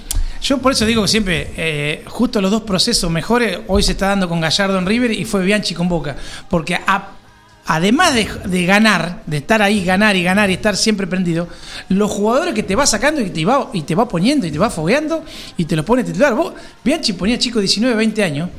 yo 0.42 0.58
por 0.60 0.72
eso 0.72 0.86
digo 0.86 1.02
que 1.04 1.08
siempre, 1.08 1.52
eh, 1.58 2.04
justo 2.08 2.42
los 2.42 2.50
dos 2.52 2.64
procesos 2.64 3.12
mejores, 3.12 3.60
hoy 3.68 3.84
se 3.84 3.92
está 3.92 4.08
dando 4.08 4.28
con 4.30 4.42
Gallardo 4.42 4.80
en 4.80 4.86
River 4.86 5.12
y 5.12 5.26
fue 5.26 5.44
Bianchi 5.44 5.76
con 5.76 5.88
Boca. 5.90 6.16
Porque 6.50 6.76
a- 6.76 7.10
además 7.66 8.16
de, 8.16 8.28
de 8.46 8.66
ganar, 8.66 9.24
de 9.26 9.38
estar 9.38 9.62
ahí, 9.62 9.84
ganar 9.84 10.16
y 10.16 10.24
ganar 10.24 10.50
y 10.50 10.54
estar 10.54 10.78
siempre 10.78 11.06
prendido, 11.06 11.48
los 11.90 12.10
jugadores 12.10 12.54
que 12.54 12.64
te 12.64 12.76
va 12.76 12.86
sacando 12.88 13.20
y 13.22 13.30
te 13.30 13.44
va, 13.46 13.70
y 13.74 13.82
te 13.82 13.94
va 13.94 14.08
poniendo 14.08 14.48
y 14.48 14.52
te 14.52 14.58
va 14.58 14.70
fogueando 14.70 15.24
y 15.58 15.66
te 15.66 15.76
los 15.76 15.84
pone 15.86 16.04
titular. 16.04 16.34
Vos, 16.34 16.54
Bianchi 16.84 17.14
ponía 17.14 17.38
chicos 17.38 17.58
de 17.58 17.62
19, 17.64 17.96
20 17.96 18.24
años 18.24 18.50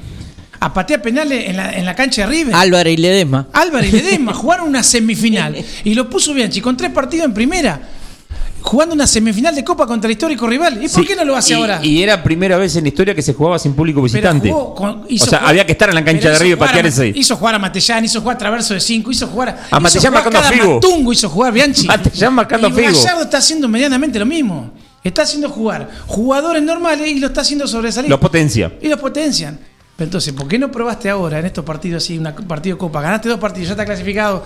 a 0.61 0.75
patear 0.75 1.01
penales 1.01 1.49
en 1.49 1.57
la, 1.57 1.73
en 1.73 1.87
la 1.87 1.95
cancha 1.95 2.23
de 2.23 2.29
River. 2.33 2.55
Álvaro 2.55 2.91
y 2.91 2.97
Ledesma. 2.97 3.47
Álvaro 3.53 3.87
y 3.87 3.93
Ledesma 3.93 4.35
jugaron 4.35 4.69
una 4.69 4.83
semifinal 4.83 5.57
y 5.85 5.95
lo 5.95 6.11
puso 6.11 6.35
Bianchi 6.35 6.61
con 6.61 6.77
tres 6.77 6.91
partidos 6.91 7.27
en 7.27 7.33
primera, 7.33 7.81
jugando 8.63 8.95
una 8.95 9.07
semifinal 9.07 9.55
de 9.55 9.65
Copa 9.65 9.87
contra 9.87 10.09
el 10.09 10.13
histórico 10.13 10.47
rival. 10.47 10.83
¿Y 10.83 10.89
por 10.89 11.07
qué 11.07 11.17
no 11.17 11.25
lo 11.25 11.37
hace 11.37 11.53
y- 11.53 11.57
ahora? 11.57 11.81
Y 11.83 12.03
era 12.03 12.23
primera 12.23 12.57
vez 12.57 12.77
en 12.77 12.85
la 12.85 12.89
historia 12.89 13.15
que 13.15 13.23
se 13.23 13.33
jugaba 13.35 13.59
sin 13.59 13.75
público 13.75 14.03
visitante. 14.03 14.51
con- 14.51 15.03
o 15.03 15.07
sea, 15.17 15.27
jugar- 15.39 15.45
había 15.47 15.67
que 15.67 15.73
estar 15.73 15.89
en 15.89 15.95
la 15.95 16.05
cancha 16.05 16.31
de 16.31 16.37
jugar 16.37 16.59
para 16.59 16.71
patear 16.71 16.85
a- 16.87 16.89
ese. 16.89 17.13
Hizo 17.15 17.37
jugar 17.37 17.55
a 17.55 17.59
Matellán, 17.59 18.05
hizo 18.05 18.21
jugar 18.21 18.37
a 18.37 18.39
Traverso 18.39 18.75
de 18.75 18.81
5, 18.81 19.11
hizo 19.11 19.27
jugar 19.27 19.49
A 19.49 19.67
hizo 19.77 19.81
Matellán 19.81 20.13
marcando 20.13 20.39
a 20.39 20.43
Figo. 20.43 20.75
Matungo 20.75 21.13
hizo 21.13 21.29
jugar 21.29 21.53
Bianchi. 21.53 21.87
Matellán 21.89 22.35
marcando 22.35 22.69
y 22.69 22.73
a 22.73 22.75
Figo. 22.75 22.89
Gallardo 22.93 23.23
está 23.23 23.39
haciendo 23.39 23.69
medianamente 23.69 24.19
lo 24.19 24.27
mismo. 24.27 24.71
Está 25.05 25.23
haciendo 25.23 25.49
jugar 25.49 25.89
jugadores 26.07 26.63
normales 26.63 27.09
y 27.09 27.19
lo 27.21 27.29
está 27.29 27.41
haciendo 27.43 27.67
sobresalir. 27.67 28.11
Lo 28.11 28.19
potencia. 28.21 28.73
y 28.83 28.89
los 28.89 28.99
potencian. 28.99 29.59
Pero 29.97 30.07
entonces, 30.07 30.33
¿por 30.33 30.47
qué 30.47 30.59
no 30.61 30.71
probaste 30.71 31.09
ahora 31.11 31.41
en 31.41 31.47
estos 31.47 31.65
partidos 31.65 32.05
así, 32.05 32.19
un 32.19 32.25
partido 32.47 32.77
de 32.77 32.79
Copa? 32.79 33.01
Ganaste 33.01 33.29
dos 33.29 33.39
partidos, 33.41 33.69
ya 33.69 33.73
está 33.73 33.85
clasificado. 33.85 34.45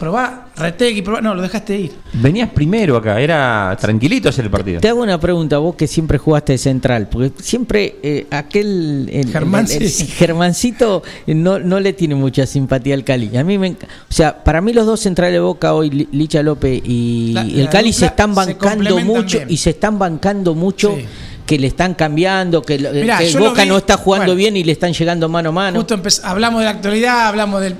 Probá, 0.00 0.46
Retegui, 0.56 1.02
probá. 1.02 1.20
No, 1.20 1.34
lo 1.34 1.42
dejaste 1.42 1.78
ir. 1.78 1.92
Venías 2.14 2.48
primero 2.48 2.96
acá, 2.96 3.20
era 3.20 3.76
tranquilito 3.78 4.30
ayer 4.30 4.46
el 4.46 4.50
partido. 4.50 4.80
Te 4.80 4.88
hago 4.88 5.02
una 5.02 5.20
pregunta, 5.20 5.58
vos 5.58 5.74
que 5.76 5.86
siempre 5.86 6.16
jugaste 6.16 6.52
de 6.52 6.58
central, 6.58 7.08
porque 7.10 7.32
siempre 7.42 7.96
eh, 8.02 8.26
aquel 8.30 9.10
el- 9.12 9.30
Germán, 9.30 9.66
el- 9.70 9.82
el- 9.82 9.90
sí. 9.90 10.06
Germancito 10.16 11.02
eh, 11.26 11.34
no, 11.34 11.58
no 11.58 11.78
le 11.80 11.92
tiene 11.92 12.14
mucha 12.14 12.46
simpatía 12.46 12.94
al 12.94 13.04
Cali. 13.04 13.36
A 13.36 13.44
mí 13.44 13.58
me, 13.58 13.72
o 13.72 13.76
sea, 14.08 14.42
para 14.42 14.62
mí 14.62 14.72
los 14.72 14.86
dos 14.86 15.00
centrales 15.00 15.34
de 15.34 15.40
Boca 15.40 15.74
hoy, 15.74 15.90
Li- 15.90 16.08
Licha 16.12 16.42
López 16.42 16.80
y 16.82 17.32
La- 17.34 17.42
el 17.42 17.64
la 17.64 17.70
Cali 17.70 17.92
se 17.92 18.06
están 18.06 18.34
bancando 18.34 18.98
mucho 19.00 19.36
bien. 19.36 19.50
y 19.50 19.58
se 19.58 19.68
están 19.70 19.98
bancando 19.98 20.54
mucho. 20.54 20.96
Sí. 20.96 21.04
Que 21.44 21.58
le 21.58 21.66
están 21.66 21.94
cambiando, 21.94 22.62
que, 22.62 22.78
Mirá, 22.78 23.18
que 23.18 23.36
Boca 23.36 23.64
vi- 23.64 23.68
no 23.68 23.76
está 23.78 23.96
jugando 23.96 24.26
bueno. 24.26 24.36
bien 24.38 24.56
y 24.56 24.62
le 24.62 24.70
están 24.70 24.92
llegando 24.92 25.28
mano 25.28 25.48
a 25.48 25.52
mano. 25.52 25.80
Justo 25.80 26.00
hablamos 26.22 26.60
de 26.60 26.64
la 26.64 26.70
actualidad, 26.70 27.26
hablamos 27.26 27.60
del. 27.60 27.74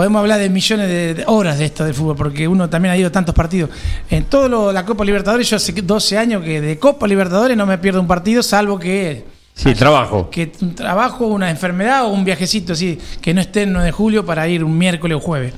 Podemos 0.00 0.20
hablar 0.20 0.40
de 0.40 0.48
millones 0.48 0.88
de, 0.88 1.12
de 1.12 1.24
horas 1.26 1.58
de 1.58 1.66
esto 1.66 1.84
del 1.84 1.92
fútbol, 1.92 2.16
porque 2.16 2.48
uno 2.48 2.70
también 2.70 2.94
ha 2.94 2.96
ido 2.96 3.08
a 3.08 3.12
tantos 3.12 3.34
partidos. 3.34 3.68
En 4.08 4.24
todo 4.24 4.48
lo- 4.48 4.72
la 4.72 4.86
Copa 4.86 5.04
Libertadores, 5.04 5.50
yo 5.50 5.56
hace 5.56 5.72
12 5.72 6.16
años 6.16 6.42
que 6.42 6.58
de 6.62 6.78
Copa 6.78 7.06
Libertadores 7.06 7.54
no 7.54 7.66
me 7.66 7.76
pierdo 7.76 8.00
un 8.00 8.06
partido, 8.06 8.42
salvo 8.42 8.78
que. 8.78 9.26
Sí, 9.54 9.68
el 9.68 9.76
trabajo. 9.76 10.30
Que 10.30 10.52
un 10.62 10.74
trabajo, 10.74 11.26
una 11.26 11.50
enfermedad 11.50 12.06
o 12.06 12.08
un 12.08 12.24
viajecito 12.24 12.72
así, 12.72 12.98
que 13.20 13.34
no 13.34 13.42
esté 13.42 13.64
en 13.64 13.74
9 13.74 13.84
de 13.84 13.92
julio 13.92 14.24
para 14.24 14.48
ir 14.48 14.64
un 14.64 14.78
miércoles 14.78 15.18
o 15.18 15.20
jueves. 15.20 15.52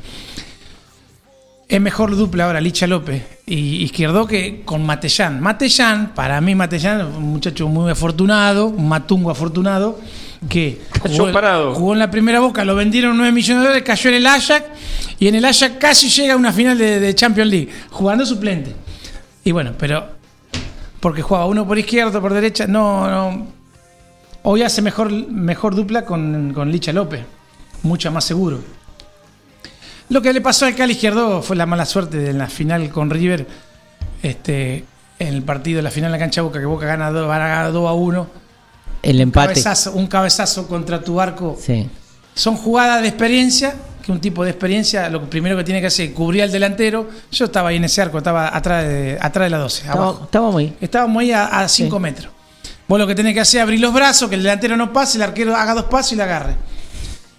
Es 1.69 1.81
mejor 1.81 2.17
dupla 2.17 2.47
ahora 2.47 2.61
Licha 2.61 2.89
López 2.89 3.23
y 3.47 3.85
Izquierdo 3.85 4.27
que 4.27 4.63
con 4.65 4.85
Matellán. 4.85 5.41
Matellán, 5.41 6.15
para 6.17 6.41
mí 6.41 6.57
Matellán, 6.57 7.07
un 7.07 7.23
muchacho 7.33 7.69
muy 7.69 7.93
afortunado, 7.93 8.67
un 8.67 8.89
matungo 8.89 9.31
afortunado, 9.31 10.01
que 10.49 10.81
Cayó 11.03 11.33
parado. 11.33 11.75
jugó 11.75 11.93
en 11.93 11.99
la 11.99 12.11
primera 12.11 12.41
boca, 12.41 12.65
lo 12.65 12.75
vendieron 12.75 13.17
9 13.17 13.33
millones 13.33 13.63
de 13.63 13.69
dólares, 13.69 13.85
cayó 13.87 14.11
en 14.11 14.17
el 14.17 14.27
Ajax 14.27 14.65
y 15.19 15.29
en 15.29 15.35
el 15.37 15.45
Ajax 15.45 15.77
casi 15.79 16.09
llega 16.09 16.35
a 16.35 16.37
una 16.37 16.53
final 16.53 16.77
de, 16.77 17.01
de 17.01 17.15
Champions 17.15 17.51
League, 17.51 17.69
jugando 17.91 18.27
suplente. 18.27 18.75
Y 19.45 19.53
bueno, 19.53 19.73
pero 19.79 20.07
porque 21.01 21.23
jugaba 21.23 21.47
uno 21.47 21.67
por 21.67 21.79
izquierda, 21.79 22.09
otro 22.09 22.21
por 22.21 22.33
derecha, 22.33 22.67
no, 22.67 23.11
no. 23.11 23.47
Hoy 24.45 24.63
hace 24.63 24.83
mejor, 24.83 25.13
mejor 25.13 25.75
dupla 25.75 26.05
con, 26.05 26.53
con 26.55 26.71
Licha 26.71 26.93
López, 26.93 27.23
mucho 27.83 28.11
más 28.11 28.25
seguro. 28.25 28.61
Lo 30.09 30.21
que 30.21 30.33
le 30.33 30.41
pasó 30.41 30.67
al 30.67 30.75
Cali 30.75 30.93
Izquierdo 30.93 31.43
fue 31.43 31.57
la 31.57 31.67
mala 31.67 31.87
suerte 31.87 32.19
de 32.19 32.33
la 32.33 32.49
final 32.49 32.91
con 32.91 33.11
River. 33.11 33.47
Este, 34.23 34.85
en 35.19 35.29
el 35.35 35.43
partido 35.43 35.81
la 35.83 35.91
final 35.91 36.09
en 36.09 36.13
la 36.13 36.19
cancha 36.19 36.43
Boca, 36.43 36.61
que 36.61 36.67
Boca 36.67 36.87
gana 36.87 37.11
2 37.11 37.89
a 37.89 37.93
1. 37.93 38.42
El 39.03 39.21
empate. 39.21 39.49
Cabezazo, 39.55 39.93
un 39.93 40.07
cabezazo 40.07 40.67
contra 40.69 41.03
tu 41.03 41.21
arco. 41.21 41.59
Sí. 41.61 41.89
Son 42.35 42.57
jugadas 42.57 43.03
de 43.03 43.09
experiencia, 43.09 43.75
que 44.03 44.11
un 44.13 44.21
tipo 44.21 44.45
de 44.45 44.51
experiencia 44.51 45.09
lo 45.11 45.29
primero 45.29 45.57
que 45.57 45.65
tiene 45.65 45.81
que 45.81 45.89
hacer 45.89 46.09
es 46.11 46.13
cubrir 46.15 46.43
al 46.43 46.53
delantero. 46.53 47.09
Yo 47.31 47.45
estaba 47.47 47.71
ahí 47.71 47.77
en 47.77 47.85
ese 47.85 48.01
arco, 48.03 48.19
estaba 48.19 48.57
atrás 48.57 48.85
de, 48.85 49.19
atrás 49.21 49.47
de 49.47 49.51
la 49.51 49.59
12, 49.59 49.81
Estaba- 49.83 50.05
abajo. 50.05 50.25
Estábamos 50.25 50.57
ahí. 50.57 50.77
Estábamos 50.81 51.21
ahí 51.21 51.33
a 51.33 51.69
5 51.69 51.99
metros. 51.99 52.33
Vos 52.89 52.99
lo 52.99 53.07
que 53.07 53.15
tenés 53.15 53.33
que 53.35 53.41
hacer 53.41 53.59
es 53.61 53.63
abrir 53.63 53.81
los 53.81 53.93
brazos, 53.95 54.29
que 54.29 54.35
el 54.35 54.43
delantero 54.43 54.77
no 54.77 54.93
pase, 54.93 55.17
el 55.19 55.23
arquero 55.23 55.55
haga 55.57 55.75
dos 55.75 55.85
pasos 55.85 56.13
y 56.13 56.17
le 56.17 56.23
agarre. 56.25 56.55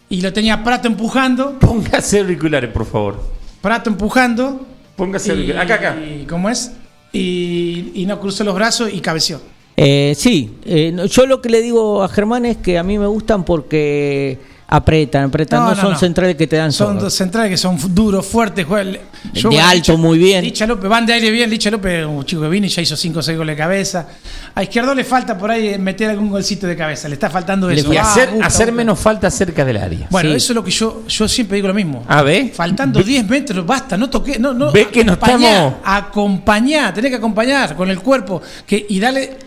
Y 0.09 0.21
lo 0.21 0.31
tenía 0.33 0.63
Prato 0.63 0.87
empujando, 0.87 1.57
Póngase 1.59 2.19
auriculares, 2.19 2.71
por 2.71 2.85
favor. 2.85 3.23
Prato 3.61 3.89
empujando. 3.89 4.65
Póngase 4.95 5.29
y, 5.29 5.31
auriculares. 5.31 5.71
Acá, 5.71 5.89
acá. 5.91 5.97
¿Cómo 6.29 6.49
es? 6.49 6.71
Y, 7.11 7.91
y 7.95 8.05
no 8.05 8.19
cruzó 8.19 8.43
los 8.43 8.55
brazos 8.55 8.91
y 8.93 8.99
cabeció. 9.01 9.41
Eh, 9.75 10.13
sí, 10.17 10.57
eh, 10.65 10.95
yo 11.09 11.25
lo 11.25 11.41
que 11.41 11.49
le 11.49 11.61
digo 11.61 12.03
a 12.03 12.07
Germán 12.09 12.45
es 12.45 12.57
que 12.57 12.77
a 12.77 12.83
mí 12.83 12.97
me 12.99 13.07
gustan 13.07 13.43
porque 13.43 14.39
apretan, 14.67 15.25
apretan. 15.25 15.59
No, 15.59 15.69
No, 15.69 15.75
no, 15.75 15.81
son 15.81 15.91
no. 15.93 15.97
centrales 15.99 16.35
que 16.35 16.47
te 16.47 16.55
dan 16.55 16.71
Son 16.71 16.97
dos 16.97 17.13
centrales 17.13 17.49
que 17.51 17.57
son 17.57 17.77
duros, 17.93 18.25
fuertes. 18.25 18.65
juegan- 18.65 18.97
De 19.33 19.59
alto, 19.59 19.97
muy 19.97 20.17
bien. 20.17 20.43
Licha 20.43 20.65
López, 20.67 20.89
van 20.89 21.05
de 21.05 21.13
aire 21.13 21.29
bien. 21.31 21.49
Licha 21.49 21.69
López, 21.71 22.05
un 22.05 22.23
chico 22.25 22.41
que 22.43 22.49
vino 22.49 22.65
y 22.65 22.69
ya 22.69 22.81
hizo 22.81 22.95
5 22.97 23.19
o 23.19 23.21
6 23.21 23.37
goles 23.37 23.55
de 23.55 23.61
cabeza. 23.63 24.07
A 24.55 24.63
Izquierdo 24.63 24.93
le 24.95 25.03
falta 25.03 25.37
por 25.37 25.49
ahí 25.51 25.77
meter 25.79 26.09
algún 26.09 26.29
golcito 26.29 26.65
de 26.67 26.75
cabeza. 26.75 27.07
Le 27.07 27.13
está 27.15 27.29
faltando 27.29 27.69
eso. 27.69 27.91
Y 27.93 27.97
Ah, 27.97 28.01
hacer, 28.01 28.29
gusta, 28.31 28.45
hacer 28.47 28.65
gusta. 28.67 28.77
menos 28.77 28.99
falta 28.99 29.29
cerca 29.31 29.63
del 29.65 29.77
área. 29.77 30.07
Bueno, 30.09 30.29
Sí. 30.31 30.35
eso 30.37 30.53
es 30.53 30.55
lo 30.55 30.63
que 30.63 30.71
yo, 30.71 31.03
yo 31.07 31.27
siempre 31.27 31.55
digo 31.55 31.67
lo 31.67 31.73
mismo. 31.73 32.03
A 32.07 32.21
ver. 32.23 32.51
Faltando 32.51 33.01
10 33.01 33.27
metros, 33.27 33.65
basta, 33.65 33.95
no 33.97 34.09
toque, 34.09 34.37
no, 34.39 34.53
no. 34.53 34.71
Ve 34.71 34.87
que 34.89 35.03
no 35.03 35.13
estamos- 35.13 35.73
Acompañar, 35.83 36.93
tenés 36.93 37.11
que 37.11 37.17
acompañar 37.17 37.75
con 37.75 37.89
el 37.89 37.99
cuerpo 37.99 38.41
que, 38.65 38.85
y 38.89 38.99
darle. 38.99 39.37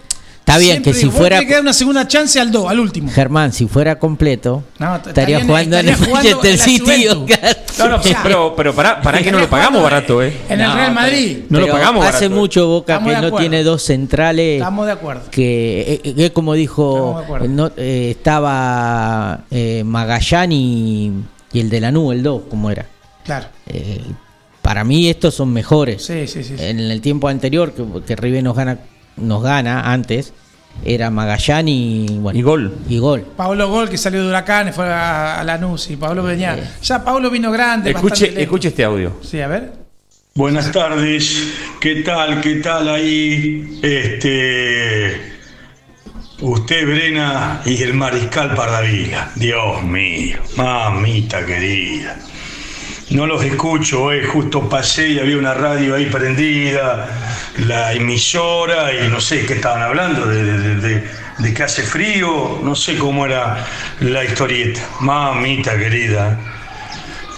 Está 0.48 0.58
bien 0.58 0.74
siempre 0.74 0.92
que 0.92 0.98
si 1.00 1.10
fuera- 1.10 1.40
que 1.40 1.50
dar 1.54 1.60
una 1.60 1.72
segunda 1.72 2.06
chance 2.06 2.38
al 2.38 2.52
2, 2.52 2.70
al 2.70 2.78
último. 2.78 3.10
Germán, 3.10 3.52
si 3.52 3.66
fuera 3.66 3.98
completo, 3.98 4.62
No, 4.78 4.94
estaría 4.94 5.38
estaría- 5.38 5.44
jugando 5.44 5.76
en 5.78 5.88
el 5.88 5.98
Manchester 5.98 6.58
City. 6.58 7.06
No, 7.78 7.88
no, 7.88 8.00
pero, 8.22 8.54
pero 8.56 8.72
pará, 8.72 9.00
pará 9.02 9.20
que 9.20 9.32
no 9.32 9.40
lo 9.40 9.50
pagamos 9.50 9.82
barato, 9.82 10.22
¿eh? 10.22 10.32
En 10.48 10.60
el 10.60 10.72
Real 10.72 10.94
Madrid. 10.94 11.38
No 11.48 11.58
lo 11.58 11.66
pagamos 11.68 12.06
Hace 12.06 12.26
barato. 12.28 12.40
mucho 12.40 12.68
Boca 12.68 12.92
Estamos 12.94 13.14
que 13.16 13.20
no 13.30 13.36
tiene 13.38 13.64
dos 13.64 13.82
centrales. 13.82 14.58
Estamos 14.60 14.86
de 14.86 14.92
acuerdo. 14.92 15.22
que 15.32 16.00
eh, 16.04 16.14
eh, 16.16 16.30
como 16.30 16.54
dijo 16.54 16.94
Estamos 16.94 17.18
de 17.18 17.24
acuerdo. 17.24 17.48
no, 17.48 17.70
eh, 17.76 18.14
estaba 18.16 19.40
eh, 19.50 19.82
Magallán 19.84 20.52
y, 20.52 21.12
y 21.52 21.58
el 21.60 21.68
de 21.70 21.80
la 21.80 21.90
nube 21.90 22.14
el 22.14 22.22
2 22.22 22.42
como 22.48 22.70
era 22.70 22.86
Claro. 23.24 23.46
Eh, 23.66 24.00
para 24.62 24.84
mí 24.84 25.08
estos 25.08 25.34
son 25.34 25.52
mejores 25.52 26.04
Sí, 26.04 26.28
sí, 26.28 26.44
sí. 26.44 26.54
sí. 26.56 26.64
en 26.64 26.78
el 26.78 27.00
tiempo 27.00 27.26
anterior 27.26 27.72
que, 27.72 27.84
que 28.06 28.14
River 28.14 28.44
nos 28.44 28.54
gana 28.56 28.78
nos 29.16 29.42
gana 29.42 29.92
antes 29.92 30.32
era 30.84 31.10
Magallán 31.10 31.68
y 31.68 32.06
bueno 32.20 32.38
Y 32.38 32.42
gol. 32.42 32.74
y 32.88 32.98
gol 32.98 33.22
Pablo 33.36 33.68
Gol, 33.70 33.88
que 33.88 33.96
salió 33.96 34.22
de 34.22 34.28
Huracán, 34.28 34.72
fue 34.74 34.84
a, 34.92 35.40
a 35.40 35.44
Lanús 35.44 35.88
y 35.90 35.96
Pablo 35.96 36.22
venía. 36.22 36.76
Ya 36.82 37.02
Pablo 37.02 37.30
vino 37.30 37.50
grande. 37.50 37.90
Escuche, 37.92 38.40
escuche 38.42 38.68
este 38.68 38.84
audio. 38.84 39.16
Sí, 39.22 39.40
a 39.40 39.48
ver. 39.48 39.72
Buenas 40.34 40.70
tardes, 40.70 41.54
¿qué 41.80 42.02
tal? 42.02 42.42
¿Qué 42.42 42.56
tal 42.56 42.90
ahí? 42.90 43.80
Este. 43.82 45.34
Usted, 46.42 46.86
Brena, 46.86 47.62
y 47.64 47.82
el 47.82 47.94
mariscal 47.94 48.54
Pardavila. 48.54 49.30
Dios 49.36 49.82
mío, 49.82 50.36
mamita 50.56 51.46
querida. 51.46 52.18
No 53.16 53.26
los 53.26 53.42
escucho, 53.42 54.12
eh. 54.12 54.24
justo 54.26 54.68
pasé 54.68 55.08
y 55.08 55.18
había 55.18 55.38
una 55.38 55.54
radio 55.54 55.94
ahí 55.94 56.04
prendida, 56.04 57.08
la 57.66 57.94
emisora, 57.94 58.92
y 58.92 59.08
no 59.08 59.22
sé 59.22 59.46
qué 59.46 59.54
estaban 59.54 59.80
hablando, 59.80 60.26
de, 60.26 60.44
de- 60.44 60.58
de- 60.58 60.74
de- 60.76 61.04
de 61.38 61.54
que 61.54 61.62
hace 61.62 61.82
frío, 61.82 62.60
no 62.62 62.74
sé 62.74 62.98
cómo 62.98 63.24
era 63.24 63.64
la 64.00 64.22
historieta. 64.22 64.80
Mamita 65.00 65.78
querida, 65.78 66.38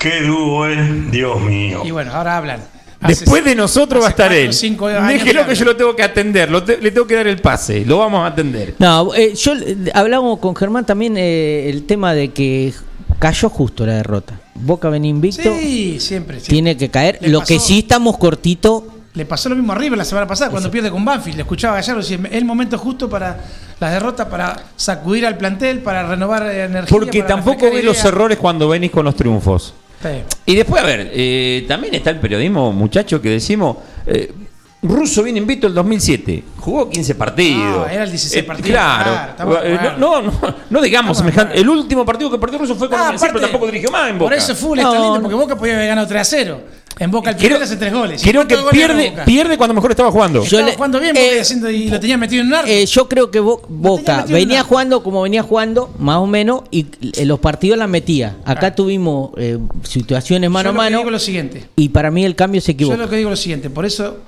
qué 0.01 0.23
dúo, 0.23 0.67
eh. 0.69 0.77
Dios 1.13 1.41
mío. 1.41 1.83
Y 1.85 1.93
bueno, 1.93 2.13
ahora 2.13 2.39
hablan. 2.39 2.61
Hace- 3.01 3.21
Después 3.21 3.45
de 3.45 3.55
nosotros 3.55 4.03
va 4.03 4.09
a 4.09 4.11
estar 4.11 4.33
él. 4.33 4.53
cinco 4.53 4.89
años 4.89 5.07
Déjelo 5.07 5.47
que 5.47 5.55
yo 5.55 5.65
lo 5.65 5.77
tengo 5.77 5.95
que 5.95 6.03
atender. 6.03 6.51
lo 6.51 6.65
te- 6.65 6.79
le 6.79 6.91
tengo 6.91 7.07
que 7.07 7.15
dar 7.15 7.29
el 7.29 7.39
pase. 7.41 7.85
Lo 7.87 7.99
vamos 7.99 8.25
a 8.25 8.27
atender. 8.27 8.75
no 8.81 9.15
eh, 9.15 9.33
yo 9.37 9.55
eh, 9.55 9.77
hablamos 9.95 10.41
con 10.41 10.57
Germán 10.57 10.85
también 10.85 11.15
eh, 11.17 11.71
el 11.71 11.87
tema 11.87 12.15
de 12.15 12.31
que 12.31 12.73
cayó 13.21 13.49
justo 13.49 13.87
la 13.87 13.93
derrota 13.95 14.35
Boca 14.61 14.89
venía 14.89 15.11
invicto 15.11 15.43
Sí, 15.43 15.99
siempre. 16.01 16.01
siempre. 16.01 16.41
tiene 16.41 16.77
que 16.77 16.89
caer 16.91 17.19
Le 17.21 17.29
lo 17.29 17.41
que 17.43 17.59
sí 17.59 17.81
estamos 17.81 18.19
cortito 18.19 18.87
Le 19.15 19.25
pasó 19.27 19.49
lo 19.49 19.57
mismo 19.57 19.73
a 19.73 19.77
River 19.77 19.99
la 19.99 20.05
semana 20.05 20.27
pasada 20.27 20.51
cuando 20.51 20.71
pierde 20.71 20.91
con 20.91 21.05
Banfield. 21.05 21.37
Le 21.37 21.43
escuchaba 21.43 21.75
a 21.75 21.81
Gallardo 21.81 22.01
decir, 22.03 22.21
es 22.27 22.33
el 22.33 22.45
momento 22.45 22.79
justo 22.79 23.09
para 23.09 23.41
las 23.81 23.93
derrotas, 23.93 24.27
para 24.29 24.57
sacudir 24.77 25.27
al 25.27 25.37
plantel, 25.37 25.81
para 25.81 26.07
renovar 26.07 26.45
eh, 26.47 26.65
energía. 26.65 26.89
Porque 26.99 27.23
tampoco 27.23 27.71
ve 27.71 27.83
los 27.83 28.05
errores 28.05 28.39
cuando 28.39 28.69
venís 28.69 28.91
con 28.91 29.05
los 29.05 29.15
triunfos. 29.17 29.75
Sí. 30.03 30.09
Y 30.47 30.55
después, 30.55 30.81
a 30.83 30.87
ver, 30.87 31.11
eh, 31.13 31.65
también 31.67 31.95
está 31.95 32.11
el 32.11 32.19
periodismo, 32.21 32.73
muchacho, 32.73 33.21
que 33.21 33.31
decimos. 33.31 33.79
eh, 34.07 34.33
Russo 34.81 35.25
viene 35.25 35.41
invicto 35.41 35.67
el 35.67 35.75
2007, 35.75 36.45
jugó 36.59 36.89
15 36.89 37.15
partidos. 37.17 37.79
No, 37.79 37.87
era 37.87 38.05
el 38.05 38.11
16 38.11 38.43
Eh, 38.43 38.47
partidos, 38.47 38.71
claro, 38.71 39.61
de 39.63 39.75
Eh, 39.75 39.79
no, 39.99 40.23
no, 40.23 40.31
no, 40.31 40.55
no 40.71 40.81
digamos 40.81 41.19
semejante. 41.19 41.59
El 41.59 41.69
último 41.69 42.05
partido 42.05 42.31
que 42.31 42.39
perdió 42.39 42.59
Russo 42.61 42.77
fue 42.77 42.89
con 42.89 42.99
Ah, 43.01 43.13
pero 43.21 43.41
tampoco 43.41 43.67
dirigió 43.67 43.91
más 43.91 44.09
en 44.11 44.19
Boca. 44.19 44.31
Por 44.31 44.39
eso 44.39 44.55
fue 44.55 44.77
No, 44.77 44.83
está 44.89 44.95
lindo, 45.03 45.15
no. 45.17 45.21
porque 45.23 45.35
Boca 45.35 45.57
podía 45.57 45.75
haber 45.75 45.89
ganado 45.89 46.07
3 46.07 46.21
a 46.21 46.25
0. 46.25 46.61
En 47.01 47.11
Boca 47.13 47.31
el 47.31 47.37
primero 47.37 47.63
hace 47.63 47.77
3 47.77 47.93
goles. 47.93 48.25
¿Y 48.25 48.29
Creo 48.31 48.47
que 48.49 48.57
pierde, 48.73 49.15
pierde 49.25 49.57
cuando 49.57 49.73
mejor 49.75 49.91
estaba 49.93 50.11
jugando. 50.11 50.41
Yo 50.41 50.45
Estaba 50.59 50.67
le- 50.67 50.75
jugando 50.75 50.99
bien 51.01 51.17
eh, 51.17 51.41
haciendo- 51.41 51.71
y 51.71 51.89
lo 51.89 52.01
tenía 52.01 52.17
metido 52.17 52.43
en 52.43 52.49
un 52.49 52.55
arco. 52.55 52.69
Eh, 52.69 52.87
yo 52.87 53.09
creo 53.09 53.31
que 53.31 53.39
Bo- 53.41 53.63
Boca 53.69 54.25
venía 54.29 54.63
jugando 54.65 55.03
como 55.05 55.23
venía 55.23 55.43
jugando, 55.45 55.93
más 55.99 56.17
o 56.17 56.27
menos, 56.27 56.63
y 56.73 56.87
eh, 57.17 57.25
los 57.25 57.39
partidos 57.41 57.79
la 57.79 57.87
metía. 57.87 58.37
Acá 58.45 58.75
tuvimos 58.75 59.31
eh, 59.37 59.59
situaciones 59.85 60.51
mano 60.51 60.65
Yo 60.65 60.71
a 60.71 60.73
lo 60.73 60.79
que 60.81 60.85
mano 60.85 60.99
digo 60.99 61.11
lo 61.11 61.19
siguiente. 61.21 61.65
y 61.77 61.89
para 61.91 62.11
mí 62.11 62.25
el 62.25 62.35
cambio 62.35 62.61
se 62.61 62.73
Yo 62.73 62.75
equivocó. 62.75 62.97
lo 62.97 63.09
que 63.09 63.17
digo 63.17 63.31
lo 63.31 63.37
siguiente, 63.37 63.71
por 63.71 63.87
eso 63.87 64.19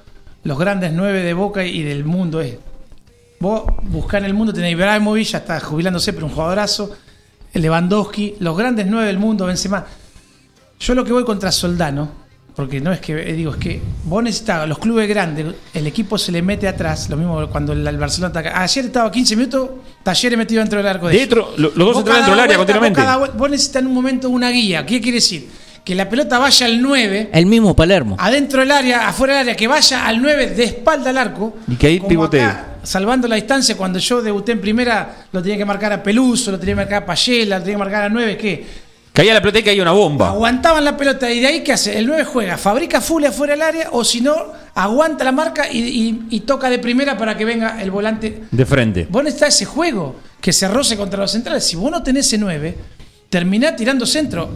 los 0.45 0.59
grandes 0.59 0.93
nueve 0.93 1.22
de 1.22 1.32
Boca 1.34 1.64
y 1.64 1.82
del 1.82 2.05
mundo 2.05 2.41
es. 2.41 2.57
Vos 3.41 3.62
buscá 3.84 4.18
en 4.18 4.26
el 4.26 4.34
mundo, 4.34 4.53
tenés 4.53 4.72
Ibrahimovic, 4.72 5.26
ya 5.28 5.38
está 5.38 5.61
jubilándose, 5.61 6.12
pero 6.12 6.26
un 6.26 6.32
jugadorazo. 6.32 6.95
Lewandowski, 7.55 8.36
los 8.41 8.57
grandes 8.57 8.86
nueve 8.86 9.07
del 9.07 9.18
mundo, 9.18 9.47
Benzema. 9.47 9.84
Yo 10.78 10.95
lo 10.95 11.05
que 11.05 11.12
voy 11.12 11.24
contra 11.24 11.51
Soldano, 11.51 12.11
porque 12.55 12.80
no 12.80 12.93
es 12.93 13.01
que 13.01 13.12
eh, 13.12 13.32
digo, 13.32 13.51
es 13.53 13.57
que 13.59 13.80
vos 14.05 14.22
necesitas, 14.22 14.68
los 14.68 14.78
clubes 14.78 15.09
grandes, 15.09 15.47
el 15.74 15.86
equipo 15.86 16.16
se 16.16 16.32
le 16.32 16.43
mete 16.43 16.68
atrás, 16.68 17.09
lo 17.11 17.16
mismo 17.16 17.49
cuando 17.51 17.72
el, 17.72 17.86
el 17.86 17.99
Barcelona 17.99 18.30
ataca. 18.30 18.62
Ayer 18.62 18.84
estaba 18.86 19.11
15 19.11 19.36
minutos, 19.36 19.70
Talleres 20.03 20.38
metido 20.38 20.61
dentro 20.61 20.78
del 20.78 20.86
arco 20.86 21.09
de. 21.09 21.16
Dentro, 21.18 21.53
lo- 21.57 21.68
los 21.74 21.76
dos 21.76 21.95
Vos 21.97 22.05
cada 22.05 22.16
dentro 22.18 22.34
del 22.34 22.41
área 22.45 22.57
vos 22.57 22.66
continuamente. 22.66 23.01
vuelta- 23.18 23.36
Vos 23.36 23.51
necesitas 23.51 23.82
en 23.82 23.88
un 23.88 23.95
momento 23.95 24.30
una 24.30 24.51
guía. 24.51 24.86
¿Qué 24.86 25.01
quiere 25.01 25.16
decir? 25.16 25.49
Que 25.85 25.95
la 25.95 26.09
pelota 26.09 26.39
vaya 26.39 26.66
al 26.66 26.81
9 26.83 27.31
El 27.33 27.47
mismo 27.47 27.74
Palermo. 27.74 28.16
adentro 28.18 28.61
del 28.61 28.70
área, 28.70 29.09
afuera 29.09 29.35
del 29.35 29.41
área, 29.43 29.57
que 29.57 29.66
vaya 29.66 30.07
al 30.07 30.20
9 30.20 30.49
de 30.49 30.64
espalda 30.64 31.11
al 31.11 31.18
arco. 31.18 31.57
Y 31.68 31.76
que 31.76 31.87
ahí 31.87 32.01
pivotee. 32.01 32.49
salvando 32.83 33.26
la 33.26 33.37
distancia, 33.37 33.76
cuando 33.76 33.99
yo 33.99 34.20
debuté 34.22 34.53
en 34.53 34.61
primera, 34.61 35.24
lo 35.33 35.43
tenía 35.43 35.57
que 35.57 35.64
marcar 35.64 35.93
a 35.93 36.03
Peluso, 36.03 36.51
lo 36.51 36.59
tenía 36.59 36.74
que 36.74 36.81
marcar 36.83 37.03
a 37.03 37.07
Payela, 37.07 37.59
lo 37.59 37.64
tenía 37.64 37.74
que 37.76 37.78
marcar 37.85 38.03
a 38.05 38.09
9, 38.09 38.37
que 38.37 38.91
Caía 39.12 39.35
la 39.35 39.41
pelota 39.41 39.59
y 39.59 39.62
caía 39.64 39.83
una 39.83 39.91
bomba. 39.91 40.28
aguantaban 40.28 40.85
la 40.85 40.97
pelota 40.97 41.28
y 41.31 41.41
de 41.41 41.47
ahí, 41.49 41.61
¿qué 41.64 41.72
hace? 41.72 41.99
El 41.99 42.07
9 42.07 42.24
juega, 42.24 42.57
fabrica 42.57 43.01
full 43.01 43.24
afuera 43.24 43.55
del 43.55 43.62
área, 43.62 43.89
o 43.91 44.05
si 44.05 44.20
no, 44.20 44.35
aguanta 44.74 45.24
la 45.24 45.33
marca 45.33 45.68
y, 45.70 45.78
y- 45.78 46.20
y 46.31 46.41
toca 46.41 46.70
de 46.70 46.78
primera 46.78 47.18
para 47.18 47.37
que 47.37 47.45
venga 47.45 47.83
el 47.83 47.91
volante. 47.91 48.43
De 48.51 48.64
frente. 48.64 49.09
Vos 49.11 49.24
necesitas 49.24 49.55
ese 49.57 49.64
juego 49.64 50.16
que 50.41 50.53
se 50.53 50.68
roce 50.68 50.97
contra 50.97 51.18
los 51.20 51.33
centrales. 51.33 51.64
Si 51.66 51.74
vos 51.74 51.91
no 51.91 52.03
tenés 52.05 52.26
ese 52.28 52.39
9, 52.39 52.76
terminás 53.28 53.74
tirando 53.76 54.07
centro. 54.07 54.51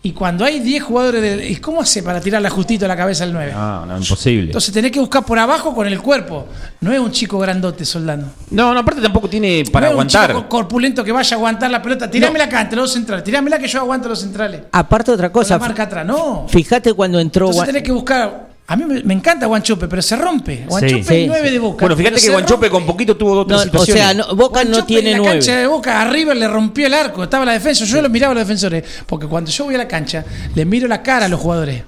Y 0.00 0.12
cuando 0.12 0.44
hay 0.44 0.60
10 0.60 0.82
jugadores 0.82 1.20
de. 1.20 1.48
¿Y 1.48 1.56
cómo 1.56 1.80
hace 1.80 2.04
para 2.04 2.20
tirarla 2.20 2.48
justito 2.50 2.84
a 2.84 2.88
la 2.88 2.96
cabeza 2.96 3.24
al 3.24 3.32
9? 3.32 3.52
No, 3.52 3.84
no, 3.84 3.98
imposible. 3.98 4.46
Entonces 4.46 4.72
tenés 4.72 4.92
que 4.92 5.00
buscar 5.00 5.24
por 5.24 5.38
abajo 5.38 5.74
con 5.74 5.88
el 5.88 6.00
cuerpo. 6.00 6.46
No 6.80 6.92
es 6.92 7.00
un 7.00 7.10
chico 7.10 7.36
grandote, 7.38 7.84
Soldano. 7.84 8.28
No, 8.50 8.72
no, 8.72 8.80
aparte 8.80 9.02
tampoco 9.02 9.28
tiene 9.28 9.64
para 9.72 9.88
no 9.88 9.92
aguantar. 9.92 10.30
Es 10.30 10.36
un 10.36 10.42
chico 10.42 10.48
corpulento 10.48 11.02
que 11.02 11.10
vaya 11.10 11.36
a 11.36 11.38
aguantar 11.38 11.70
la 11.70 11.82
pelota. 11.82 12.08
Tirámela 12.08 12.44
acá 12.44 12.60
entre 12.60 12.76
los 12.76 12.92
centrales. 12.92 13.24
Tirámela 13.24 13.58
que 13.58 13.66
yo 13.66 13.80
aguanto 13.80 14.08
los 14.08 14.20
centrales. 14.20 14.62
Aparte 14.70 15.10
otra 15.10 15.32
Con 15.32 15.42
cosa, 15.42 15.54
la 15.54 15.60
marca 15.60 15.82
atrás. 15.82 16.06
No. 16.06 16.46
fíjate 16.48 16.92
cuando 16.92 17.18
entró 17.18 17.46
Entonces 17.46 17.66
tenés 17.66 17.82
que 17.82 17.92
buscar. 17.92 18.47
A 18.70 18.76
mí 18.76 18.84
me, 18.84 19.02
me 19.02 19.14
encanta 19.14 19.46
Guanchope, 19.46 19.88
pero 19.88 20.02
se 20.02 20.14
rompe. 20.14 20.64
Guanchope 20.68 21.02
Sí. 21.02 21.14
es 21.22 21.26
9 21.28 21.50
de 21.50 21.58
boca. 21.58 21.80
Bueno, 21.86 21.96
fíjate 21.96 22.20
que 22.20 22.28
Guanchope 22.30 22.68
rompe. 22.68 22.70
con 22.70 22.84
poquito 22.86 23.16
tuvo 23.16 23.34
dos 23.36 23.46
o 23.46 23.48
No, 23.48 23.56
o 23.56 23.62
situaciones. 23.62 24.02
sea, 24.04 24.12
no- 24.14 24.34
Boca 24.36 24.62
no 24.62 24.70
Guanchope 24.70 24.86
tiene 24.86 25.10
en 25.10 25.12
la 25.12 25.18
nueve. 25.18 25.38
cancha 25.38 25.56
de 25.56 25.66
Boca, 25.66 26.02
a 26.02 26.04
River 26.10 26.36
le 26.36 26.48
rompió 26.48 26.86
el 26.86 26.92
arco, 26.94 27.24
estaba 27.24 27.46
la 27.46 27.52
defensa, 27.52 27.86
yo 27.86 28.02
lo 28.02 28.10
miraba 28.10 28.32
a 28.32 28.34
los 28.34 28.42
defensores, 28.46 28.84
porque 29.06 29.26
cuando 29.26 29.50
yo 29.50 29.64
voy 29.64 29.74
a 29.74 29.78
la 29.78 29.88
cancha, 29.88 30.22
le 30.54 30.64
miro 30.66 30.86
la 30.86 31.02
cara 31.02 31.24
a 31.26 31.28
los 31.30 31.40
jugadores. 31.40 31.82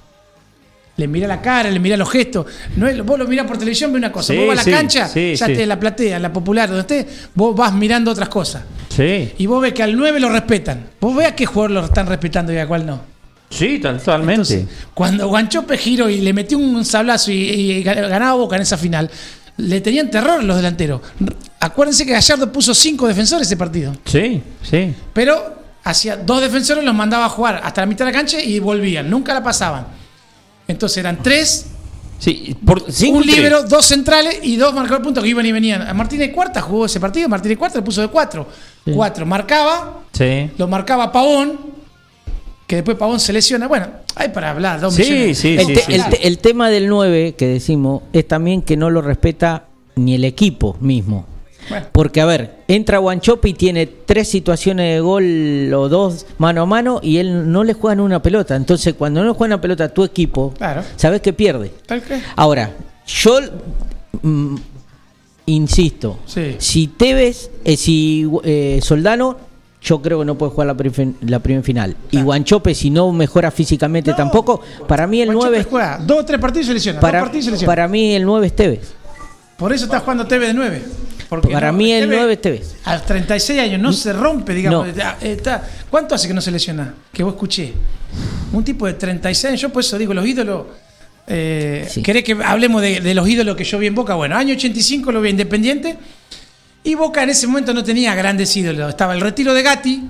Le 0.97 1.07
mira 1.07 1.29
la 1.29 1.41
cara, 1.43 1.71
le 1.71 1.79
mira 1.79 1.97
los 1.99 2.11
gestos. 2.11 2.47
No 2.77 2.87
es- 2.89 3.03
vos 3.05 3.19
lo 3.19 3.27
mirás 3.27 3.47
por 3.47 3.59
televisión, 3.59 3.93
ve 3.93 3.99
una 3.99 4.11
cosa. 4.13 4.33
Sí, 4.33 4.39
vos 4.39 4.47
vas 4.49 4.55
a 4.55 4.57
la 4.57 4.65
sí, 4.65 4.71
cancha, 4.71 5.07
sí, 5.09 5.35
ya 5.35 5.47
sí. 5.47 5.53
te 5.55 5.67
la 5.67 5.79
platea, 5.79 6.19
la 6.19 6.33
popular, 6.33 6.69
donde 6.71 6.81
estés, 6.81 7.29
vos 7.35 7.55
vas 7.55 7.75
mirando 7.75 8.11
otras 8.11 8.29
cosas. 8.31 8.63
Sí, 8.89 9.33
Y 9.39 9.47
vos 9.47 9.61
ves 9.63 9.73
que 9.75 9.83
al 9.83 9.95
9 9.97 10.19
lo 10.19 10.31
respetan. 10.31 10.87
Vos 11.01 11.15
ves 11.15 11.29
a 11.29 11.35
qué 11.37 11.45
jugador 11.47 11.71
lo 11.73 11.85
están 11.85 12.07
respetando 12.07 12.53
y 12.55 12.59
a 12.59 12.67
cuál 12.67 12.87
no. 12.87 13.10
Sí, 13.51 13.79
totalmente. 13.79 14.33
Entonces, 14.55 14.65
cuando 14.95 15.29
Guanchope 15.29 15.77
giró 15.77 16.09
y 16.09 16.21
le 16.21 16.33
metió 16.33 16.57
un 16.59 16.85
sablazo 16.85 17.31
y, 17.33 17.35
y 17.37 17.83
ganaba 17.83 18.35
Boca 18.35 18.57
en 18.57 18.63
esa 18.63 18.79
final, 18.79 19.11
le 19.59 19.81
tenían 19.81 20.11
terror 20.11 20.43
los 20.43 20.57
delanteros. 20.57 21.01
Acuérdense 21.61 22.07
que 22.07 22.13
Gallardo 22.13 22.51
puso 22.51 22.73
cinco 22.75 23.07
defensores 23.07 23.47
ese 23.47 23.57
partido. 23.57 23.95
sí, 24.07 24.43
sí. 24.63 24.95
Pero 25.13 25.61
hacía 25.85 26.17
dos 26.17 26.41
defensores, 26.41 26.83
los 26.85 26.95
mandaba 26.95 27.27
a 27.27 27.29
jugar 27.29 27.61
hasta 27.63 27.83
la 27.83 27.87
mitad 27.87 28.07
de 28.07 28.13
la 28.13 28.17
cancha 28.19 28.41
y 28.41 28.59
volvían, 28.59 29.11
nunca 29.11 29.35
la 29.35 29.43
pasaban. 29.43 29.87
Entonces 30.69 30.99
eran 30.99 31.23
tres, 31.23 31.67
Sí, 32.19 32.55
por 32.67 32.85
cinco 32.93 33.17
un 33.19 33.25
libero, 33.27 33.63
dos 33.63 33.87
centrales 33.87 34.41
y 34.43 34.57
dos 34.57 34.75
marcadores 34.75 35.03
puntos 35.05 35.23
que 35.25 35.31
iban 35.31 35.47
y 35.47 35.53
venían. 35.53 35.97
Martínez 35.97 36.31
Cuarta 36.35 36.61
jugó 36.61 36.85
ese 36.85 37.01
partido, 37.01 37.31
Martínez 37.31 37.57
Cuarta 37.57 37.79
le 37.79 37.83
puso 37.83 38.03
de 38.03 38.09
cuatro. 38.09 38.47
Cuatro, 38.95 39.25
marcaba, 39.25 40.01
Sí. 40.13 40.51
lo 40.59 40.69
marcaba 40.69 41.11
Pavón, 41.11 41.59
que 42.71 42.77
después 42.77 42.97
Pavón 42.97 43.19
se 43.19 43.33
lesiona. 43.33 43.67
Bueno, 43.67 43.89
hay 44.15 44.29
para 44.29 44.51
hablar, 44.53 44.81
dos 44.81 44.95
Sí, 44.95 45.03
millones. 45.03 45.39
sí, 45.39 45.57
el, 45.59 45.67
sí, 45.67 45.75
te- 45.75 45.81
sí, 45.81 45.93
el 45.93 46.03
sí. 46.03 46.11
te- 46.11 46.27
el 46.29 46.39
tema 46.39 46.71
del 46.71 46.87
9 46.89 47.35
que 47.37 47.49
decimos 47.49 48.05
es 48.13 48.29
también 48.29 48.63
que 48.63 48.77
no 48.77 48.91
lo 48.91 49.03
respeta 49.03 49.65
ni 49.97 50.15
el 50.15 50.25
equipo 50.25 50.77
mismo. 50.81 51.27
Porque, 51.91 52.21
a 52.21 52.27
ver, 52.27 52.59
entra 52.69 52.99
Guanchope 52.99 53.49
y 53.49 53.55
tiene 53.55 53.87
tres 53.89 54.29
situaciones 54.29 54.95
de 54.95 55.01
gol 55.01 55.73
o 55.75 55.89
dos 55.89 56.27
mano 56.39 56.63
a 56.63 56.67
mano 56.67 57.01
y 57.03 57.17
él 57.19 57.51
no 57.51 57.65
le 57.65 57.73
juegan 57.75 57.99
una 57.99 58.23
pelota. 58.23 58.55
Entonces, 58.55 58.95
cuando 58.95 59.21
no 59.21 59.27
le 59.31 59.35
juegan 59.35 59.55
una 59.55 59.61
pelota 59.61 59.85
a 59.85 59.89
tu 59.89 60.05
equipo, 60.05 60.55
Claro. 60.57 60.83
sabes 60.95 61.21
que 61.23 61.33
pierde. 61.33 61.73
Tal 61.87 62.03
que- 62.03 62.21
Ahora, 62.37 62.71
yo 63.07 63.41
mm, 64.23 64.57
insisto, 65.47 66.19
Sí. 66.27 66.55
si 66.59 66.87
Tevez, 66.87 67.51
eh, 67.65 67.77
si 67.77 68.29
eh, 68.45 68.79
Soldano, 68.83 69.37
yo 69.83 70.03
creo 70.03 70.19
que 70.21 70.25
no 70.25 70.37
puede 70.37 70.53
jugar 70.53 70.67
la, 70.69 70.77
la 71.27 71.39
primera 71.39 71.63
final. 71.65 71.97
Y 72.11 72.21
Guanchope, 72.23 72.75
si 72.75 72.91
no 72.91 73.13
mejora 73.13 73.51
físicamente 73.51 74.13
tampoco, 74.15 74.61
para 74.87 75.07
mí 75.07 75.23
el 75.23 75.29
Guanchope 75.29 75.51
9 75.59 75.67
juega 75.71 75.99
dos 76.05 76.19
o 76.21 76.25
tres 76.25 76.39
partidos 76.41 76.65
y 76.67 76.69
se 76.69 76.75
lesiona. 76.75 77.01
para, 77.01 77.19
dos 77.21 77.29
partidos 77.29 77.43
y 77.43 77.47
se 77.47 77.51
lesiona. 77.53 77.71
para 77.71 77.89
mí 77.89 78.15
el 78.15 78.25
9 78.25 78.47
es 78.47 78.57
Tevez. 78.57 78.93
Por 79.57 79.73
eso 79.73 79.85
está 79.85 80.01
jugando 80.01 80.27
TV 80.27 80.47
de 80.49 80.55
9. 80.55 80.83
Porque 81.29 81.49
Para 81.49 81.71
no, 81.71 81.79
mí 81.79 81.93
el 81.93 82.05
Tevez 82.05 82.19
9 82.19 82.33
es 82.33 82.41
Tevez. 82.41 82.77
A 82.85 82.95
los 82.95 83.07
36 83.07 83.61
años 83.61 83.81
no 83.81 83.93
se 83.93 84.13
rompe, 84.13 84.53
digamos. 84.55 84.85
No. 84.87 84.91
Está- 84.91 85.17
está- 85.21 85.69
¿Cuánto 85.91 86.15
hace 86.15 86.27
que 86.29 86.35
no 86.35 86.41
se 86.41 86.51
lesiona? 86.51 86.95
Que 87.13 87.23
vos 87.23 87.35
escuché. 87.35 87.73
Un 88.53 88.65
tipo 88.65 88.87
de 88.87 88.95
36 88.95 89.45
años, 89.47 89.61
yo 89.61 89.69
por 89.71 89.81
eso 89.83 89.97
digo, 89.97 90.13
los 90.13 90.27
ídolos. 90.27 90.67
Eh, 91.27 91.89
¿Querés 92.03 92.25
que 92.25 92.37
hablemos 92.45 92.83
de, 92.83 93.01
de 93.01 93.15
los 93.15 93.29
ídolos 93.29 93.55
que 93.57 93.63
yo 93.63 93.79
vi 93.79 93.87
en 93.87 93.95
Boca? 93.95 94.15
Bueno, 94.15 94.37
año 94.37 94.55
85 94.55 95.13
lo 95.13 95.21
vi 95.21 95.31
Independiente. 95.31 95.97
Y 96.83 96.95
Boca 96.95 97.23
en 97.23 97.31
ese 97.31 97.47
momento 97.47 97.75
no 97.75 97.85
tenía 97.85 98.15
grandes 98.15 98.57
ídolos. 98.57 98.89
Estaba 98.89 99.15
el 99.15 99.21
retiro 99.21 99.53
de 99.55 99.63
Gatti. 99.63 100.03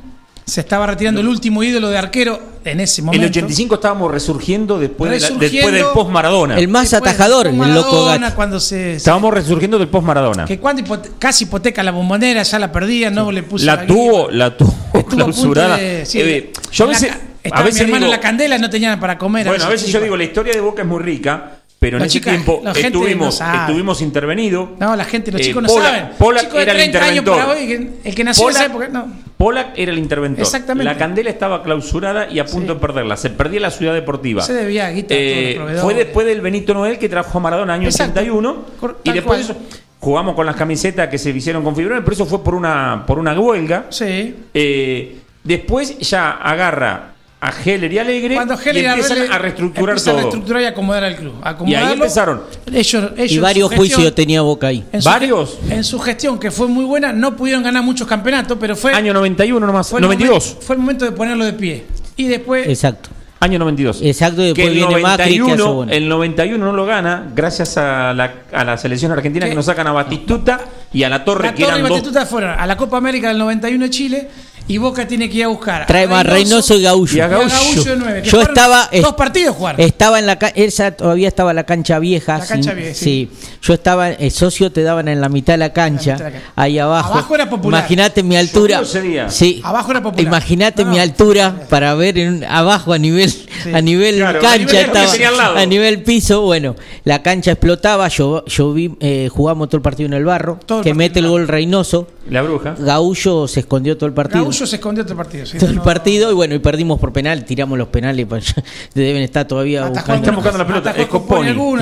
Se 0.45 0.63
estaba 0.63 0.85
retirando 0.87 1.21
el 1.21 1.29
último 1.29 1.63
ídolo 1.63 1.91
de 1.91 1.99
arquero 1.99 2.41
en 2.65 2.81
ese 2.81 3.03
En 3.03 3.07
momento. 3.07 3.25
el 3.25 3.31
85 3.31 3.77
estábamos 3.77 4.11
resurgiendo 4.11 4.81
después, 4.81 5.09
de 5.11 5.21
la- 5.21 5.27
Resurgiendo. 5.29 5.57
después 5.71 5.75
del 5.75 5.93
post-Maradona. 5.95 6.59
El 6.59 6.67
más 6.69 6.91
Después, 6.91 7.13
atajador, 7.13 7.47
el 7.47 7.57
loco 7.57 7.69
Maradona, 7.69 8.19
Gatti. 8.27 8.35
Cuando 8.37 8.59
se, 8.59 8.95
Estábamos 8.95 9.33
resurgiendo 9.33 9.79
del 9.79 9.87
post-Maradona. 9.89 10.47
que 10.47 10.59
cuando 10.59 10.83
hipote- 10.83 11.11
casi 11.21 11.45
hipoteca 11.45 11.85
la 11.85 11.93
bombonera, 11.93 12.43
ya 12.43 12.59
la 12.59 12.73
perdía, 12.73 13.11
no 13.11 13.31
le 13.31 13.45
puso 13.45 13.65
La 13.65 13.87
tuvo, 13.87 14.29
la 14.31 14.57
tuvo 14.57 14.75
Estuvo 14.93 15.01
a 15.01 15.07
clausurada. 15.07 15.77
de- 15.77 16.05
sí, 16.05 16.21
Eh, 16.21 16.53
yo 16.73 16.85
a 16.85 16.87
la 16.89 16.93
veces, 16.95 17.11
a 17.13 17.19
estaba 17.45 17.63
veces 17.65 17.81
mi 17.83 17.85
hermano 17.85 18.07
digo, 18.07 18.15
en 18.15 18.19
la 18.19 18.21
candela, 18.21 18.59
no 18.59 18.71
tenían 18.71 18.99
para 18.99 19.19
comer. 19.19 19.47
bueno, 19.47 19.65
a 19.65 19.69
veces 19.69 19.83
yo 19.87 19.93
chicos. 19.93 20.03
digo, 20.03 20.17
la 20.17 20.25
historia 20.25 20.53
de 20.53 20.61
Boca 20.61 20.83
es 20.83 20.89
muy 20.89 21.01
rica, 21.01 21.60
pero 21.81 21.97
en 21.97 22.03
La 22.03 22.07
ese 22.07 22.19
chica- 22.19 22.31
tiempo 22.31 22.63
estuvimos, 22.77 23.41
no 23.41 23.55
estuvimos 23.63 24.03
intervenidos. 24.03 24.69
No, 24.79 24.95
la 24.95 25.05
gente, 25.07 25.33
los 25.33 25.41
Eh, 25.41 25.45
chicos 25.45 25.63
no 25.63 25.69
Pola- 25.71 25.85
saben. 25.87 26.53
De 26.53 26.63
era 26.63 26.73
el 26.73 26.79
30 26.79 26.99
años 27.03 27.17
interventor. 27.17 27.57
hoy, 27.57 27.91
el 28.05 28.15
que 28.15 28.23
nació 28.23 28.45
en 28.51 28.55
esa 28.55 28.67
época, 28.67 28.89
no. 28.89 29.09
Polak 29.39 29.69
era 29.77 29.91
el 29.91 29.99
interventor. 29.99 30.43
Exactamente. 30.45 30.85
La 30.85 30.99
candela 30.99 31.31
estaba 31.31 31.63
clausurada 31.63 32.31
y 32.31 32.39
a 32.39 32.45
punto 32.45 32.75
de 32.75 32.81
perderla. 32.81 33.17
Se 33.17 33.31
perdía 33.31 33.61
la 33.61 33.71
ciudad 33.71 33.95
deportiva. 33.95 34.43
Se 34.43 34.53
debía 34.53 34.91
guita 34.91 35.15
Eh, 35.17 35.59
fue 35.81 35.95
después 35.95 36.27
del 36.27 36.43
Benito 36.43 36.75
Noel 36.75 36.99
que 36.99 37.09
trajo 37.09 37.39
a 37.39 37.41
Maradona 37.41 37.73
año 37.73 37.89
Exacto. 37.89 38.21
81 38.21 38.65
y 39.03 39.05
tal 39.09 39.15
después 39.15 39.49
de 39.49 39.55
cual. 39.55 39.57
eso 39.67 39.77
jugamos 40.01 40.35
con 40.35 40.45
las 40.45 40.57
camisetas 40.57 41.09
que 41.09 41.17
se 41.17 41.31
hicieron 41.31 41.65
con 41.65 41.75
fibrones, 41.75 42.03
pero 42.05 42.13
eso 42.15 42.27
fue 42.27 42.45
por 42.45 42.55
una 42.55 43.05
por 43.07 43.19
una 43.19 43.33
huelga. 43.41 43.87
Sí. 43.89 44.35
Eh, 44.53 45.17
después 45.43 45.99
ya 46.01 46.33
agarra 46.33 47.10
a 47.43 47.53
Heller 47.65 47.91
y 47.93 47.99
Alegre 47.99 48.35
Cuando 48.35 48.55
Heller 48.55 48.77
y 48.85 48.87
empiezan 48.87 49.13
Alegre 49.19 49.35
a 49.35 49.39
reestructurar 49.39 49.89
empiezan 49.91 50.13
todo. 50.13 50.19
a 50.19 50.23
reestructurar 50.25 50.63
y 50.63 50.65
acomodar 50.67 51.05
al 51.05 51.17
club. 51.17 51.35
y 51.67 51.75
ahí 51.75 51.93
empezaron. 51.95 52.43
Ellos, 52.73 53.11
ellos 53.17 53.33
Y 53.33 53.39
varios 53.39 53.69
su 53.69 53.71
gestión- 53.71 53.79
juicios 53.97 54.15
tenía 54.15 54.43
Boca 54.43 54.67
ahí. 54.67 54.85
en 54.93 55.01
su 55.03 55.09
¿Varios? 55.09 55.59
ge- 55.67 55.75
En 55.75 55.85
su 55.85 55.99
gestión, 56.01 56.39
que 56.39 56.51
fue 56.51 56.69
muy 56.69 56.85
buena, 56.85 57.13
no 57.15 57.37
pudieron 57.37 57.63
ganar 57.63 57.83
muchos 57.83 58.07
campeonatos, 58.07 58.59
pero 58.61 58.77
fue. 58.77 58.93
Año 58.93 59.15
91 59.15 59.67
nomás, 59.67 59.89
fue 59.89 60.01
el 60.01 60.03
92. 60.05 60.45
momento- 60.49 60.67
fue 60.67 60.75
el 60.77 60.81
momento 60.81 61.05
de 61.07 61.13
ponerlo 61.13 61.45
de 61.47 61.53
pie. 61.55 61.87
Y 62.17 62.27
después. 62.29 62.69
Exacto. 62.69 63.09
Año 63.43 63.59
92. 63.59 64.03
Exacto, 64.03 64.43
y 64.43 64.49
después 64.49 64.67
que 64.67 64.71
el 64.71 64.77
viene 64.87 65.01
Macri, 65.03 65.17
que 65.17 65.23
hace 65.23 65.39
91, 65.39 65.73
bueno. 65.77 65.93
el 65.93 66.09
91 66.11 66.67
no 66.67 66.73
lo 66.73 66.85
gana 66.85 67.27
gracias 67.35 67.79
a 67.79 68.13
la, 68.13 68.35
a 68.53 68.65
la 68.67 68.77
selección 68.77 69.13
argentina 69.13 69.49
que 69.49 69.55
nos 69.55 69.65
sacan 69.65 69.87
a 69.87 69.93
Batistuta 69.93 70.61
y 70.93 71.05
a 71.05 71.09
la 71.09 71.25
Torre 71.25 71.45
La 71.45 71.55
que 71.55 71.63
Torre 71.63 71.77
y 71.77 71.79
eran 71.79 71.89
dos. 71.89 71.91
Batistuta 71.99 72.27
fueron 72.27 72.51
a 72.51 72.67
la 72.67 72.77
Copa 72.77 72.99
América 72.99 73.29
del 73.29 73.39
91 73.39 73.85
de 73.87 73.91
Chile 73.91 74.29
y 74.71 74.79
Boca 74.79 75.07
tiene 75.07 75.29
que 75.29 75.39
ir 75.39 75.45
a 75.45 75.49
buscar. 75.49 75.83
a 75.83 75.87
Trae 75.87 76.07
más 76.07 76.25
Reynoso 76.25 76.75
y 76.77 76.83
Gaullo. 76.83 77.17
y 77.17 77.21
a 77.21 77.29
Gaullo 77.29 77.85
de 77.85 77.97
nueve, 77.97 78.23
que 78.23 78.29
Yo 78.29 78.39
fueron 78.39 78.57
estaba. 78.57 78.89
eh, 78.93 79.01
Dos 79.03 79.15
partidos 79.15 79.57
jugaron. 79.57 79.81
Estaba 79.81 80.19
en 80.19 80.27
la 80.27 80.39
esa 80.55 80.93
todavía 80.93 81.29
estaba 81.29 81.53
la 81.53 81.65
cancha 81.65 81.99
vieja. 81.99 82.39
La 82.39 82.47
cancha 82.47 82.73
vieja, 82.75 82.95
sí. 82.95 83.29
Yo 83.63 83.75
estaba, 83.75 84.11
el 84.11 84.31
socio 84.31 84.71
te 84.73 84.83
daban 84.83 85.09
en 85.09 85.21
la 85.21 85.29
mitad 85.29 85.55
de 85.55 85.59
la 85.59 85.73
cancha, 85.73 86.13
mitad 86.13 86.25
de 86.27 86.31
la 86.31 86.39
cancha. 86.39 86.53
ahí 86.57 86.79
abajo. 86.79 87.13
Abajo 87.15 87.35
era 87.35 87.51
popular. 87.51 87.81
Imagínate 87.81 88.23
mi 88.23 88.37
altura. 88.37 88.83
Sí. 89.29 89.61
Abajo 89.65 89.91
era 89.91 90.03
popular. 90.03 90.27
Imagínate 90.27 90.85
mi 90.85 90.99
altura 90.99 91.55
para 91.69 91.95
ver 91.95 92.19
en- 92.19 92.45
abajo 92.45 92.93
a 92.93 92.99
nivel 92.99 93.33
a 93.75 93.81
nivel 93.81 94.17
Claro, 94.17 94.39
a 94.39 94.43
cancha 94.43 94.59
nivel 94.67 94.87
estaba 94.87 95.61
a 95.61 95.67
nivel 95.67 96.03
piso. 96.03 96.43
Bueno, 96.43 96.77
la 97.05 97.23
cancha 97.23 97.53
explotaba. 97.53 98.09
Yo, 98.09 98.45
yo 98.47 98.73
vi, 98.73 98.95
eh, 99.01 99.29
jugamos 99.31 99.69
todo 99.69 99.77
el 99.79 99.83
partido 99.83 100.07
en 100.07 100.15
el 100.15 100.25
barro. 100.25 100.59
Todo 100.65 100.83
que 100.83 100.95
mete 100.95 101.19
el 101.19 101.29
gol 101.29 101.49
Reynoso. 101.49 102.07
La 102.29 102.43
bruja. 102.43 102.77
Gaullo 102.79 103.49
se 103.49 103.61
escondió 103.61 103.97
todo 103.97 104.07
el 104.07 104.13
partido. 104.13 104.43
Gaullo 104.45 104.60
se 104.67 104.77
escondió 104.77 105.03
otro 105.05 105.17
partido. 105.17 105.47
sí, 105.47 105.59
todo 105.59 105.71
el 105.71 105.81
partido 105.81 106.31
y 106.31 106.35
bueno, 106.35 106.55
y 106.55 106.59
perdimos 106.59 106.99
por 107.01 107.13
penal, 107.13 107.45
tiramos 107.45 107.79
los 107.79 107.89
penales, 107.89 108.27
pues, 108.27 108.55
deben 108.95 109.23
estar 109.23 109.47
todavía 109.47 109.81
Atajó 109.87 109.95
buscando. 109.95 110.21
Están 110.23 110.35
buscando 110.35 110.59
la 110.59 110.67
pelota. 110.67 110.95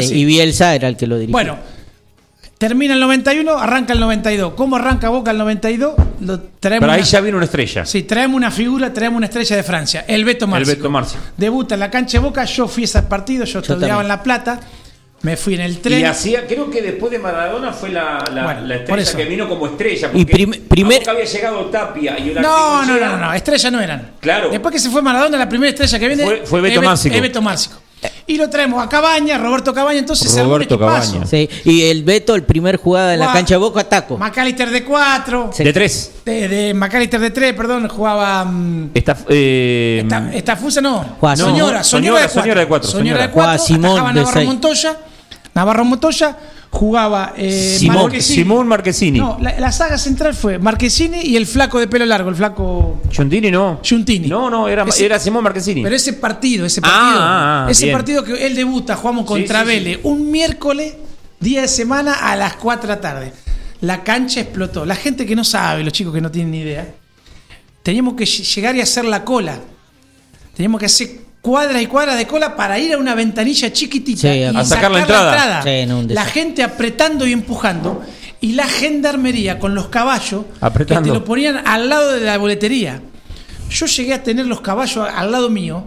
Sí, 0.03 0.09
sí. 0.09 0.15
Y 0.21 0.25
Bielsa 0.25 0.75
era 0.75 0.89
el 0.89 0.97
que 0.97 1.07
lo 1.07 1.17
dirigía. 1.19 1.33
Bueno, 1.33 1.57
termina 2.59 2.95
el 2.95 3.01
91, 3.01 3.57
arranca 3.59 3.93
el 3.93 4.01
92. 4.01 4.55
¿Cómo 4.55 4.77
arranca 4.77 5.09
Boca 5.11 5.31
el 5.31 5.39
92? 5.39 5.95
Lo 6.21 6.41
traemos 6.41 6.83
Pero 6.83 6.93
ahí 6.93 7.01
una- 7.01 7.07
ya 7.09 7.21
vino 7.21 7.37
una 7.37 7.45
estrella. 7.47 7.87
Sí, 7.87 8.03
traemos 8.03 8.37
una 8.37 8.51
figura, 8.51 8.93
traemos 8.93 9.17
una 9.19 9.27
estrella 9.27 9.57
de 9.57 9.63
Francia, 9.63 10.05
el 10.09 10.25
Beto 10.25 10.45
el 10.47 10.51
Marcio. 10.51 10.75
Beto 10.77 10.91
Marcio. 10.91 11.21
Debuta 11.37 11.75
en 11.75 11.81
la 11.81 11.91
cancha 11.91 12.19
de 12.19 12.25
Boca, 12.25 12.45
yo 12.45 12.67
fui 12.67 12.83
a 12.83 12.85
ese 12.85 13.03
partido, 13.03 13.45
yo, 13.45 13.61
estudiaba 13.61 13.81
también. 13.87 14.01
en 14.03 14.09
La 14.09 14.23
Plata, 14.23 14.61
me 15.23 15.37
fui 15.37 15.55
en 15.55 15.61
el 15.63 15.79
tren. 15.81 16.01
Y 16.01 16.05
hacía, 16.05 16.47
creo 16.47 16.71
que 16.71 16.81
después 16.81 17.11
de 17.11 17.19
Maradona 17.19 17.73
fue 17.73 17.91
la, 17.91 18.23
la, 18.33 18.45
Bueno, 18.45 18.61
la 18.67 18.75
estrella 18.77 19.13
que 19.17 19.25
vino 19.25 19.49
como 19.49 19.67
estrella. 19.67 20.09
Y 20.15 20.25
porque 20.25 20.33
prim- 20.33 20.69
primer- 20.69 21.09
había 21.09 21.25
llegado 21.25 21.65
Tapia 21.67 22.19
y 22.19 22.31
una 22.31 22.41
No, 22.41 22.85
no, 22.87 22.99
no, 22.99 23.07
no, 23.07 23.17
no, 23.19 23.33
estrella 23.35 23.71
no 23.71 23.81
eran. 23.81 24.11
Claro. 24.21 24.49
Después 24.51 24.73
que 24.73 24.79
se 24.79 24.91
fue 24.91 25.03
Maradona, 25.03 25.37
la 25.39 25.49
primera 25.49 25.71
estrella 25.71 25.99
que 25.99 26.07
viene 26.09 26.25
Fue- 26.25 26.43
fue 26.45 26.61
Beto 26.61 26.83
Márcico. 27.43 27.77
Y 28.29 28.37
lo 28.37 28.49
traemos 28.49 28.81
a 28.85 28.89
Cabaña, 28.89 29.39
Roberto 29.39 29.75
Cabaña, 29.75 29.99
entonces 29.99 30.33
Roberto 30.41 30.75
equipazo. 30.75 31.15
Cabaña. 31.15 31.27
Sí, 31.27 31.49
y 31.65 31.83
el 31.85 32.05
Beto, 32.05 32.37
el 32.37 32.45
primer 32.45 32.77
jugada 32.77 33.15
en 33.15 33.19
la 33.21 33.33
cancha 33.33 33.55
de 33.55 33.59
Boca, 33.59 33.83
taco. 33.83 34.17
McAllister 34.19 34.71
de 34.71 34.85
4, 34.85 35.51
Sí. 35.53 35.65
De 35.65 35.73
tres. 35.73 36.13
de, 36.25 36.47
de 36.47 36.75
McAllister 36.75 37.19
de 37.19 37.31
3, 37.33 37.55
perdón, 37.55 37.89
jugaba. 37.89 38.45
mm, 38.45 38.91
Esta, 38.95 39.17
eh, 39.31 40.01
Esta, 40.05 40.31
esta 40.33 40.57
fusa 40.57 40.81
no. 40.81 41.17
Soñora. 41.35 41.83
Soñora, 41.83 41.83
Soñora, 41.83 42.21
de 42.21 42.29
cuatro. 42.29 42.29
Soñora 42.29 42.61
de 42.61 42.67
cuatro, 42.69 42.89
Soñora 42.91 43.23
de 43.23 43.29
Soñora. 43.29 43.33
cuatro. 43.33 43.65
Juan 43.65 43.67
Simón 43.67 44.07
atajaba 44.19 44.41
de. 44.41 44.47
Montoya. 44.47 44.97
Navarro 45.59 45.85
Montoya 45.85 46.37
jugaba 46.71 47.33
eh, 47.37 47.77
Simón, 47.81 48.03
Marquesini. 48.05 48.37
Simón 48.37 48.69
Marquesini. 48.69 49.19
No, 49.19 49.39
la, 49.41 49.59
la 49.59 49.73
saga 49.73 49.99
central 49.99 50.35
fue 50.35 50.57
Marquesini 50.61 51.19
y 51.23 51.37
el 51.37 51.47
flaco 51.47 51.81
de 51.81 51.89
pelo 51.89 52.07
largo, 52.07 52.31
el 52.31 52.37
flaco 52.37 53.01
Giuntini 53.11 53.51
no. 53.51 53.81
Giuntini. 53.83 54.29
No, 54.29 54.49
no, 54.49 54.69
era, 54.69 54.85
Ese- 54.85 55.05
era 55.07 55.19
Simón 55.19 55.43
Marquesini. 55.43 55.83
Pero 55.83 55.97
ese 55.97 56.13
partido, 56.13 56.65
ese 56.65 56.81
Ah, 56.85 56.89
partido, 56.89 57.19
ah, 57.21 57.67
ah, 57.67 57.71
ese 57.73 57.87
bien. 57.87 57.97
partido 57.97 58.23
que 58.23 58.47
él 58.47 58.55
debuta, 58.55 58.95
jugamos 58.95 59.27
contra 59.27 59.61
sí, 59.63 59.67
sí. 59.67 59.73
Vélez, 59.75 60.01
un 60.05 60.31
miércoles, 60.31 60.95
día 61.41 61.63
de 61.63 61.69
semana 61.69 62.13
a 62.15 62.37
las 62.37 62.55
4 62.55 62.83
de 62.89 62.95
la 62.95 63.01
tarde. 63.01 63.33
La 63.81 64.05
cancha 64.05 64.41
explotó. 64.41 64.87
La 64.87 64.95
gente 64.95 65.27
que 65.27 65.35
no 65.35 65.43
sabe, 65.43 65.83
los 65.83 65.93
chicos 65.93 66.15
que 66.15 66.21
no 66.21 66.31
tienen 66.31 66.53
ni 66.53 66.61
idea, 66.61 66.87
teníamos 67.83 68.15
que 68.15 68.25
ll- 68.25 68.55
llegar 68.55 68.77
y 68.77 68.81
hacer 68.81 69.05
la 69.07 69.25
cola. 69.25 69.59
Teníamos 70.55 70.79
que 70.79 70.87
hacer 70.87 71.11
cuadras 71.41 71.81
y 71.83 71.87
cuadras 71.87 72.17
de 72.19 72.27
cola 72.27 72.57
para 72.57 72.79
ir 72.79 72.93
a 72.95 72.99
una 72.99 73.15
ventanilla 73.15 73.73
chiquitita 73.73 74.21
Sí, 74.23 74.29
y 74.39 74.43
a 74.45 74.65
sacar 74.65 74.91
la 74.91 75.01
entrada. 75.01 75.63
Sí, 75.63 75.87
no, 75.87 76.01
un 76.01 76.13
la 76.15 76.25
gente 76.25 76.63
apretando 76.63 77.27
y 77.27 77.33
empujando 77.33 78.03
y 78.41 78.53
la 78.53 78.67
gendarmería 78.67 79.59
con 79.59 79.75
los 79.75 79.89
caballos 79.89 80.45
Apretando. 80.61 81.03
que 81.03 81.09
te 81.11 81.15
lo 81.19 81.25
ponían 81.25 81.63
al 81.67 81.89
lado 81.89 82.13
de 82.13 82.21
la 82.21 82.39
boletería. 82.39 83.01
Yo 83.71 83.87
llegué 83.87 84.15
a 84.15 84.23
tener 84.23 84.47
los 84.47 84.61
caballos 84.61 85.09
al 85.13 85.31
lado 85.33 85.51
mío, 85.51 85.87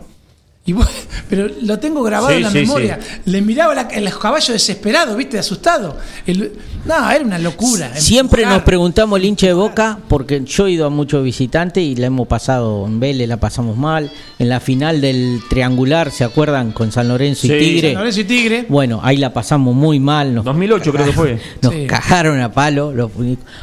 y 0.66 0.74
vos- 0.74 0.88
pero 1.30 1.50
lo 1.62 1.80
tengo 1.80 2.04
grabado 2.04 2.30
Sí, 2.30 2.36
en 2.38 2.44
la 2.44 2.52
sí, 2.52 2.58
memoria. 2.60 3.00
Le 3.26 3.42
miraba 3.42 3.74
la- 3.74 3.90
los 4.02 4.18
caballos 4.20 4.50
desesperados, 4.50 5.16
¿viste? 5.18 5.40
Asustado. 5.40 5.98
El- 6.28 6.52
no, 6.86 7.12
era 7.12 7.24
una 7.24 7.38
locura. 7.40 7.96
Siempre 7.96 8.42
Empujar. 8.44 8.60
nos 8.60 8.66
preguntamos 8.66 9.20
el 9.20 9.26
hincha 9.26 9.48
de 9.48 9.54
Boca, 9.54 10.00
porque 10.08 10.44
yo 10.46 10.68
he 10.68 10.72
ido 10.72 10.86
a 10.88 10.90
muchos 10.90 11.24
visitantes 11.24 11.84
y 11.84 11.96
la 11.96 12.08
hemos 12.08 12.28
pasado 12.28 12.86
en 12.88 13.00
Vélez, 13.00 13.28
la 13.30 13.38
pasamos 13.38 13.78
mal. 13.78 14.12
En 14.40 14.50
la 14.50 14.60
final 14.60 15.02
del 15.02 15.40
triangular, 15.50 16.12
¿se 16.12 16.24
acuerdan? 16.24 16.72
Con 16.72 16.92
San 16.92 17.08
Lorenzo 17.08 17.42
Sí, 17.48 17.54
y 17.54 17.60
Tigre. 17.60 17.90
San 17.94 18.00
Lorenzo 18.00 18.20
y 18.22 18.24
Tigre. 18.24 18.66
Bueno, 18.70 19.00
ahí 19.04 19.18
la 19.18 19.32
pasamos 19.34 19.76
muy 19.76 20.00
mal. 20.00 20.34
Nos, 20.34 20.44
2008 20.46 20.92
creo 20.92 21.06
que 21.06 21.12
fue. 21.14 21.40
nos 21.62 21.74
Sí. 21.74 21.86
cagaron 21.88 22.40
a 22.42 22.52
palo. 22.52 22.92
los. 22.92 23.12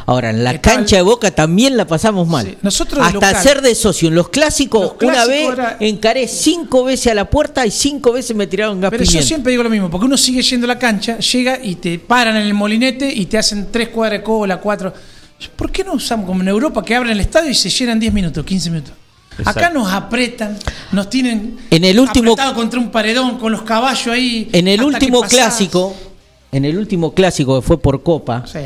Ahora, 0.07 0.31
en 0.31 0.45
la 0.45 0.61
cancha 0.61 0.97
el- 0.97 1.01
de 1.05 1.11
Boca 1.11 1.31
también 1.31 1.77
la 1.77 1.87
pasamos 1.87 2.29
mal. 2.29 2.47
Sí, 2.47 2.57
nosotros 2.63 3.01
Hasta 3.05 3.15
local- 3.15 3.43
ser 3.43 3.63
de 3.63 3.75
socio. 3.75 4.09
En 4.09 4.15
los 4.15 4.29
clásicos, 4.29 4.95
Los 5.01 5.11
una 5.11 5.27
vez 5.27 5.51
era- 5.53 5.77
encaré 5.81 6.29
cinco 6.29 6.85
veces 6.85 7.13
a 7.13 7.15
la 7.15 7.29
puerta 7.29 7.67
y 7.67 7.71
cinco 7.71 8.13
veces 8.13 8.37
me 8.37 8.47
tiraron 8.47 8.81
gas 8.81 8.91
Pero 8.91 9.05
yo 9.05 9.23
siempre 9.23 9.51
digo 9.51 9.63
lo 9.65 9.71
mismo, 9.71 9.91
porque 9.91 10.07
uno 10.07 10.17
sigue 10.17 10.43
yendo 10.43 10.67
a 10.67 10.69
la 10.69 10.79
cancha, 10.79 11.19
llega 11.19 11.59
y 11.63 11.75
te 11.77 11.99
paran 11.99 12.37
en 12.37 12.43
el 12.47 12.55
molinete 12.55 13.08
y 13.15 13.27
te 13.27 13.39
hacen 13.39 13.69
tres 13.71 13.89
cuadras 13.89 14.21
de 14.21 14.25
cola, 14.25 14.59
cuatro. 14.61 14.93
¿Por 15.57 15.71
qué 15.71 15.85
no 15.85 15.93
usamos 15.93 16.27
como 16.27 16.41
en 16.43 16.49
Europa 16.49 16.85
que 16.85 16.95
abren 16.95 17.13
el 17.13 17.21
estadio 17.21 17.51
y 17.51 17.55
se 17.55 17.71
llenan 17.71 18.01
10 18.01 18.13
minutos, 18.13 18.45
15 18.45 18.71
minutos? 18.71 18.93
Exacto. 19.39 19.61
Acá 19.61 19.71
nos 19.71 19.93
apretan, 19.93 20.59
nos 20.91 21.09
tienen 21.09 21.59
En 21.71 21.85
el 21.85 22.01
último- 22.01 22.33
apretado 22.33 22.55
contra 22.55 22.81
un 22.81 22.91
paredón 22.91 23.39
con 23.39 23.53
los 23.53 23.63
caballos 23.63 24.09
ahí. 24.09 24.49
En 24.53 24.67
el 24.67 24.83
último 24.83 25.23
clásico, 25.23 25.95
en 26.51 26.65
el 26.65 26.77
último 26.77 27.15
clásico 27.15 27.61
que 27.61 27.67
fue 27.67 27.81
por 27.81 28.03
Copa, 28.03 28.45
Sí. 28.47 28.59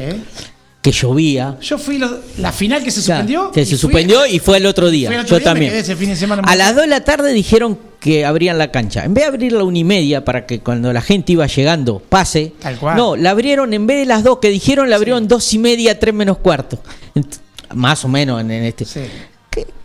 Que 0.83 0.91
llovía. 0.93 1.57
Yo 1.63 1.79
fui 1.79 1.97
lo- 1.97 2.19
la 2.39 2.51
final 2.53 2.83
que 2.83 2.91
se 2.91 3.01
Claro, 3.03 3.21
suspendió. 3.23 3.51
que 3.53 3.65
se 3.65 3.71
fui- 3.71 3.79
suspendió 3.79 4.27
y 4.27 4.39
fue 4.41 4.57
el 4.59 4.67
otro 4.67 4.91
día. 4.91 5.09
fui 5.09 5.15
el 5.15 5.21
otro 5.23 5.37
Yo 5.37 5.39
día, 5.39 5.45
también. 5.45 5.71
quedé 5.71 5.81
ese 5.81 5.95
fin 5.97 6.09
de 6.11 6.17
semana 6.17 6.43
A 6.45 6.57
las 6.57 6.75
2 6.75 6.83
de 6.83 6.89
la 6.89 7.03
tarde 7.05 7.33
dijeron 7.33 7.79
que 8.01 8.25
abrían 8.27 8.59
la 8.59 8.73
cancha. 8.73 9.05
En 9.05 9.15
vez 9.15 9.23
de 9.23 9.29
abrirla 9.29 9.61
a 9.61 9.65
una 9.65 9.79
y 9.79 9.85
media 9.85 10.25
para 10.25 10.45
que 10.45 10.59
cuando 10.59 10.93
la 10.93 11.01
gente 11.01 11.33
iba 11.33 11.47
llegando 11.47 12.01
pase. 12.01 12.53
Tal 12.61 12.77
cual. 12.79 12.97
No, 12.97 13.15
la 13.15 13.31
abrieron 13.31 13.73
en 13.75 13.87
vez 13.87 13.99
de 14.01 14.07
las 14.07 14.25
dos 14.25 14.39
que 14.39 14.49
dijeron, 14.51 14.91
la 14.91 14.97
abrieron 14.97 15.29
dos 15.29 15.55
y 15.55 15.59
media, 15.59 15.99
tres 16.01 16.13
menos 16.13 16.39
cuarto. 16.39 16.81
Más 17.75 18.05
o 18.05 18.09
menos 18.09 18.41
en, 18.41 18.51
en 18.51 18.65
este. 18.65 18.85
¿Qué? 18.85 19.09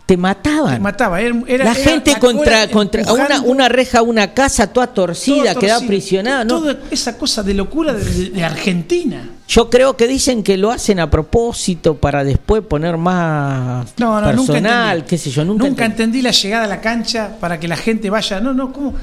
Te 0.08 0.16
mataban. 0.16 0.72
Te 0.76 0.80
mataba. 0.80 1.20
Era, 1.20 1.36
era- 1.46 1.64
la 1.66 1.74
gente 1.74 2.12
la 2.12 2.18
contra, 2.18 2.66
contra 2.68 3.12
una, 3.12 3.42
una 3.42 3.68
reja, 3.68 4.00
una 4.00 4.32
casa 4.32 4.66
toda 4.66 4.86
torcida, 4.86 5.54
quedaba 5.54 5.86
prisionada. 5.86 6.44
¿no? 6.44 6.60
Toda 6.60 6.78
esa 6.90 7.18
cosa 7.18 7.42
de 7.42 7.52
locura 7.52 7.92
de, 7.92 8.30
de 8.30 8.42
Argentina. 8.42 9.28
Yo 9.46 9.68
creo 9.68 9.98
que 9.98 10.08
dicen 10.08 10.42
que 10.42 10.56
lo 10.56 10.70
hacen 10.70 10.98
a 10.98 11.10
propósito 11.10 11.98
para 11.98 12.24
después 12.24 12.62
poner 12.62 12.96
más 12.96 13.86
No, 13.98 14.18
no, 14.18 14.26
personal, 14.28 15.04
qué 15.04 15.18
sé 15.18 15.30
yo, 15.30 15.44
nunca, 15.44 15.66
Nunca 15.66 15.84
entendí 15.84 16.22
la 16.22 16.30
llegada 16.30 16.64
a 16.64 16.68
la 16.68 16.80
cancha 16.80 17.36
para 17.38 17.60
que 17.60 17.68
la 17.68 17.76
gente 17.76 18.08
vaya. 18.08 18.40
No, 18.40 18.54
no, 18.54 18.72
¿cómo? 18.72 18.94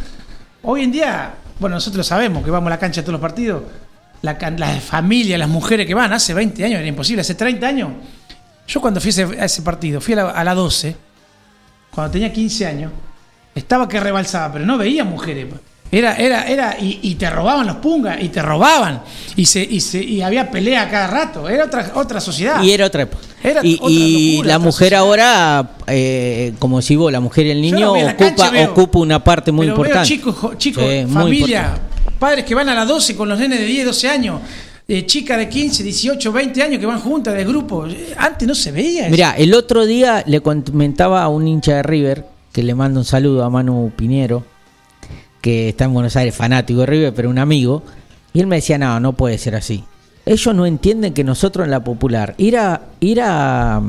Hoy 0.63 0.85
en 0.85 0.91
día, 0.91 1.35
bueno, 1.59 1.75
nosotros 1.75 2.07
sabemos 2.07 2.43
que 2.43 2.49
vamos 2.49 2.65
a 2.65 2.71
la 2.71 2.79
cancha 2.79 3.03
todos 3.03 3.11
los 3.13 3.21
partidos. 3.21 3.61
La, 4.23 4.35
las 4.57 4.83
familias, 4.83 5.37
las 5.37 5.49
mujeres 5.49 5.85
que 5.85 5.93
van, 5.93 6.13
hace 6.13 6.33
20 6.33 6.65
años 6.65 6.79
era 6.79 6.87
imposible, 6.87 7.21
hace 7.21 7.35
30 7.35 7.67
años. 7.67 7.89
Yo 8.67 8.81
cuando 8.81 8.99
fui 8.99 9.11
a 9.39 9.45
ese, 9.45 9.61
partido, 9.61 10.01
fui 10.01 10.13
a 10.13 10.17
la, 10.17 10.29
a 10.31 10.43
la 10.43 10.55
12, 10.55 10.95
cuando 11.91 12.11
tenía 12.11 12.31
15 12.33 12.65
años, 12.65 12.91
estaba 13.53 13.87
que 13.87 13.99
rebalsaba, 13.99 14.53
pero 14.53 14.65
no 14.65 14.77
veía 14.77 15.03
mujeres. 15.03 15.47
Era, 15.91 16.15
era, 16.17 16.47
era, 16.47 16.77
y, 16.79 16.99
y 17.03 17.15
te 17.15 17.29
robaban 17.29 17.67
los 17.67 17.75
pungas, 17.77 18.21
y 18.21 18.29
te 18.29 18.41
robaban, 18.41 19.01
y 19.35 19.45
se, 19.45 19.63
y 19.63 19.79
se, 19.79 20.03
y 20.03 20.21
había 20.21 20.49
pelea 20.49 20.89
cada 20.89 21.07
rato. 21.07 21.47
Era 21.47 21.65
otra, 21.65 21.91
otra 21.93 22.19
sociedad. 22.19 22.61
Y 22.63 22.71
era 22.71 22.87
otra 22.87 23.03
época. 23.03 23.23
Era 23.43 23.61
y 23.63 23.75
otra 23.75 23.87
y 23.91 24.31
locura, 24.33 24.47
la 24.47 24.55
otra 24.55 24.65
mujer 24.65 24.95
ahora, 24.95 25.69
eh, 25.85 26.53
como 26.57 26.81
si 26.81 26.95
vos, 26.95 27.11
la 27.11 27.19
mujer 27.19 27.45
y 27.45 27.51
el 27.51 27.61
niño 27.61 27.91
ocupa, 27.93 28.15
cancha, 28.17 28.49
veo- 28.49 28.71
ocupa 28.71 28.97
una 28.99 29.23
parte 29.23 29.51
muy 29.51 29.67
Pero 29.67 29.75
veo 29.77 29.85
importante. 29.85 30.07
chicos, 30.09 30.57
chicos, 30.57 30.83
Sí, 30.83 31.05
familia, 31.13 31.73
padres 32.17 32.43
que 32.43 32.55
van 32.55 32.67
a 32.69 32.73
las 32.73 32.87
12 32.87 33.15
con 33.15 33.29
los 33.29 33.37
nenes 33.37 33.59
de 33.59 33.65
10, 33.65 33.85
12 33.85 34.09
años, 34.09 34.41
eh, 34.87 35.05
chicas 35.05 35.37
de 35.37 35.49
15, 35.49 35.83
18, 35.83 36.31
20 36.31 36.63
años 36.63 36.79
que 36.79 36.85
van 36.85 36.99
juntas 36.99 37.33
de 37.33 37.43
grupo. 37.43 37.85
Antes 38.17 38.47
no 38.47 38.53
se 38.53 38.71
veía. 38.71 39.09
Mira, 39.09 39.31
el 39.31 39.53
otro 39.53 39.85
día 39.85 40.23
le 40.27 40.41
comentaba 40.41 41.23
a 41.23 41.27
un 41.27 41.47
hincha 41.47 41.77
de 41.77 41.83
River, 41.83 42.25
que 42.51 42.63
le 42.63 42.75
mando 42.75 42.99
un 42.99 43.05
saludo 43.05 43.43
a 43.43 43.49
Manu 43.49 43.91
Piñero, 43.95 44.45
que 45.41 45.69
está 45.69 45.85
en 45.85 45.93
Buenos 45.93 46.15
Aires, 46.15 46.35
fanático 46.35 46.81
de 46.81 46.85
River, 46.85 47.13
pero 47.13 47.29
un 47.29 47.39
amigo, 47.39 47.83
y 48.33 48.39
él 48.39 48.47
me 48.47 48.57
decía, 48.57 48.77
no, 48.77 48.99
no 48.99 49.13
puede 49.13 49.37
ser 49.37 49.55
así. 49.55 49.83
Ellos 50.25 50.55
no 50.55 50.65
entienden 50.65 51.13
que 51.13 51.23
nosotros 51.23 51.65
en 51.65 51.71
la 51.71 51.83
popular, 51.83 52.35
ir 52.37 52.57
a, 52.57 52.81
ir 52.99 53.21
a, 53.21 53.81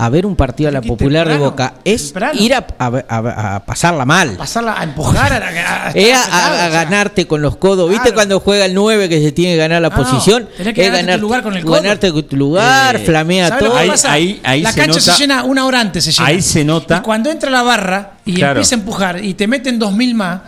a 0.00 0.08
ver 0.10 0.26
un 0.26 0.36
partido 0.36 0.68
a 0.68 0.72
la 0.72 0.80
popular 0.80 1.28
de 1.28 1.38
Boca 1.38 1.74
es 1.84 2.04
temprano. 2.12 2.40
ir 2.40 2.54
a, 2.54 2.64
a- 2.78 3.02
a- 3.08 3.56
a 3.56 3.64
pasarla 3.64 4.04
mal. 4.04 4.36
pasarla 4.36 4.78
a 4.78 4.84
empujar, 4.84 5.32
a, 5.32 5.36
a- 5.48 5.86
a- 5.88 5.90
Es 5.94 6.16
a, 6.16 6.20
estar 6.20 6.32
a- 6.32 6.36
a 6.36 6.46
apretado, 6.46 6.54
o 6.54 6.70
sea, 6.70 6.84
ganarte 6.84 7.26
con 7.26 7.42
los 7.42 7.56
codos. 7.56 7.90
¿Viste 7.90 8.12
cuando 8.14 8.38
juega 8.38 8.64
el 8.66 8.74
9 8.74 9.08
que 9.08 9.20
se 9.20 9.32
tiene 9.32 9.54
que 9.54 9.58
ganar 9.58 9.82
la 9.82 9.88
No, 9.90 9.96
no, 9.96 10.02
posición? 10.04 10.48
tenés 10.56 10.74
que 10.74 10.86
es 10.86 10.92
ganarte 10.92 11.14
tu 11.16 11.20
lugar 11.22 11.42
con 11.42 11.56
el 11.56 11.64
codo. 11.64 11.74
ganarte 11.74 12.12
tu 12.22 12.36
lugar, 12.36 12.96
Eh, 12.96 12.98
flamea 13.00 13.48
¿sabes 13.48 13.64
lo 13.64 13.70
todo. 13.72 13.86
pasa? 13.88 14.16
la 14.18 14.72
cancha 14.72 15.00
se 15.00 15.12
llena 15.18 15.42
una 15.44 15.66
hora 15.66 15.80
antes. 15.80 16.04
Se 16.04 16.12
llena. 16.12 16.26
Ahí 16.28 16.42
se 16.42 16.64
nota. 16.64 16.98
Y 16.98 17.00
cuando 17.00 17.30
entra 17.30 17.50
la 17.50 17.62
barra 17.62 18.12
y 18.24 18.34
Claro. 18.34 18.52
empieza 18.52 18.76
a 18.76 18.78
empujar 18.78 19.24
y 19.24 19.34
te 19.34 19.46
meten 19.48 19.78
2000 19.78 20.14
más. 20.14 20.40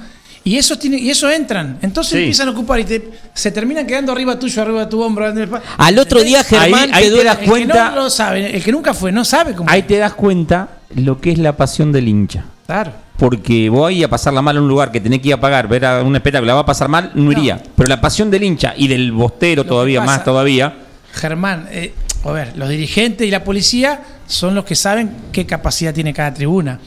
Y 0.50 0.56
eso 0.56 0.76
tiene, 0.76 0.98
y 0.98 1.10
eso 1.10 1.30
entran. 1.30 1.78
Entonces 1.80 2.12
Sí. 2.14 2.18
empiezan 2.18 2.48
a 2.48 2.50
ocupar 2.50 2.80
y 2.80 2.84
te, 2.84 3.08
se 3.32 3.52
terminan 3.52 3.86
quedando 3.86 4.10
arriba 4.10 4.36
tuyo, 4.36 4.60
arriba 4.62 4.80
de 4.80 4.86
tu 4.86 5.00
hombro. 5.00 5.32
Al 5.78 5.98
otro 6.00 6.24
día, 6.24 6.42
Germán, 6.42 6.90
Ahí- 6.90 6.90
ahí 6.92 7.02
te 7.04 7.08
te 7.08 7.10
duele- 7.14 7.24
das 7.30 7.38
El 7.42 7.48
cuenta- 7.48 7.72
que 7.90 7.94
no 7.94 8.02
lo 8.02 8.10
sabe, 8.10 8.56
el 8.56 8.64
que 8.64 8.72
nunca 8.72 8.92
fue, 8.92 9.12
no 9.12 9.24
sabe 9.24 9.54
cómo. 9.54 9.70
Ahí 9.70 9.82
te 9.84 9.96
das 9.98 10.14
cuenta 10.14 10.68
lo 10.96 11.20
que 11.20 11.30
es 11.30 11.38
la 11.38 11.56
pasión 11.56 11.92
del 11.92 12.08
hincha. 12.08 12.44
Claro. 12.66 12.90
Porque 13.16 13.68
voy 13.70 14.02
a 14.02 14.08
pasarla 14.10 14.42
mal 14.42 14.56
a 14.56 14.60
un 14.60 14.66
lugar 14.66 14.90
que 14.90 15.00
tenés 15.00 15.20
que 15.20 15.28
ir 15.28 15.34
a 15.34 15.40
pagar, 15.40 15.68
ver 15.68 15.84
a 15.84 16.02
un 16.02 16.16
espectáculo, 16.16 16.48
la 16.48 16.54
va 16.54 16.60
a 16.62 16.66
pasar 16.66 16.88
mal, 16.88 17.12
no 17.14 17.30
iría. 17.30 17.62
Pero 17.76 17.88
la 17.88 18.00
pasión 18.00 18.28
del 18.28 18.42
hincha 18.42 18.74
y 18.76 18.88
del 18.88 19.12
bostero 19.12 19.62
Lo 19.62 19.68
todavía 19.68 20.00
más 20.00 20.24
todavía. 20.24 20.74
Germán, 21.12 21.68
eh, 21.70 21.94
a 22.24 22.32
ver, 22.32 22.56
los 22.56 22.68
dirigentes 22.68 23.24
y 23.24 23.30
la 23.30 23.44
policía 23.44 24.00
son 24.26 24.56
los 24.56 24.64
que 24.64 24.74
saben 24.74 25.10
qué 25.30 25.46
capacidad 25.46 25.94
tiene 25.94 26.12
cada 26.12 26.34
tribuna. 26.34 26.80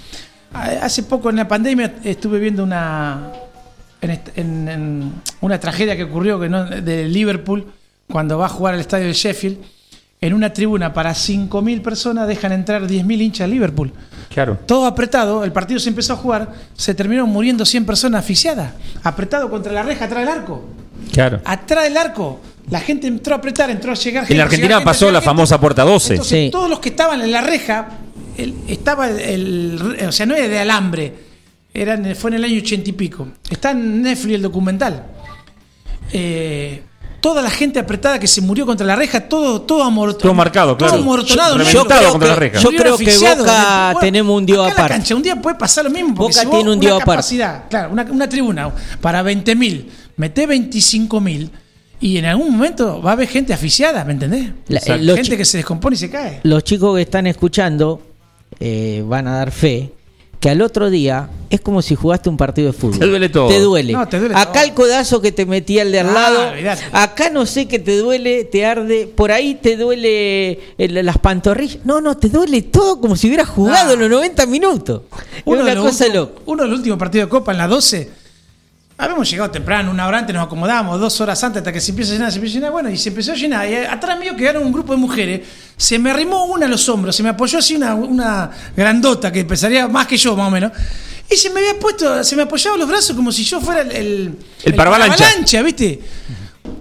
Hace 0.81 1.03
poco 1.03 1.29
en 1.29 1.37
la 1.37 1.47
pandemia 1.47 1.95
estuve 2.03 2.39
viendo 2.39 2.63
una 2.63 3.31
en, 4.03 4.21
en- 4.35 4.67
en 4.69 5.13
una 5.41 5.59
tragedia 5.59 5.95
que 5.97 6.03
ocurrió 6.03 6.39
que 6.39 6.49
no, 6.49 6.65
de 6.65 7.07
Liverpool 7.07 7.65
cuando 8.09 8.37
va 8.37 8.45
a 8.45 8.49
jugar 8.49 8.75
al 8.75 8.79
estadio 8.79 9.07
de 9.07 9.13
Sheffield. 9.13 9.57
En 10.21 10.33
una 10.33 10.53
tribuna 10.53 10.93
para 10.93 11.11
5.000 11.11 11.81
personas 11.81 12.27
dejan 12.29 12.53
entrar 12.53 12.83
10.000 12.87 13.21
hinchas 13.21 13.45
de 13.47 13.53
Liverpool. 13.53 13.91
Claro. 14.33 14.57
Todo 14.65 14.85
apretado, 14.85 15.43
el 15.43 15.51
partido 15.51 15.81
se 15.81 15.89
empezó 15.89 16.13
a 16.13 16.15
jugar, 16.15 16.53
se 16.77 16.93
terminaron 16.95 17.29
muriendo 17.29 17.65
100 17.65 17.85
personas 17.85 18.21
asfixiadas. 18.21 18.71
Apretado 19.03 19.49
contra 19.49 19.73
la 19.73 19.83
reja 19.83 20.05
atrás 20.05 20.25
del 20.25 20.29
arco. 20.33 20.63
Claro. 21.11 21.41
Atrás 21.43 21.83
del 21.83 21.97
arco. 21.97 22.39
La 22.69 22.79
gente 22.79 23.07
entró 23.07 23.33
a 23.35 23.39
apretar, 23.39 23.69
entró 23.69 23.91
a 23.91 23.95
llegar 23.95 24.23
gente. 24.23 24.33
En 24.33 24.37
la 24.37 24.45
Argentina 24.45 24.75
gente, 24.75 24.85
pasó 24.85 25.07
la 25.07 25.19
gente. 25.19 25.25
famosa 25.25 25.59
puerta 25.59 25.83
12. 25.83 26.13
Entonces, 26.13 26.51
todos 26.51 26.69
los 26.69 26.79
que 26.79 26.87
estaban 26.89 27.21
en 27.21 27.29
la 27.29 27.41
reja, 27.41 27.89
el- 28.37 28.55
estaba 28.69 29.09
el, 29.09 29.19
el- 29.99 30.07
O 30.07 30.11
sea, 30.13 30.25
no 30.25 30.35
era 30.35 30.47
de 30.47 30.59
alambre. 30.59 31.13
Eran, 31.73 32.15
fue 32.15 32.29
en 32.31 32.35
el 32.35 32.43
año 32.43 32.59
ochenta 32.59 32.89
y 32.89 32.93
pico. 32.93 33.27
Está 33.49 33.71
en 33.71 34.01
Netflix 34.03 34.35
el 34.35 34.41
documental. 34.43 35.05
Eh, 36.11 36.83
toda 37.19 37.41
la 37.41 37.49
gente 37.49 37.79
apretada 37.79 38.19
que 38.19 38.27
se 38.27 38.41
murió 38.41 38.65
contra 38.65 38.85
la 38.85 38.95
reja, 38.95 39.21
todo, 39.21 39.61
todo 39.61 39.81
amortonado. 39.83 40.21
Todo 40.21 40.33
marcado, 40.33 40.77
claro. 40.77 40.93
Todo 40.93 41.01
amortonado. 41.01 41.57
Yo- 41.57 41.65
Creo 41.85 42.11
contra 42.11 42.19
que- 42.19 42.25
la 42.27 42.35
reja. 42.35 42.57
Yo 42.59 42.63
murieron 42.65 42.83
creo 42.83 42.97
que 42.97 43.03
asfixiados. 43.05 43.45
Boca 43.45 43.85
Bueno, 43.93 43.99
tenemos 44.01 44.37
un 44.37 44.45
dios 44.45 44.71
aparte. 44.71 44.93
cancha, 44.93 45.15
un 45.15 45.23
día 45.23 45.41
puede 45.41 45.55
pasar 45.55 45.85
lo 45.85 45.89
mismo. 45.91 46.13
Boca 46.13 46.33
si 46.33 46.45
tiene 46.47 46.69
un 46.71 46.79
dios 46.79 46.93
aparte. 46.93 47.09
capacidad, 47.11 47.63
claro, 47.69 47.91
una, 47.91 48.03
una 48.03 48.27
tribuna 48.29 48.71
para 49.01 49.23
20.000, 49.23 49.89
meté 50.17 50.45
25.000 50.47 51.49
y 52.01 52.17
en 52.17 52.25
algún 52.25 52.51
momento 52.51 53.01
va 53.01 53.11
a 53.11 53.13
haber 53.13 53.27
gente 53.29 53.53
asfixiada, 53.53 54.03
¿me 54.03 54.13
entendés? 54.13 54.51
La- 54.67 54.81
gente 55.15 55.37
que 55.37 55.45
se 55.45 55.57
descompone 55.57 55.95
y 55.95 55.99
se 55.99 56.09
cae. 56.11 56.41
Los 56.43 56.63
chicos 56.65 56.95
que 56.97 57.01
están 57.03 57.25
escuchando 57.27 58.01
eh, 58.59 59.03
van 59.07 59.27
a 59.27 59.37
dar 59.37 59.49
fe 59.51 59.91
que 60.43 60.49
al 60.49 60.61
otro 60.61 60.89
día 60.89 61.29
es 61.49 61.61
como 61.61 61.81
si 61.81 61.95
jugaste 61.95 62.27
un 62.27 62.35
partido 62.35 62.67
de 62.67 62.73
fútbol. 62.77 62.99
Te 62.99 63.05
duele 63.07 63.29
todo. 63.29 63.47
Te 63.47 63.61
duele. 63.61 63.93
No, 63.93 64.05
te 64.09 64.19
duele 64.19 64.35
Acá 64.35 64.51
todo. 64.51 64.63
el 64.65 64.73
codazo 64.73 65.21
que 65.21 65.31
te 65.31 65.45
metía 65.45 65.83
el 65.83 65.93
de 65.93 66.01
al 66.01 66.09
Ah, 66.09 66.11
lado. 66.13 66.51
Acá 66.91 67.29
no 67.29 67.45
sé 67.45 67.65
qué 67.69 67.79
te 67.79 67.95
duele, 67.97 68.43
te 68.43 68.65
arde. 68.65 69.07
Por 69.07 69.31
ahí 69.31 69.55
te 69.55 69.77
duele 69.77 70.59
el- 70.77 71.05
las 71.05 71.17
pantorrillas. 71.19 71.77
No, 71.85 72.01
no, 72.01 72.17
te 72.17 72.27
duele 72.27 72.61
todo 72.61 72.99
como 72.99 73.15
si 73.15 73.27
hubieras 73.27 73.47
jugado 73.47 73.91
Ah. 73.91 73.93
en 73.93 73.99
los 74.01 74.09
90 74.09 74.45
minutos. 74.45 75.03
Uno 75.45 75.65
es 75.65 75.73
una 75.77 75.81
cosa 75.81 76.07
loca. 76.09 76.41
uno 76.45 76.63
de 76.63 76.69
los 76.69 76.77
últimos 76.79 76.99
partidos 76.99 77.27
de 77.27 77.29
Copa 77.29 77.53
en 77.53 77.57
la 77.59 77.67
12. 77.69 78.09
Habíamos 78.95 79.29
llegado 79.29 79.49
temprano, 79.49 79.89
una 79.89 80.05
hora 80.05 80.19
antes 80.19 80.35
nos 80.35 80.45
acomodamos, 80.45 80.99
dos 80.99 81.19
horas 81.19 81.43
antes 81.43 81.61
hasta 81.61 81.71
que 81.71 81.81
se 81.81 81.91
empieza 81.91 82.11
a 82.11 82.15
llenar, 82.15 82.31
se 82.31 82.37
empieza 82.37 82.57
a 82.57 82.59
llenar, 82.59 82.71
bueno, 82.71 82.89
y 82.91 82.97
se 82.97 83.09
empezó 83.09 83.31
a 83.31 83.35
llenar. 83.35 83.67
Y 83.67 83.75
atrás 83.75 84.19
mío 84.19 84.35
quedaron 84.35 84.63
un 84.63 84.71
grupo 84.71 84.93
de 84.93 84.99
mujeres, 84.99 85.41
se 85.75 85.97
me 85.97 86.11
arrimó 86.11 86.45
una 86.45 86.67
a 86.67 86.69
los 86.69 86.87
hombros, 86.89 87.15
se 87.15 87.23
me 87.23 87.29
apoyó 87.29 87.57
así 87.57 87.75
una, 87.75 87.95
una 87.95 88.51
grandota 88.77 89.31
que 89.31 89.45
pesaría 89.45 89.87
más 89.87 90.05
que 90.05 90.15
yo, 90.15 90.35
más 90.35 90.47
o 90.47 90.51
menos. 90.51 90.71
Y 91.29 91.35
se 91.35 91.49
me 91.49 91.61
había 91.61 91.79
puesto, 91.79 92.23
se 92.23 92.35
me 92.35 92.43
apoyaba 92.43 92.77
los 92.77 92.87
brazos 92.87 93.15
como 93.15 93.31
si 93.31 93.43
yo 93.43 93.59
fuera 93.59 93.81
el. 93.81 93.91
El, 93.91 94.37
El 94.63 94.75
paravalancha. 94.75 95.17
paravalancha, 95.17 95.61
¿viste? 95.63 95.99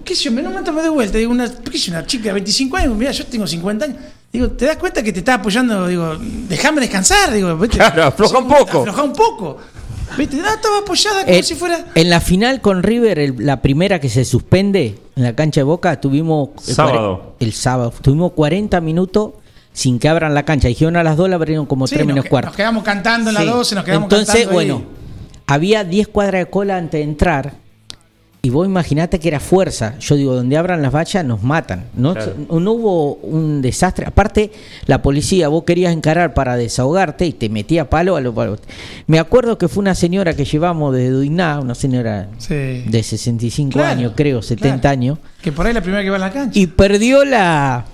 ¿Qué 0.05 0.15
sé 0.15 0.25
yo? 0.25 0.31
Un 0.31 0.43
momento 0.43 0.71
me 0.71 0.81
doy 0.81 0.91
vuelta, 0.91 1.17
digo, 1.17 1.31
una, 1.31 1.49
¿qué 1.49 1.77
sé 1.79 1.89
una 1.89 2.05
chica 2.05 2.25
de 2.25 2.33
25 2.33 2.77
años, 2.77 2.95
mira, 2.95 3.11
yo 3.11 3.25
tengo 3.25 3.47
50 3.47 3.85
años. 3.85 3.97
Digo, 4.31 4.49
¿te 4.51 4.65
das 4.65 4.77
cuenta 4.77 5.01
que 5.01 5.11
te 5.13 5.19
está 5.19 5.35
apoyando? 5.35 5.87
Digo, 5.87 6.17
déjame 6.19 6.81
descansar, 6.81 7.31
digo, 7.31 7.55
¿viste? 7.57 7.77
Claro, 7.77 8.03
afloja 8.05 8.37
un 8.39 8.47
poco. 8.47 8.79
Afloja 8.79 9.03
un 9.03 9.13
poco. 9.13 9.57
¿Viste? 10.17 10.35
No, 10.37 10.47
estaba 10.47 10.79
apoyada 10.79 11.23
como 11.25 11.35
Eh, 11.37 11.43
si 11.43 11.55
fuera. 11.55 11.85
En 11.95 12.09
la 12.09 12.21
final 12.21 12.61
con 12.61 12.83
River, 12.83 13.17
el- 13.19 13.35
la 13.39 13.61
primera 13.61 13.99
que 13.99 14.09
se 14.09 14.25
suspende 14.25 14.99
en 15.15 15.23
la 15.23 15.35
cancha 15.35 15.61
de 15.61 15.63
Boca, 15.65 15.99
tuvimos 15.99 16.49
eh, 16.67 16.73
Sábado. 16.73 17.35
el 17.39 17.53
sábado, 17.53 17.93
tuvimos 18.01 18.31
40 18.33 18.79
minutos 18.81 19.31
sin 19.71 19.97
que 19.99 20.07
abran 20.09 20.33
la 20.35 20.43
cancha. 20.43 20.67
Dijeron 20.67 20.95
a 20.97 21.03
las 21.03 21.17
2 21.17 21.29
la 21.29 21.35
abrieron 21.35 21.65
como 21.65 21.87
Sí, 21.87 21.95
3 21.95 22.05
nos, 22.05 22.15
menos 22.15 22.29
cuarto. 22.29 22.49
nos 22.49 22.55
quedamos 22.55 22.83
cantando 22.83 23.29
en 23.31 23.33
la 23.35 23.41
Sí. 23.41 23.47
12, 23.47 23.75
nos 23.75 23.83
quedamos 23.83 24.03
Entonces, 24.05 24.27
cantando. 24.35 24.59
ahí. 24.59 24.67
bueno, 24.69 24.83
había 25.47 25.83
10 25.83 26.07
cuadras 26.07 26.45
de 26.45 26.49
cola 26.51 26.77
antes 26.77 26.99
de 26.99 27.03
entrar. 27.03 27.53
Y 28.45 28.49
vos 28.49 28.65
imaginate 28.67 29.19
que 29.21 29.29
era 29.29 29.39
fuerza. 29.39 29.97
Yo 30.01 30.15
digo, 30.15 30.35
donde 30.35 30.57
abran 30.57 30.81
las 30.81 30.93
vallas 30.93 31.23
nos 31.23 31.43
matan. 31.43 31.85
No, 31.95 32.13
Claro. 32.13 32.35
no 32.59 32.71
hubo 32.73 33.13
un 33.15 33.61
desastre. 33.61 34.05
Aparte, 34.05 34.51
la 34.85 35.01
policía, 35.01 35.47
vos 35.47 35.63
querías 35.63 35.93
encarar 35.93 36.33
para 36.33 36.57
desahogarte 36.57 37.25
y 37.25 37.31
te 37.31 37.47
metía 37.47 37.89
palo 37.89 38.17
a 38.17 38.19
lo 38.21 38.35
palo. 38.35 38.57
Me 39.07 39.17
acuerdo 39.17 39.57
que 39.57 39.69
fue 39.69 39.79
una 39.79 39.95
señora 39.95 40.33
que 40.35 40.43
llevamos 40.43 40.93
desde 40.93 41.11
Duiná, 41.11 41.61
una 41.61 41.73
señora 41.73 42.27
Sí. 42.37 42.53
de 42.85 43.01
65 43.01 43.71
Claro, 43.79 43.91
años, 43.91 44.11
creo, 44.13 44.41
70 44.41 44.81
claro. 44.81 44.91
años, 44.91 45.17
Que 45.41 45.53
por 45.53 45.65
ahí 45.65 45.73
la 45.73 45.79
primera 45.79 46.03
que 46.03 46.09
va 46.09 46.17
a 46.17 46.19
la 46.19 46.31
cancha. 46.33 46.59
y 46.59 46.67
perdió 46.67 47.23
la 47.23 47.85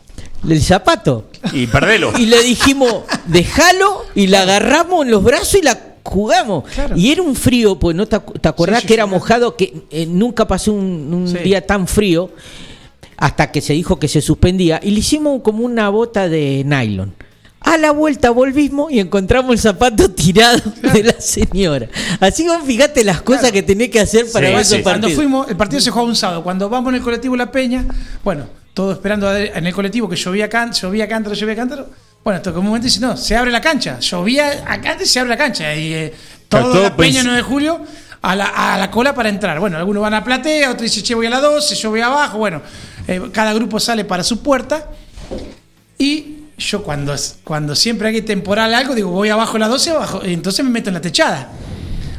el 0.50 0.62
zapato. 0.64 1.28
Y 1.54 1.68
perdelo. 1.68 2.12
Y 2.18 2.26
le 2.26 2.42
dijimos, 2.42 3.04
déjalo, 3.28 4.04
y 4.16 4.26
la 4.26 4.42
agarramos 4.42 5.06
en 5.06 5.12
los 5.12 5.24
brazos 5.24 5.56
y 5.56 5.62
la 5.62 5.78
jugamos. 6.04 6.64
Claro. 6.74 6.98
Y 6.98 7.12
era 7.12 7.22
un 7.22 7.36
frío, 7.36 7.78
pues 7.80 7.96
no 7.96 8.06
te, 8.08 8.20
te 8.20 8.48
acordás 8.50 8.78
Sí, 8.78 8.82
sí, 8.84 8.88
que 8.88 8.94
era 8.96 9.06
sí. 9.06 9.10
mojado, 9.12 9.56
que 9.56 9.84
eh, 9.92 10.06
nunca 10.06 10.48
pasó 10.48 10.74
un, 10.74 11.14
un 11.14 11.28
Sí. 11.28 11.38
día 11.40 11.66
tan 11.66 11.88
frío. 11.88 12.30
hasta 13.22 13.52
que 13.52 13.60
se 13.60 13.74
dijo 13.74 14.00
que 14.00 14.08
se 14.08 14.22
suspendía 14.22 14.80
y 14.82 14.92
le 14.92 15.00
hicimos 15.00 15.42
como 15.42 15.66
una 15.66 15.90
bota 15.90 16.30
de 16.30 16.64
nylon. 16.66 17.14
A 17.60 17.78
la 17.78 17.92
vuelta 17.92 18.30
volvimos 18.30 18.90
y 18.94 19.00
encontramos 19.02 19.52
el 19.52 19.60
zapato 19.60 20.10
tirado 20.16 20.62
de 20.94 21.04
la 21.04 21.20
señora. 21.20 21.90
Así 22.22 22.44
que 22.44 22.50
vos 22.50 22.64
fíjate 22.66 23.04
las 23.04 23.22
cosas 23.22 23.52
que 23.52 23.62
tenés 23.62 23.90
que 23.90 24.00
hacer 24.00 24.26
para 24.32 24.50
esos 24.62 24.80
Cuando 24.84 25.10
fuimos, 25.10 25.50
el 25.50 25.58
partido 25.58 25.82
se 25.82 25.90
jugaba 25.92 26.08
un 26.08 26.16
sábado. 26.16 26.44
Cuando 26.44 26.70
vamos 26.70 26.92
en 26.92 26.96
el 26.96 27.02
colectivo 27.02 27.36
La 27.36 27.52
Peña, 27.52 27.84
bueno, 28.24 28.46
todo 28.74 28.94
esperando 28.94 29.36
en 29.36 29.68
el 29.68 29.74
colectivo 29.74 30.08
que 30.08 30.16
llovía, 30.16 30.48
can, 30.48 30.72
llovía 30.72 31.06
cántaro, 31.10 31.36
llovía 31.36 31.58
cántaro. 31.58 31.90
Bueno, 32.24 32.42
que 32.54 32.60
un 32.60 32.66
momento 32.66 32.86
dice, 32.86 33.00
no, 33.00 33.16
se 33.18 33.36
abre 33.36 33.52
la 33.52 33.62
cancha. 33.62 34.00
Llovía 34.00 34.64
acá 34.68 34.92
antes 34.92 35.10
se 35.10 35.20
abre 35.20 35.30
la 35.30 35.38
cancha. 35.38 35.74
Y 35.76 35.94
eh, 35.94 36.14
toda 36.48 36.64
todo 36.64 36.84
la 36.84 36.96
Peña 36.96 37.22
pens- 37.22 37.26
9 37.26 37.38
de 37.38 37.44
julio 37.44 37.80
a 38.22 38.36
la, 38.36 38.46
a 38.74 38.78
la 38.78 38.92
cola 38.92 39.14
para 39.16 39.30
entrar. 39.30 39.60
Bueno, 39.60 39.78
algunos 39.78 40.02
van 40.04 40.14
a 40.14 40.24
platea, 40.24 40.70
otros 40.70 40.84
dicen, 40.84 41.04
che, 41.04 41.16
voy 41.16 41.26
a 41.28 41.30
la 41.30 41.40
12, 41.40 41.76
yo 41.76 41.90
voy 41.90 42.02
abajo. 42.02 42.38
Bueno, 42.38 42.62
eh, 43.08 43.22
cada 43.32 43.54
grupo 43.54 43.80
sale 43.80 44.06
para 44.06 44.24
su 44.24 44.44
puerta. 44.44 44.88
Y 45.98 46.36
yo 46.58 46.84
cuando, 46.84 47.16
cuando 47.44 47.76
siempre 47.76 48.10
hay 48.10 48.22
temporal 48.22 48.74
algo, 48.74 48.94
digo, 48.96 49.10
voy 49.12 49.30
abajo 49.30 49.56
a 49.58 49.60
la 49.60 49.68
12, 49.68 49.92
abajo, 49.92 50.22
y 50.26 50.34
entonces 50.34 50.64
me 50.66 50.72
meto 50.72 50.90
en 50.90 50.96
la 50.96 51.02
techada. 51.02 51.50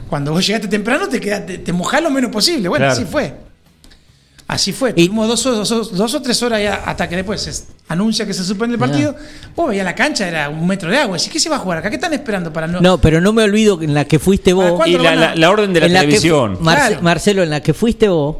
Cuando 0.09 0.33
vos 0.33 0.45
llegaste 0.47 0.67
temprano, 0.69 1.09
te, 1.09 1.21
quedás- 1.21 1.47
te, 1.47 1.59
te 1.59 1.73
mojás 1.73 2.03
lo 2.03 2.11
menos 2.11 2.31
posible. 2.33 2.69
Bueno, 2.69 2.87
Claro. 2.87 3.01
así 3.01 3.05
fue. 3.11 3.35
Así 4.53 4.73
fue. 4.73 4.93
Tuvimos 4.93 5.29
dos, 5.29 5.47
o- 5.47 5.55
dos, 5.55 5.71
o- 5.71 5.85
dos 5.85 6.13
o 6.15 6.21
tres 6.23 6.43
horas 6.43 6.61
ya 6.61 6.75
hasta 6.85 7.09
que 7.09 7.15
después 7.15 7.41
se 7.41 7.53
anuncia 7.87 8.27
que 8.27 8.35
se 8.35 8.43
suspende 8.43 8.75
el 8.75 8.81
partido. 8.81 9.15
Vos 9.55 9.69
veías 9.69 9.85
la 9.85 9.95
cancha, 9.95 10.27
era 10.27 10.49
un 10.49 10.67
metro 10.67 10.91
de 10.91 10.97
agua. 10.99 11.15
Así, 11.17 11.31
¿qué 11.31 11.39
se 11.39 11.49
va 11.49 11.55
a 11.55 11.59
jugar 11.61 11.79
acá? 11.79 11.89
¿Qué 11.89 11.95
están 11.97 12.13
esperando 12.15 12.53
para 12.53 12.67
no? 12.67 12.81
No, 12.81 12.99
pero 13.01 13.21
no 13.21 13.33
me 13.33 13.45
olvido 13.45 13.79
que 13.79 13.85
en 13.85 13.95
la 13.95 14.07
que 14.07 14.19
fuiste 14.19 14.53
vos. 14.53 14.73
¿cuándo 14.73 14.99
Y 14.99 15.01
la, 15.03 15.11
van 15.11 15.19
a- 15.19 15.27
la- 15.29 15.35
la 15.37 15.51
orden 15.51 15.73
de 15.73 15.79
la 15.81 15.87
en 15.87 15.93
que 15.93 15.99
televisión. 16.01 16.59
Marce- 16.61 16.89
Claro. 16.89 17.03
Marcelo, 17.03 17.43
en 17.45 17.51
la 17.51 17.61
que 17.63 17.75
fuiste 17.75 18.09
vos, 18.09 18.39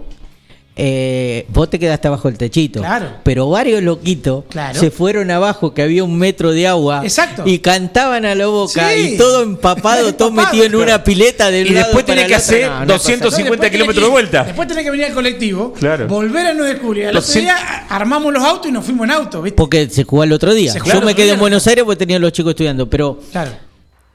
eh, 0.83 1.45
vos 1.51 1.69
te 1.69 1.79
quedaste 1.79 2.09
abajo 2.09 2.29
del 2.29 2.39
techito. 2.39 2.81
Claro. 2.81 3.07
Pero 3.23 3.51
varios 3.51 3.83
loquitos 3.83 4.45
Claro. 4.49 4.81
se 4.81 4.91
fueron 4.91 5.31
abajo, 5.31 5.75
que 5.75 5.83
había 5.83 6.03
un 6.05 6.17
metro 6.19 6.53
de 6.53 6.67
agua. 6.67 7.03
Exacto. 7.05 7.43
Y 7.45 7.59
cantaban 7.59 8.25
a 8.25 8.35
la 8.35 8.47
boca. 8.47 8.89
Sí. 8.95 9.15
Y 9.15 9.17
todo 9.19 9.43
empapado, 9.43 10.15
todo 10.17 10.31
metido 10.33 10.65
en 10.65 10.75
una 10.75 11.05
pileta 11.05 11.51
de 11.51 11.61
Y 11.61 11.65
lado 11.71 11.87
después 11.89 12.07
el 12.07 12.27
que 12.27 12.35
hacer 12.35 12.67
No, 12.67 12.81
no 12.81 12.87
pasa 12.87 12.93
250 12.95 13.57
nada. 13.57 13.61
después 13.61 13.71
kilómetros 13.71 14.05
de 14.07 14.11
vuelta. 14.11 14.45
Después 14.45 14.69
tenés 14.69 14.85
que 14.85 14.91
venir 14.91 15.07
al 15.07 15.13
colectivo, 15.15 15.73
Claro. 15.75 16.07
volver 16.09 16.47
al 16.47 16.57
9 16.57 16.75
de 16.75 16.81
julio. 16.81 17.09
Al 17.09 17.15
Los 17.15 17.29
otro 17.29 17.41
día 17.43 17.57
armamos 17.91 18.33
los 18.33 18.43
autos 18.43 18.71
y 18.71 18.73
nos 18.73 18.83
fuimos 18.85 19.05
en 19.05 19.11
auto, 19.11 19.43
¿viste? 19.43 19.57
Porque 19.57 19.91
se 19.91 20.05
jugó 20.05 20.25
el 20.25 20.33
otro 20.33 20.55
día. 20.55 20.73
Yo 20.87 21.01
el 21.01 21.05
me 21.05 21.15
quedé 21.15 21.33
en 21.33 21.39
Buenos 21.41 21.67
Aires 21.67 21.85
porque 21.85 21.99
tenía 21.99 22.19
los 22.19 22.33
chicos 22.33 22.51
estudiando. 22.53 22.89
Pero 22.89 23.19
Claro. 23.33 23.51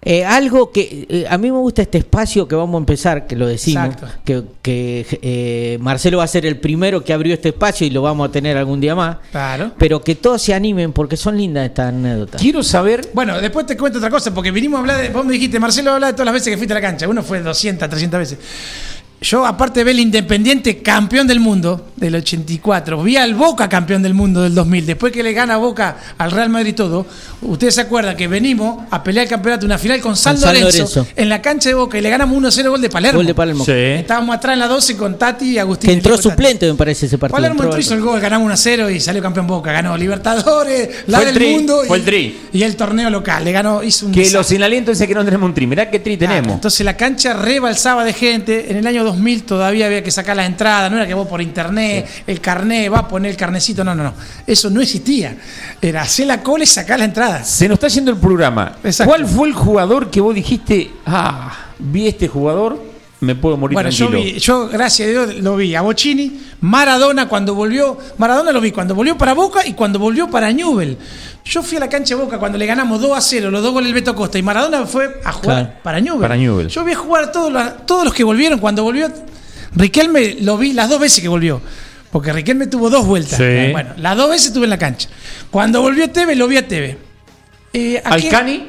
Eh, 0.08 0.24
algo 0.24 0.72
que 0.72 1.08
eh, 1.10 1.26
a 1.28 1.36
mí 1.39 1.51
me 1.51 1.58
gusta 1.58 1.82
este 1.82 1.97
espacio 1.97 2.47
que 2.47 2.53
vamos 2.56 2.76
a 2.76 2.78
empezar, 2.78 3.26
que 3.26 3.36
lo 3.36 3.47
decimos, 3.47 3.86
Exacto. 3.95 4.08
que, 4.24 4.43
que, 4.62 5.20
eh, 5.24 5.78
Marcelo 5.82 6.20
va 6.20 6.26
a 6.26 6.28
ser 6.28 6.45
el 6.45 6.60
primero 6.60 7.03
que 7.03 7.12
abrió 7.12 7.34
este 7.34 7.49
espacio 7.49 7.88
y 7.88 7.89
lo 7.89 8.03
vamos 8.03 8.30
a 8.30 8.32
tener 8.32 8.56
algún 8.56 8.80
día 8.80 8.93
más, 8.93 9.18
Claro. 9.32 9.72
pero 9.80 10.01
que 10.03 10.14
todos 10.14 10.43
se 10.43 10.53
animen 10.53 10.93
porque 10.93 11.18
son 11.18 11.38
lindas 11.38 11.66
estas 11.66 11.89
anécdotas. 11.89 12.39
Quiero 12.39 12.62
saber. 12.62 13.10
Bueno, 13.14 13.41
después 13.41 13.66
te 13.66 13.76
cuento 13.76 13.97
otra 13.97 14.12
cosa, 14.12 14.32
porque 14.32 14.51
vinimos 14.51 14.78
a 14.78 14.82
hablar 14.82 15.01
de. 15.01 15.10
Vos 15.10 15.26
me 15.26 15.34
dijiste, 15.34 15.60
Marcelo, 15.60 15.93
habla 15.93 16.08
de 16.08 16.14
todas 16.14 16.26
las 16.26 16.34
veces 16.34 16.51
que 16.51 16.58
fuiste 16.58 16.74
a 16.74 16.76
la 16.76 16.82
cancha. 16.82 17.08
Uno 17.08 17.24
fue 17.24 17.41
200, 17.41 17.89
300 17.89 18.20
veces. 18.20 18.38
Yo, 19.22 19.45
aparte 19.45 19.80
de 19.80 19.84
ver 19.86 19.95
el 19.95 20.01
Independiente 20.01 20.80
campeón 20.84 21.26
del 21.26 21.39
mundo 21.39 21.88
del 21.95 22.16
84, 22.16 23.01
vi 23.01 23.16
al 23.18 23.34
Boca 23.34 23.68
campeón 23.70 24.03
del 24.03 24.13
mundo 24.13 24.43
del 24.43 24.53
2000. 24.53 24.86
Después 24.86 25.11
que 25.11 25.24
le 25.24 25.34
gana 25.34 25.57
Boca 25.57 25.97
al 26.18 26.30
Real 26.32 26.49
Madrid 26.49 26.72
y 26.72 26.74
todo, 26.74 27.07
ustedes 27.41 27.74
se 27.76 27.82
acuerdan 27.82 28.16
que 28.18 28.28
venimos 28.28 28.84
a 28.91 29.01
pelear 29.01 29.24
el 29.24 29.30
campeonato, 29.30 29.66
una 29.66 29.78
final 29.80 29.99
con 30.01 30.16
San, 30.16 30.34
Con 30.36 30.41
San 30.43 30.53
Lorenzo, 30.53 30.78
Lorenzo. 30.80 31.07
en 31.16 31.30
la 31.30 31.41
cancha 31.41 31.70
de 31.70 31.76
Boca 31.76 31.97
y 31.97 32.01
le 32.01 32.09
ganamos 32.09 32.38
1-0 32.38 32.70
gol 32.70 32.82
de 32.82 32.89
Palermo. 32.89 33.18
Gol 33.20 33.26
de 33.26 33.34
Palermo. 33.34 33.66
Sí. 33.66 33.72
Estábamos 33.72 34.36
atrás 34.36 34.53
en 34.53 34.59
la 34.59 34.68
12 34.68 34.97
con 34.97 35.18
Tati 35.18 35.45
y 35.53 35.57
Agustín. 35.57 35.88
Que 35.89 35.93
entró 35.95 36.18
suplente, 36.18 36.68
me 36.68 36.76
parece, 36.76 37.07
ese 37.07 37.18
partido. 37.18 37.38
Palermo 37.38 37.63
Entró 37.63 37.80
hizo 37.80 37.93
el 37.95 38.01
gol, 38.01 38.20
ganamos 38.20 38.51
1-0 38.51 38.93
y 38.93 38.99
salió 38.99 39.24
campeón 39.24 39.47
Boca. 39.47 39.72
Ganó 39.72 39.97
Libertadores, 39.97 40.89
la 41.07 41.20
Fue 41.20 41.30
el 41.30 41.34
del 41.34 41.43
tri, 41.43 41.53
mundo 41.53 41.82
fue 41.88 41.97
y, 41.97 41.99
el 42.01 42.05
tri. 42.05 42.38
y 42.53 42.63
el 42.63 42.76
torneo 42.76 43.09
local. 43.09 43.43
Le 43.45 43.51
ganó, 43.53 43.82
hizo 43.82 44.05
un 44.05 44.11
Que 44.11 44.20
desastre. 44.20 44.39
los 44.39 44.47
sin 44.47 44.61
aliento 44.61 44.91
dicen 44.91 45.07
que 45.07 45.16
no 45.16 45.24
tenemos 45.26 45.47
un 45.47 45.53
tri. 45.55 45.66
Mirá 45.66 45.89
qué 45.89 45.99
tri 45.99 46.18
Claro, 46.18 46.34
tenemos. 46.36 46.55
entonces 46.55 46.86
la 46.86 46.97
cancha 46.97 47.34
rebalsaba 47.34 48.03
de 48.03 48.11
gente. 48.13 48.70
En 48.70 48.78
el 48.78 48.86
año 48.86 49.05
2000 49.06 49.43
todavía 49.43 49.86
había 49.86 50.03
que 50.03 50.12
sacar 50.12 50.36
la 50.36 50.45
entrada. 50.45 50.89
No 50.89 50.97
era 50.97 51.08
que 51.08 51.14
vos 51.14 51.28
por 51.28 51.41
internet, 51.41 52.08
el 52.28 52.41
carné, 52.41 52.89
va 52.89 52.99
a 52.99 53.08
poner 53.08 53.32
el 53.32 53.38
carnecito. 53.38 53.84
No, 53.84 53.95
no, 53.95 54.03
no. 54.03 54.14
Eso 54.45 54.70
no 54.70 54.82
existía. 54.82 55.38
Era 55.82 56.01
hacer 56.01 56.28
la 56.28 56.41
cola 56.41 56.64
y 56.64 56.68
sacar 56.68 56.99
la 56.99 57.06
entrada. 57.06 57.43
Se 57.43 57.68
nos 57.68 57.76
está 57.76 57.88
yendo 57.88 58.12
el 58.12 58.18
programa. 58.18 58.78
Exacto. 58.84 59.12
¿Cuál 59.12 59.26
fue 59.28 59.47
el 59.47 59.53
jugador 59.53 60.10
que 60.10 60.22
vos 60.22 60.36
dijiste, 60.36 60.91
ah, 61.06 61.53
vi 61.80 62.08
este 62.08 62.28
jugador, 62.28 62.95
me 63.22 63.34
puedo 63.36 63.57
morir 63.57 63.74
Bueno, 63.76 63.89
yo, 63.89 64.07
tranquilo? 64.07 64.34
vi, 64.34 64.39
yo, 64.39 64.68
gracias 64.68 65.07
a 65.07 65.11
Dios, 65.11 65.36
lo 65.38 65.55
vi. 65.55 65.74
A 65.76 65.82
Bocini, 65.82 66.39
Maradona 66.61 67.28
cuando 67.28 67.55
volvió. 67.55 67.97
Maradona 68.18 68.51
lo 68.51 68.61
vi 68.61 68.72
cuando 68.72 68.93
volvió 68.93 69.18
para 69.18 69.34
Boca 69.34 69.66
y 69.66 69.74
cuando 69.74 69.97
volvió 69.99 70.30
para 70.30 70.51
Newell. 70.51 70.97
Yo 71.45 71.61
fui 71.63 71.78
a 71.78 71.80
la 71.82 71.89
cancha 71.89 72.16
de 72.16 72.22
Boca 72.22 72.38
cuando 72.39 72.57
le 72.57 72.66
ganamos 72.66 72.99
2 73.01 73.18
a 73.18 73.22
0, 73.22 73.51
los 73.51 73.61
dos 73.63 73.72
goles 73.72 73.88
del 73.88 73.93
Beto 73.95 74.16
Costa. 74.16 74.38
Y 74.38 74.43
Maradona 74.43 74.86
fue 74.86 75.22
a 75.24 75.32
jugar 75.32 75.63
Claro. 75.66 75.80
para 75.84 75.99
Newell. 76.01 76.22
Para 76.22 76.36
Newell's. 76.36 76.74
Yo 76.74 76.84
vi 76.84 76.91
a 76.93 76.95
jugar 76.95 77.24
a 77.26 77.32
todos 77.32 77.51
los, 77.51 77.86
todos 77.86 78.03
los 78.03 78.13
que 78.13 78.24
volvieron. 78.24 78.59
Cuando 78.59 78.84
volvió, 78.84 79.07
Riquelme 79.76 80.38
lo 80.41 80.57
vi 80.57 80.74
las 80.74 80.89
dos 80.89 80.99
veces 80.99 81.22
que 81.22 81.28
volvió. 81.28 81.61
Porque 82.11 82.32
Riquelme 82.34 82.68
tuvo 82.68 82.89
dos 82.89 83.05
vueltas. 83.05 83.38
Sí. 83.38 83.72
Bueno, 83.72 83.91
las 83.97 84.16
dos 84.18 84.30
veces 84.30 84.47
estuve 84.47 84.63
en 84.66 84.70
la 84.70 84.78
cancha. 84.78 85.09
Cuando 85.51 85.82
volvió 85.82 86.09
Tevez, 86.09 86.38
lo 86.38 86.47
vi 86.47 86.57
a 86.57 86.68
Tevez. 86.68 86.97
Eh, 87.74 88.01
¿a 88.03 88.16
qué- 88.18 88.28
Alcani, 88.28 88.68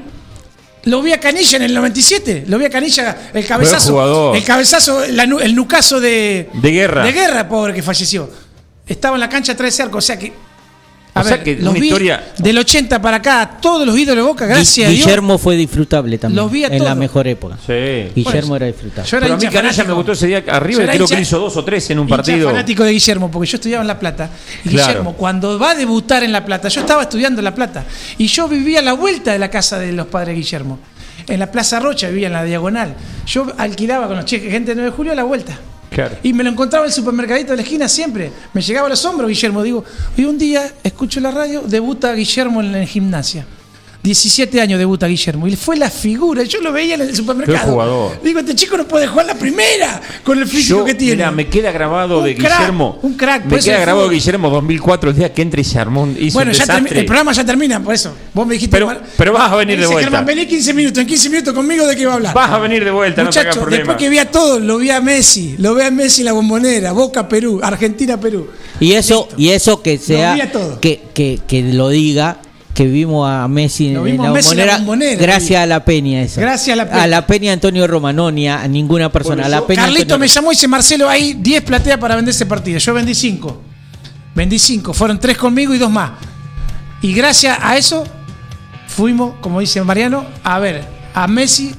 lo 0.86 1.02
vi 1.02 1.12
a 1.12 1.20
Canilla 1.20 1.56
en 1.56 1.64
el 1.64 1.74
97. 1.74 2.44
Lo 2.46 2.58
vi 2.58 2.64
a 2.64 2.70
Canilla, 2.70 3.30
el 3.34 3.44
cabezazo. 3.44 4.34
El 4.34 4.44
cabezazo, 4.44 5.04
la 5.08 5.24
el 5.24 5.54
nucazo 5.54 6.00
de. 6.00 6.48
De 6.54 6.70
guerra. 6.70 7.04
De 7.04 7.12
guerra, 7.12 7.48
pobre 7.48 7.74
que 7.74 7.82
falleció. 7.82 8.30
Estaba 8.86 9.16
en 9.16 9.20
la 9.20 9.28
cancha 9.28 9.52
atrás 9.52 9.76
de 9.76 9.82
arco. 9.82 9.98
O 9.98 10.00
sea 10.00 10.16
que. 10.18 10.32
A 11.16 11.20
O 11.20 11.24
sea 11.24 11.36
ver, 11.36 11.44
que 11.44 11.54
los 11.56 11.70
una 11.70 11.80
vi 11.80 11.86
historia- 11.86 12.22
Del 12.36 12.58
80 12.58 13.00
para 13.00 13.16
acá, 13.16 13.58
todos 13.60 13.86
los 13.86 13.96
ídolos 13.98 14.16
de 14.24 14.28
Boca, 14.28 14.46
gracias 14.46 14.86
a 14.86 14.90
Dios. 14.90 15.04
Guillermo 15.06 15.38
fue 15.38 15.56
disfrutable 15.56 16.18
también. 16.18 16.42
Los 16.42 16.52
vi 16.52 16.64
a 16.64 16.66
en 16.68 16.84
la 16.84 16.94
mejor 16.94 17.26
época. 17.26 17.56
Sí. 17.66 18.12
Guillermo 18.14 18.54
era 18.56 18.66
disfrutable. 18.66 19.10
Yo 19.10 19.16
era 19.16 19.26
Pero 19.26 19.34
a 19.34 19.38
mí 19.38 19.46
Canalla 19.48 19.84
me 19.84 19.92
gustó 19.94 20.12
ese 20.12 20.26
día 20.26 20.44
arriba 20.48 20.82
y 20.82 20.86
creo 20.86 20.98
que 20.98 21.04
hincha- 21.04 21.16
le 21.16 21.22
hizo 21.22 21.38
dos 21.38 21.56
o 21.56 21.64
tres 21.64 21.88
en 21.90 21.98
un 22.00 22.06
partido. 22.06 22.50
fanático 22.50 22.84
de 22.84 22.92
Guillermo, 22.92 23.30
porque 23.30 23.48
yo 23.50 23.56
estudiaba 23.56 23.80
en 23.82 23.88
La 23.88 23.98
Plata. 23.98 24.28
Y 24.64 24.68
Claro. 24.68 24.86
Guillermo, 24.88 25.12
cuando 25.14 25.58
va 25.58 25.70
a 25.70 25.74
debutar 25.74 26.22
en 26.22 26.32
La 26.32 26.44
Plata, 26.44 26.68
yo 26.68 26.82
estaba 26.82 27.02
estudiando 27.02 27.40
en 27.40 27.44
La 27.44 27.54
Plata. 27.54 27.84
Y 28.18 28.26
yo 28.26 28.46
vivía 28.46 28.80
a 28.80 28.82
la 28.82 28.92
vuelta 28.92 29.32
de 29.32 29.38
la 29.38 29.48
casa 29.50 29.78
de 29.78 29.92
los 29.92 30.06
padres 30.08 30.36
Guillermo. 30.36 30.78
En 31.28 31.38
la 31.40 31.50
Plaza 31.50 31.80
Rocha 31.80 32.08
vivía 32.08 32.26
en 32.26 32.34
la 32.34 32.44
diagonal. 32.44 32.94
Yo 33.26 33.46
alquilaba 33.56 34.06
con 34.06 34.16
los 34.16 34.26
cheques 34.26 34.50
gente 34.52 34.72
de 34.72 34.74
9 34.76 34.90
de 34.90 34.96
julio 34.96 35.12
a 35.12 35.16
la 35.16 35.24
vuelta. 35.24 35.58
Y 36.22 36.32
me 36.32 36.44
lo 36.44 36.50
encontraba 36.50 36.84
en 36.84 36.90
el 36.90 36.94
supermercadito 36.94 37.50
de 37.50 37.56
la 37.56 37.62
esquina 37.62 37.88
siempre. 37.88 38.30
Me 38.52 38.60
llegaba 38.60 38.86
a 38.86 38.90
los 38.90 39.04
hombros 39.04 39.28
Guillermo. 39.28 39.62
Digo, 39.62 39.84
y 40.16 40.24
un 40.24 40.38
día 40.38 40.72
escucho 40.82 41.20
la 41.20 41.30
radio, 41.30 41.62
debuta 41.62 42.12
Guillermo 42.12 42.60
en 42.60 42.72
la 42.72 42.86
gimnasia. 42.86 43.46
17 44.06 44.60
años 44.60 44.78
debuta 44.78 45.06
Guillermo. 45.08 45.46
Y 45.48 45.56
fue 45.56 45.76
la 45.76 45.90
figura. 45.90 46.44
Yo 46.44 46.60
lo 46.60 46.72
veía 46.72 46.94
en 46.94 47.00
el 47.02 47.14
supermercado. 47.16 47.58
Qué 47.58 47.70
jugador. 47.70 48.20
Digo, 48.22 48.38
este 48.38 48.54
chico 48.54 48.76
no 48.76 48.86
puede 48.86 49.06
jugar 49.08 49.26
la 49.26 49.34
primera 49.34 50.00
con 50.22 50.38
el 50.38 50.46
físico 50.46 50.78
Yo, 50.78 50.84
que 50.84 50.94
tiene. 50.94 51.16
mirá, 51.16 51.30
me 51.32 51.48
queda 51.48 51.72
grabado 51.72 52.18
Un 52.20 52.24
de 52.24 52.34
crack, 52.36 52.52
Guillermo. 52.58 52.98
un 53.02 53.14
crack, 53.14 53.44
Me 53.46 53.58
queda 53.58 53.80
grabado 53.80 54.06
fútbol. 54.06 54.14
Guillermo 54.14 54.50
2004, 54.50 55.10
el 55.10 55.16
día 55.16 55.32
que 55.34 55.42
entra 55.42 55.60
y 55.60 55.64
se 55.64 55.78
armó 55.78 56.02
un, 56.04 56.16
hizo 56.18 56.34
bueno, 56.34 56.52
un 56.52 56.56
ya 56.56 56.64
el 56.78 57.04
programa 57.04 57.32
ya 57.32 57.44
termina, 57.44 57.82
por 57.82 57.94
eso. 57.94 58.14
Vos 58.32 58.46
me 58.46 58.54
dijiste. 58.54 58.76
Pero- 58.76 58.92
pero 59.16 59.32
vas 59.32 59.52
a 59.52 59.56
venir 59.56 59.78
de 59.80 59.86
vuelta. 59.86 60.02
Germán, 60.02 60.24
vení 60.24 60.46
15 60.46 60.72
minutos. 60.72 60.98
En 61.00 61.06
15 61.06 61.28
minutos 61.30 61.52
conmigo, 61.54 61.86
¿de 61.86 61.96
qué 61.96 62.06
va 62.06 62.12
a 62.12 62.16
hablar? 62.16 62.34
Vas 62.34 62.50
a 62.52 62.58
venir 62.58 62.84
de 62.84 62.90
vuelta, 62.92 63.24
no 63.24 63.30
te 63.30 63.38
Muchachos, 63.40 63.58
problema. 63.60 63.78
después 63.84 63.96
que 63.98 64.08
vi 64.08 64.18
a 64.18 64.30
todos, 64.30 64.62
lo 64.62 64.78
vi 64.78 64.90
a 64.90 65.00
Messi, 65.00 65.56
lo 65.58 65.74
vi 65.74 65.82
a 65.82 65.90
Messi 65.90 66.22
la 66.22 66.32
bombonera, 66.32 66.92
Boca, 66.92 67.28
Perú, 67.28 67.60
Argentina, 67.62 68.18
Perú. 68.20 68.48
Y 68.78 68.92
eso, 68.92 69.28
y 69.36 69.48
eso 69.48 69.82
que 69.82 69.98
sea, 69.98 70.34
vi 70.34 70.40
a 70.42 70.52
todo. 70.52 70.80
que, 70.80 71.02
que, 71.14 71.40
que 71.46 71.62
lo 71.62 71.88
diga, 71.88 72.38
que 72.76 72.84
vimos 72.84 73.26
a 73.26 73.48
Messi 73.48 73.94
Lo 73.94 74.06
en 74.06 74.18
la 74.22 74.30
Messi 74.30 74.54
bombonera, 74.54 75.16
gracias 75.18 75.62
a 75.62 75.66
la 75.66 75.82
peña 75.82 76.20
esa. 76.20 76.42
Gracias 76.42 76.74
a 76.74 76.76
la 76.76 76.84
Peña. 76.90 77.02
A 77.02 77.06
la 77.06 77.26
peña 77.26 77.52
Antonio 77.54 77.86
Roma, 77.86 78.12
ni 78.12 78.46
a 78.48 78.68
ninguna 78.68 79.10
persona. 79.10 79.46
a 79.46 79.48
la 79.48 79.66
peña 79.66 79.82
Carlito 79.82 80.02
Antonio- 80.02 80.18
me 80.18 80.28
llamó 80.28 80.52
y 80.52 80.56
dice, 80.56 80.68
Marcelo, 80.68 81.08
hay 81.08 81.32
10 81.32 81.62
plateas 81.62 81.98
para 81.98 82.16
vender 82.16 82.34
ese 82.34 82.44
partido. 82.44 82.78
Yo 82.78 82.92
vendí 82.92 83.14
5. 83.14 83.62
Vendí 84.34 84.58
5. 84.58 84.92
Fueron 84.92 85.18
3 85.18 85.38
conmigo 85.38 85.74
y 85.74 85.78
2 85.78 85.90
más. 85.90 86.10
Y 87.00 87.14
gracias 87.14 87.58
a 87.62 87.78
eso 87.78 88.04
fuimos, 88.88 89.36
como 89.40 89.60
dice 89.60 89.82
Mariano, 89.82 90.26
a 90.44 90.58
ver 90.58 90.84
a 91.14 91.26
Messi 91.26 91.74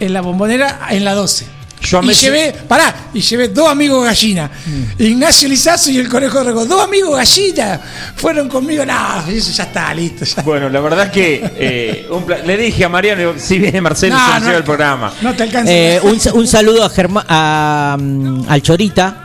en 0.00 0.12
la 0.12 0.20
bombonera 0.20 0.88
en 0.90 1.04
la 1.04 1.14
12. 1.14 1.46
Yo 1.84 2.02
y 2.02 2.14
llevé, 2.14 2.52
pará, 2.66 2.94
y 3.12 3.20
llevé 3.20 3.48
dos 3.48 3.68
amigos 3.68 4.04
gallina. 4.04 4.50
Ignacio 4.98 5.48
Lizazo 5.48 5.90
y 5.90 5.98
el 5.98 6.08
conejo 6.08 6.38
de 6.38 6.44
Rego. 6.44 6.64
Dos 6.66 6.82
amigos 6.82 7.14
gallina. 7.16 7.80
Fueron 8.16 8.48
conmigo. 8.48 8.84
No, 8.86 9.26
eso 9.28 9.52
ya 9.52 9.64
está, 9.64 9.92
listo. 9.94 10.24
ya. 10.24 10.42
Bueno, 10.42 10.68
la 10.68 10.80
verdad 10.80 11.06
es 11.06 11.12
que 11.12 11.52
eh, 11.56 12.06
un 12.10 12.24
pla- 12.24 12.38
le 12.38 12.56
dije 12.56 12.84
a 12.84 12.88
Mariano, 12.88 13.34
si 13.36 13.58
viene 13.58 13.80
Marcelo, 13.80 14.16
No, 14.16 14.26
se 14.34 14.40
no, 14.40 14.46
lleva 14.46 14.58
el 14.58 14.64
programa. 14.64 15.12
No 15.22 15.34
te 15.34 15.42
alcanza. 15.42 15.70
Eh, 15.72 16.00
un, 16.02 16.18
un 16.34 16.46
saludo 16.46 16.84
a 16.84 16.90
Germa- 16.90 17.24
a, 17.28 17.96
mm, 18.00 18.44
al 18.48 18.62
Chorita, 18.62 19.23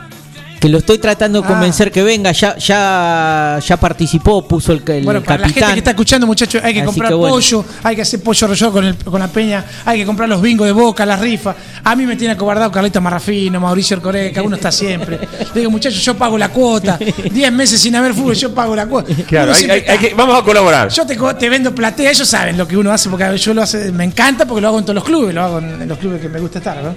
que 0.60 0.68
lo 0.68 0.78
estoy 0.78 0.98
tratando 0.98 1.40
de 1.40 1.48
convencer 1.48 1.90
que 1.90 2.02
venga, 2.02 2.32
ya 2.32 2.56
ya 2.58 3.58
ya 3.66 3.76
participó, 3.78 4.46
puso 4.46 4.72
el, 4.72 4.82
el 4.88 5.04
Bueno, 5.04 5.22
para 5.22 5.38
la 5.40 5.48
gente 5.48 5.72
que 5.72 5.78
está 5.78 5.90
escuchando, 5.92 6.26
muchachos, 6.26 6.62
hay 6.62 6.74
que 6.74 6.80
Así 6.80 6.86
comprar 6.86 7.08
que 7.08 7.14
bueno. 7.14 7.34
pollo, 7.34 7.64
hay 7.82 7.96
que 7.96 8.02
hacer 8.02 8.22
pollo 8.22 8.46
relleno 8.46 8.70
con, 8.72 8.84
el- 8.84 8.96
con 8.96 9.18
la 9.20 9.28
peña, 9.28 9.64
hay 9.86 9.98
que 10.00 10.04
comprar 10.06 10.28
los 10.28 10.42
bingos 10.42 10.66
de 10.66 10.72
boca, 10.72 11.06
las 11.06 11.18
rifas. 11.18 11.56
A 11.82 11.96
mí 11.96 12.04
me 12.04 12.14
tiene 12.14 12.34
acobardado 12.34 12.70
Carlito 12.70 13.00
Marrafino, 13.00 13.58
Mauricio 13.58 13.96
Ercoreca, 13.96 14.42
uno 14.42 14.56
está 14.56 14.70
siempre. 14.70 15.18
Le 15.54 15.60
digo, 15.60 15.70
muchachos, 15.70 16.04
yo 16.04 16.14
pago 16.14 16.36
la 16.36 16.50
cuota. 16.50 16.98
Diez 17.32 17.50
meses 17.50 17.80
sin 17.80 17.96
haber 17.96 18.12
fútbol, 18.12 18.34
yo 18.34 18.54
pago 18.54 18.76
la 18.76 18.86
cuota. 18.86 19.14
Claro, 19.26 19.52
hay- 19.54 19.98
que- 19.98 20.12
vamos 20.14 20.38
a 20.38 20.42
colaborar. 20.44 20.88
Yo 20.90 21.06
te, 21.06 21.16
te 21.38 21.48
vendo 21.48 21.74
platea, 21.74 22.10
ellos 22.10 22.28
saben 22.28 22.58
lo 22.58 22.68
que 22.68 22.76
uno 22.76 22.92
hace, 22.92 23.08
porque 23.08 23.38
yo 23.38 23.54
lo 23.54 23.62
hace, 23.62 23.90
me 23.92 24.04
encanta 24.04 24.44
porque 24.44 24.60
lo 24.60 24.68
hago 24.68 24.78
en 24.78 24.84
todos 24.84 24.94
los 24.96 25.04
clubes, 25.04 25.34
lo 25.34 25.42
hago 25.42 25.58
en, 25.58 25.80
en 25.82 25.88
los 25.88 25.96
clubes 25.96 26.20
que 26.20 26.28
me 26.28 26.38
gusta 26.38 26.58
estar, 26.58 26.82
¿no? 26.82 26.94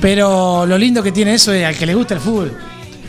Pero 0.00 0.66
lo 0.66 0.76
lindo 0.78 1.02
que 1.02 1.12
tiene 1.12 1.34
eso 1.34 1.52
es 1.52 1.64
al 1.64 1.76
que 1.76 1.86
le 1.86 1.94
gusta 1.94 2.14
el 2.14 2.20
fútbol, 2.20 2.56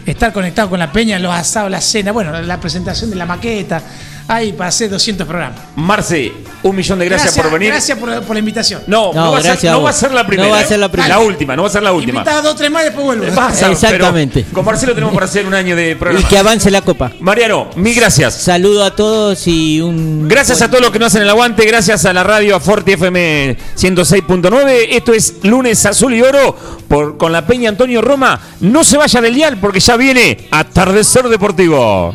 estar 0.06 0.32
conectado 0.32 0.70
con 0.70 0.80
la 0.80 0.92
peña, 0.92 1.18
los 1.20 1.34
asados, 1.34 1.72
la 1.72 1.82
cena, 1.82 2.12
bueno, 2.12 2.42
la 2.42 2.60
presentación 2.60 3.10
de 3.10 3.16
la 3.16 3.26
maqueta, 3.26 3.82
ahí 4.28 4.54
para 4.54 4.70
hacer 4.70 4.90
200 4.90 5.28
programas. 5.28 5.60
Marce, 5.76 6.32
un 6.64 6.76
millón 6.76 7.00
de 7.00 7.06
gracias, 7.06 7.36
por 7.38 7.52
venir. 7.52 7.70
Gracias 7.70 7.98
por, 7.98 8.22
por 8.24 8.36
la 8.36 8.40
invitación. 8.40 8.82
No, 8.88 9.14
no, 9.14 9.26
No, 9.26 9.32
va 9.32 9.38
a 9.38 9.42
ser, 9.42 9.52
gracias 9.52 9.70
a 9.72 9.74
no 9.74 9.80
vos. 9.82 9.86
va 9.86 9.90
a 9.90 9.94
ser 9.94 10.12
la 10.12 10.26
primera. 10.28 10.48
No 10.48 10.54
va 10.54 10.60
a 10.60 10.64
¿eh? 10.64 10.68
ser 10.68 10.80
la 10.80 10.92
primera. 10.92 11.16
La 11.16 11.20
última, 11.20 11.56
no 11.56 11.62
va 11.64 11.68
a 11.68 11.72
ser 11.72 11.84
la 11.84 11.92
última. 11.94 12.20
Invitado 12.20 12.42
dos, 12.42 12.56
tres 12.56 12.72
más 12.72 12.82
y 12.82 12.86
después 12.86 13.06
vuelvo. 13.06 13.26
Pasa, 13.36 13.72
Exactamente. 13.72 14.46
Con 14.52 14.66
Marcelo 14.66 14.94
tenemos 14.94 15.14
para 15.14 15.26
hacer 15.28 15.46
un 15.46 15.54
año 15.54 15.76
de 15.76 15.92
Y 15.92 15.96
programa. 15.96 16.28
que 16.28 16.38
avance 16.38 16.72
la 16.72 16.82
copa. 16.82 17.12
Mariano, 17.20 17.70
mil 17.76 17.94
gracias. 17.96 18.34
Saludo 18.36 18.84
a 18.84 18.96
todos 18.96 19.46
y 19.48 19.82
un 19.82 20.28
Gracias 20.28 20.62
a 20.62 20.68
todos 20.70 20.82
los 20.82 20.92
que 20.92 21.00
nos 21.00 21.08
hacen 21.08 21.22
el 21.22 21.30
aguante, 21.30 21.66
gracias 21.66 22.06
a 22.06 22.14
la 22.14 22.24
radio 22.24 22.56
a 22.56 22.60
Forti 22.60 22.94
FM 22.94 23.58
106.9. 23.78 24.88
Esto 24.92 25.14
es 25.14 25.36
lunes 25.44 25.86
azul 25.86 26.14
y 26.14 26.22
oro 26.22 26.56
por, 26.88 27.18
con 27.18 27.32
la 27.32 27.46
Peña 27.46 27.70
Antonio 27.70 28.02
Roma. 28.02 28.40
No 28.62 28.84
se 28.84 28.98
vaya 28.98 29.22
del 29.22 29.36
dial 29.36 29.58
porque 29.60 29.80
ya 29.80 29.96
viene 29.98 30.48
Atardecer 30.52 31.28
Deportivo. 31.30 32.14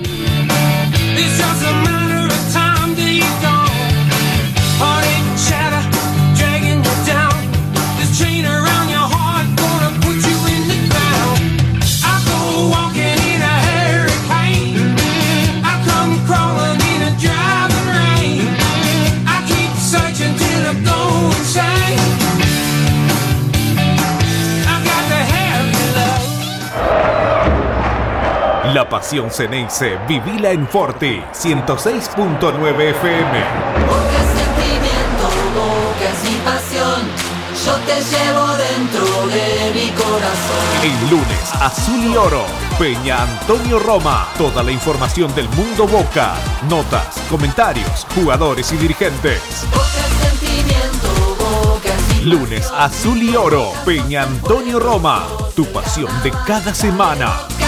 Pasión 28.90 29.30
Ceneice, 29.30 29.96
vivila 30.08 30.50
en 30.50 30.66
Forti 30.66 31.22
106.9 31.32 32.90
FM. 32.90 33.44
Porque 33.88 34.18
sentimiento, 34.36 35.26
boca 35.54 36.10
es 36.10 36.30
mi 36.30 36.36
pasión. 36.40 37.30
Yo 37.64 37.74
te 37.86 37.94
llevo 38.02 38.46
dentro 38.56 39.26
de 39.28 39.72
mi 39.74 39.90
corazón. 39.90 40.64
El 40.82 41.10
lunes, 41.10 41.52
Azul 41.60 42.04
y 42.04 42.16
Oro, 42.16 42.44
Peña 42.78 43.22
Antonio 43.22 43.78
Roma. 43.78 44.28
Toda 44.36 44.62
la 44.62 44.72
información 44.72 45.32
del 45.34 45.48
mundo 45.50 45.86
Boca, 45.86 46.34
notas, 46.68 47.16
comentarios, 47.30 48.06
jugadores 48.14 48.72
y 48.72 48.76
dirigentes. 48.76 49.40
Boca 49.70 49.84
es 49.84 50.30
sentimiento, 50.30 51.36
boca 51.38 51.88
es 51.94 52.16
mi 52.16 52.30
Lunes, 52.30 52.70
Azul 52.76 53.22
y 53.22 53.36
Oro, 53.36 53.72
Peña 53.84 54.24
Antonio 54.24 54.80
Roma. 54.80 55.26
Tu 55.54 55.64
pasión 55.66 56.10
de 56.22 56.32
cada 56.46 56.74
semana. 56.74 57.59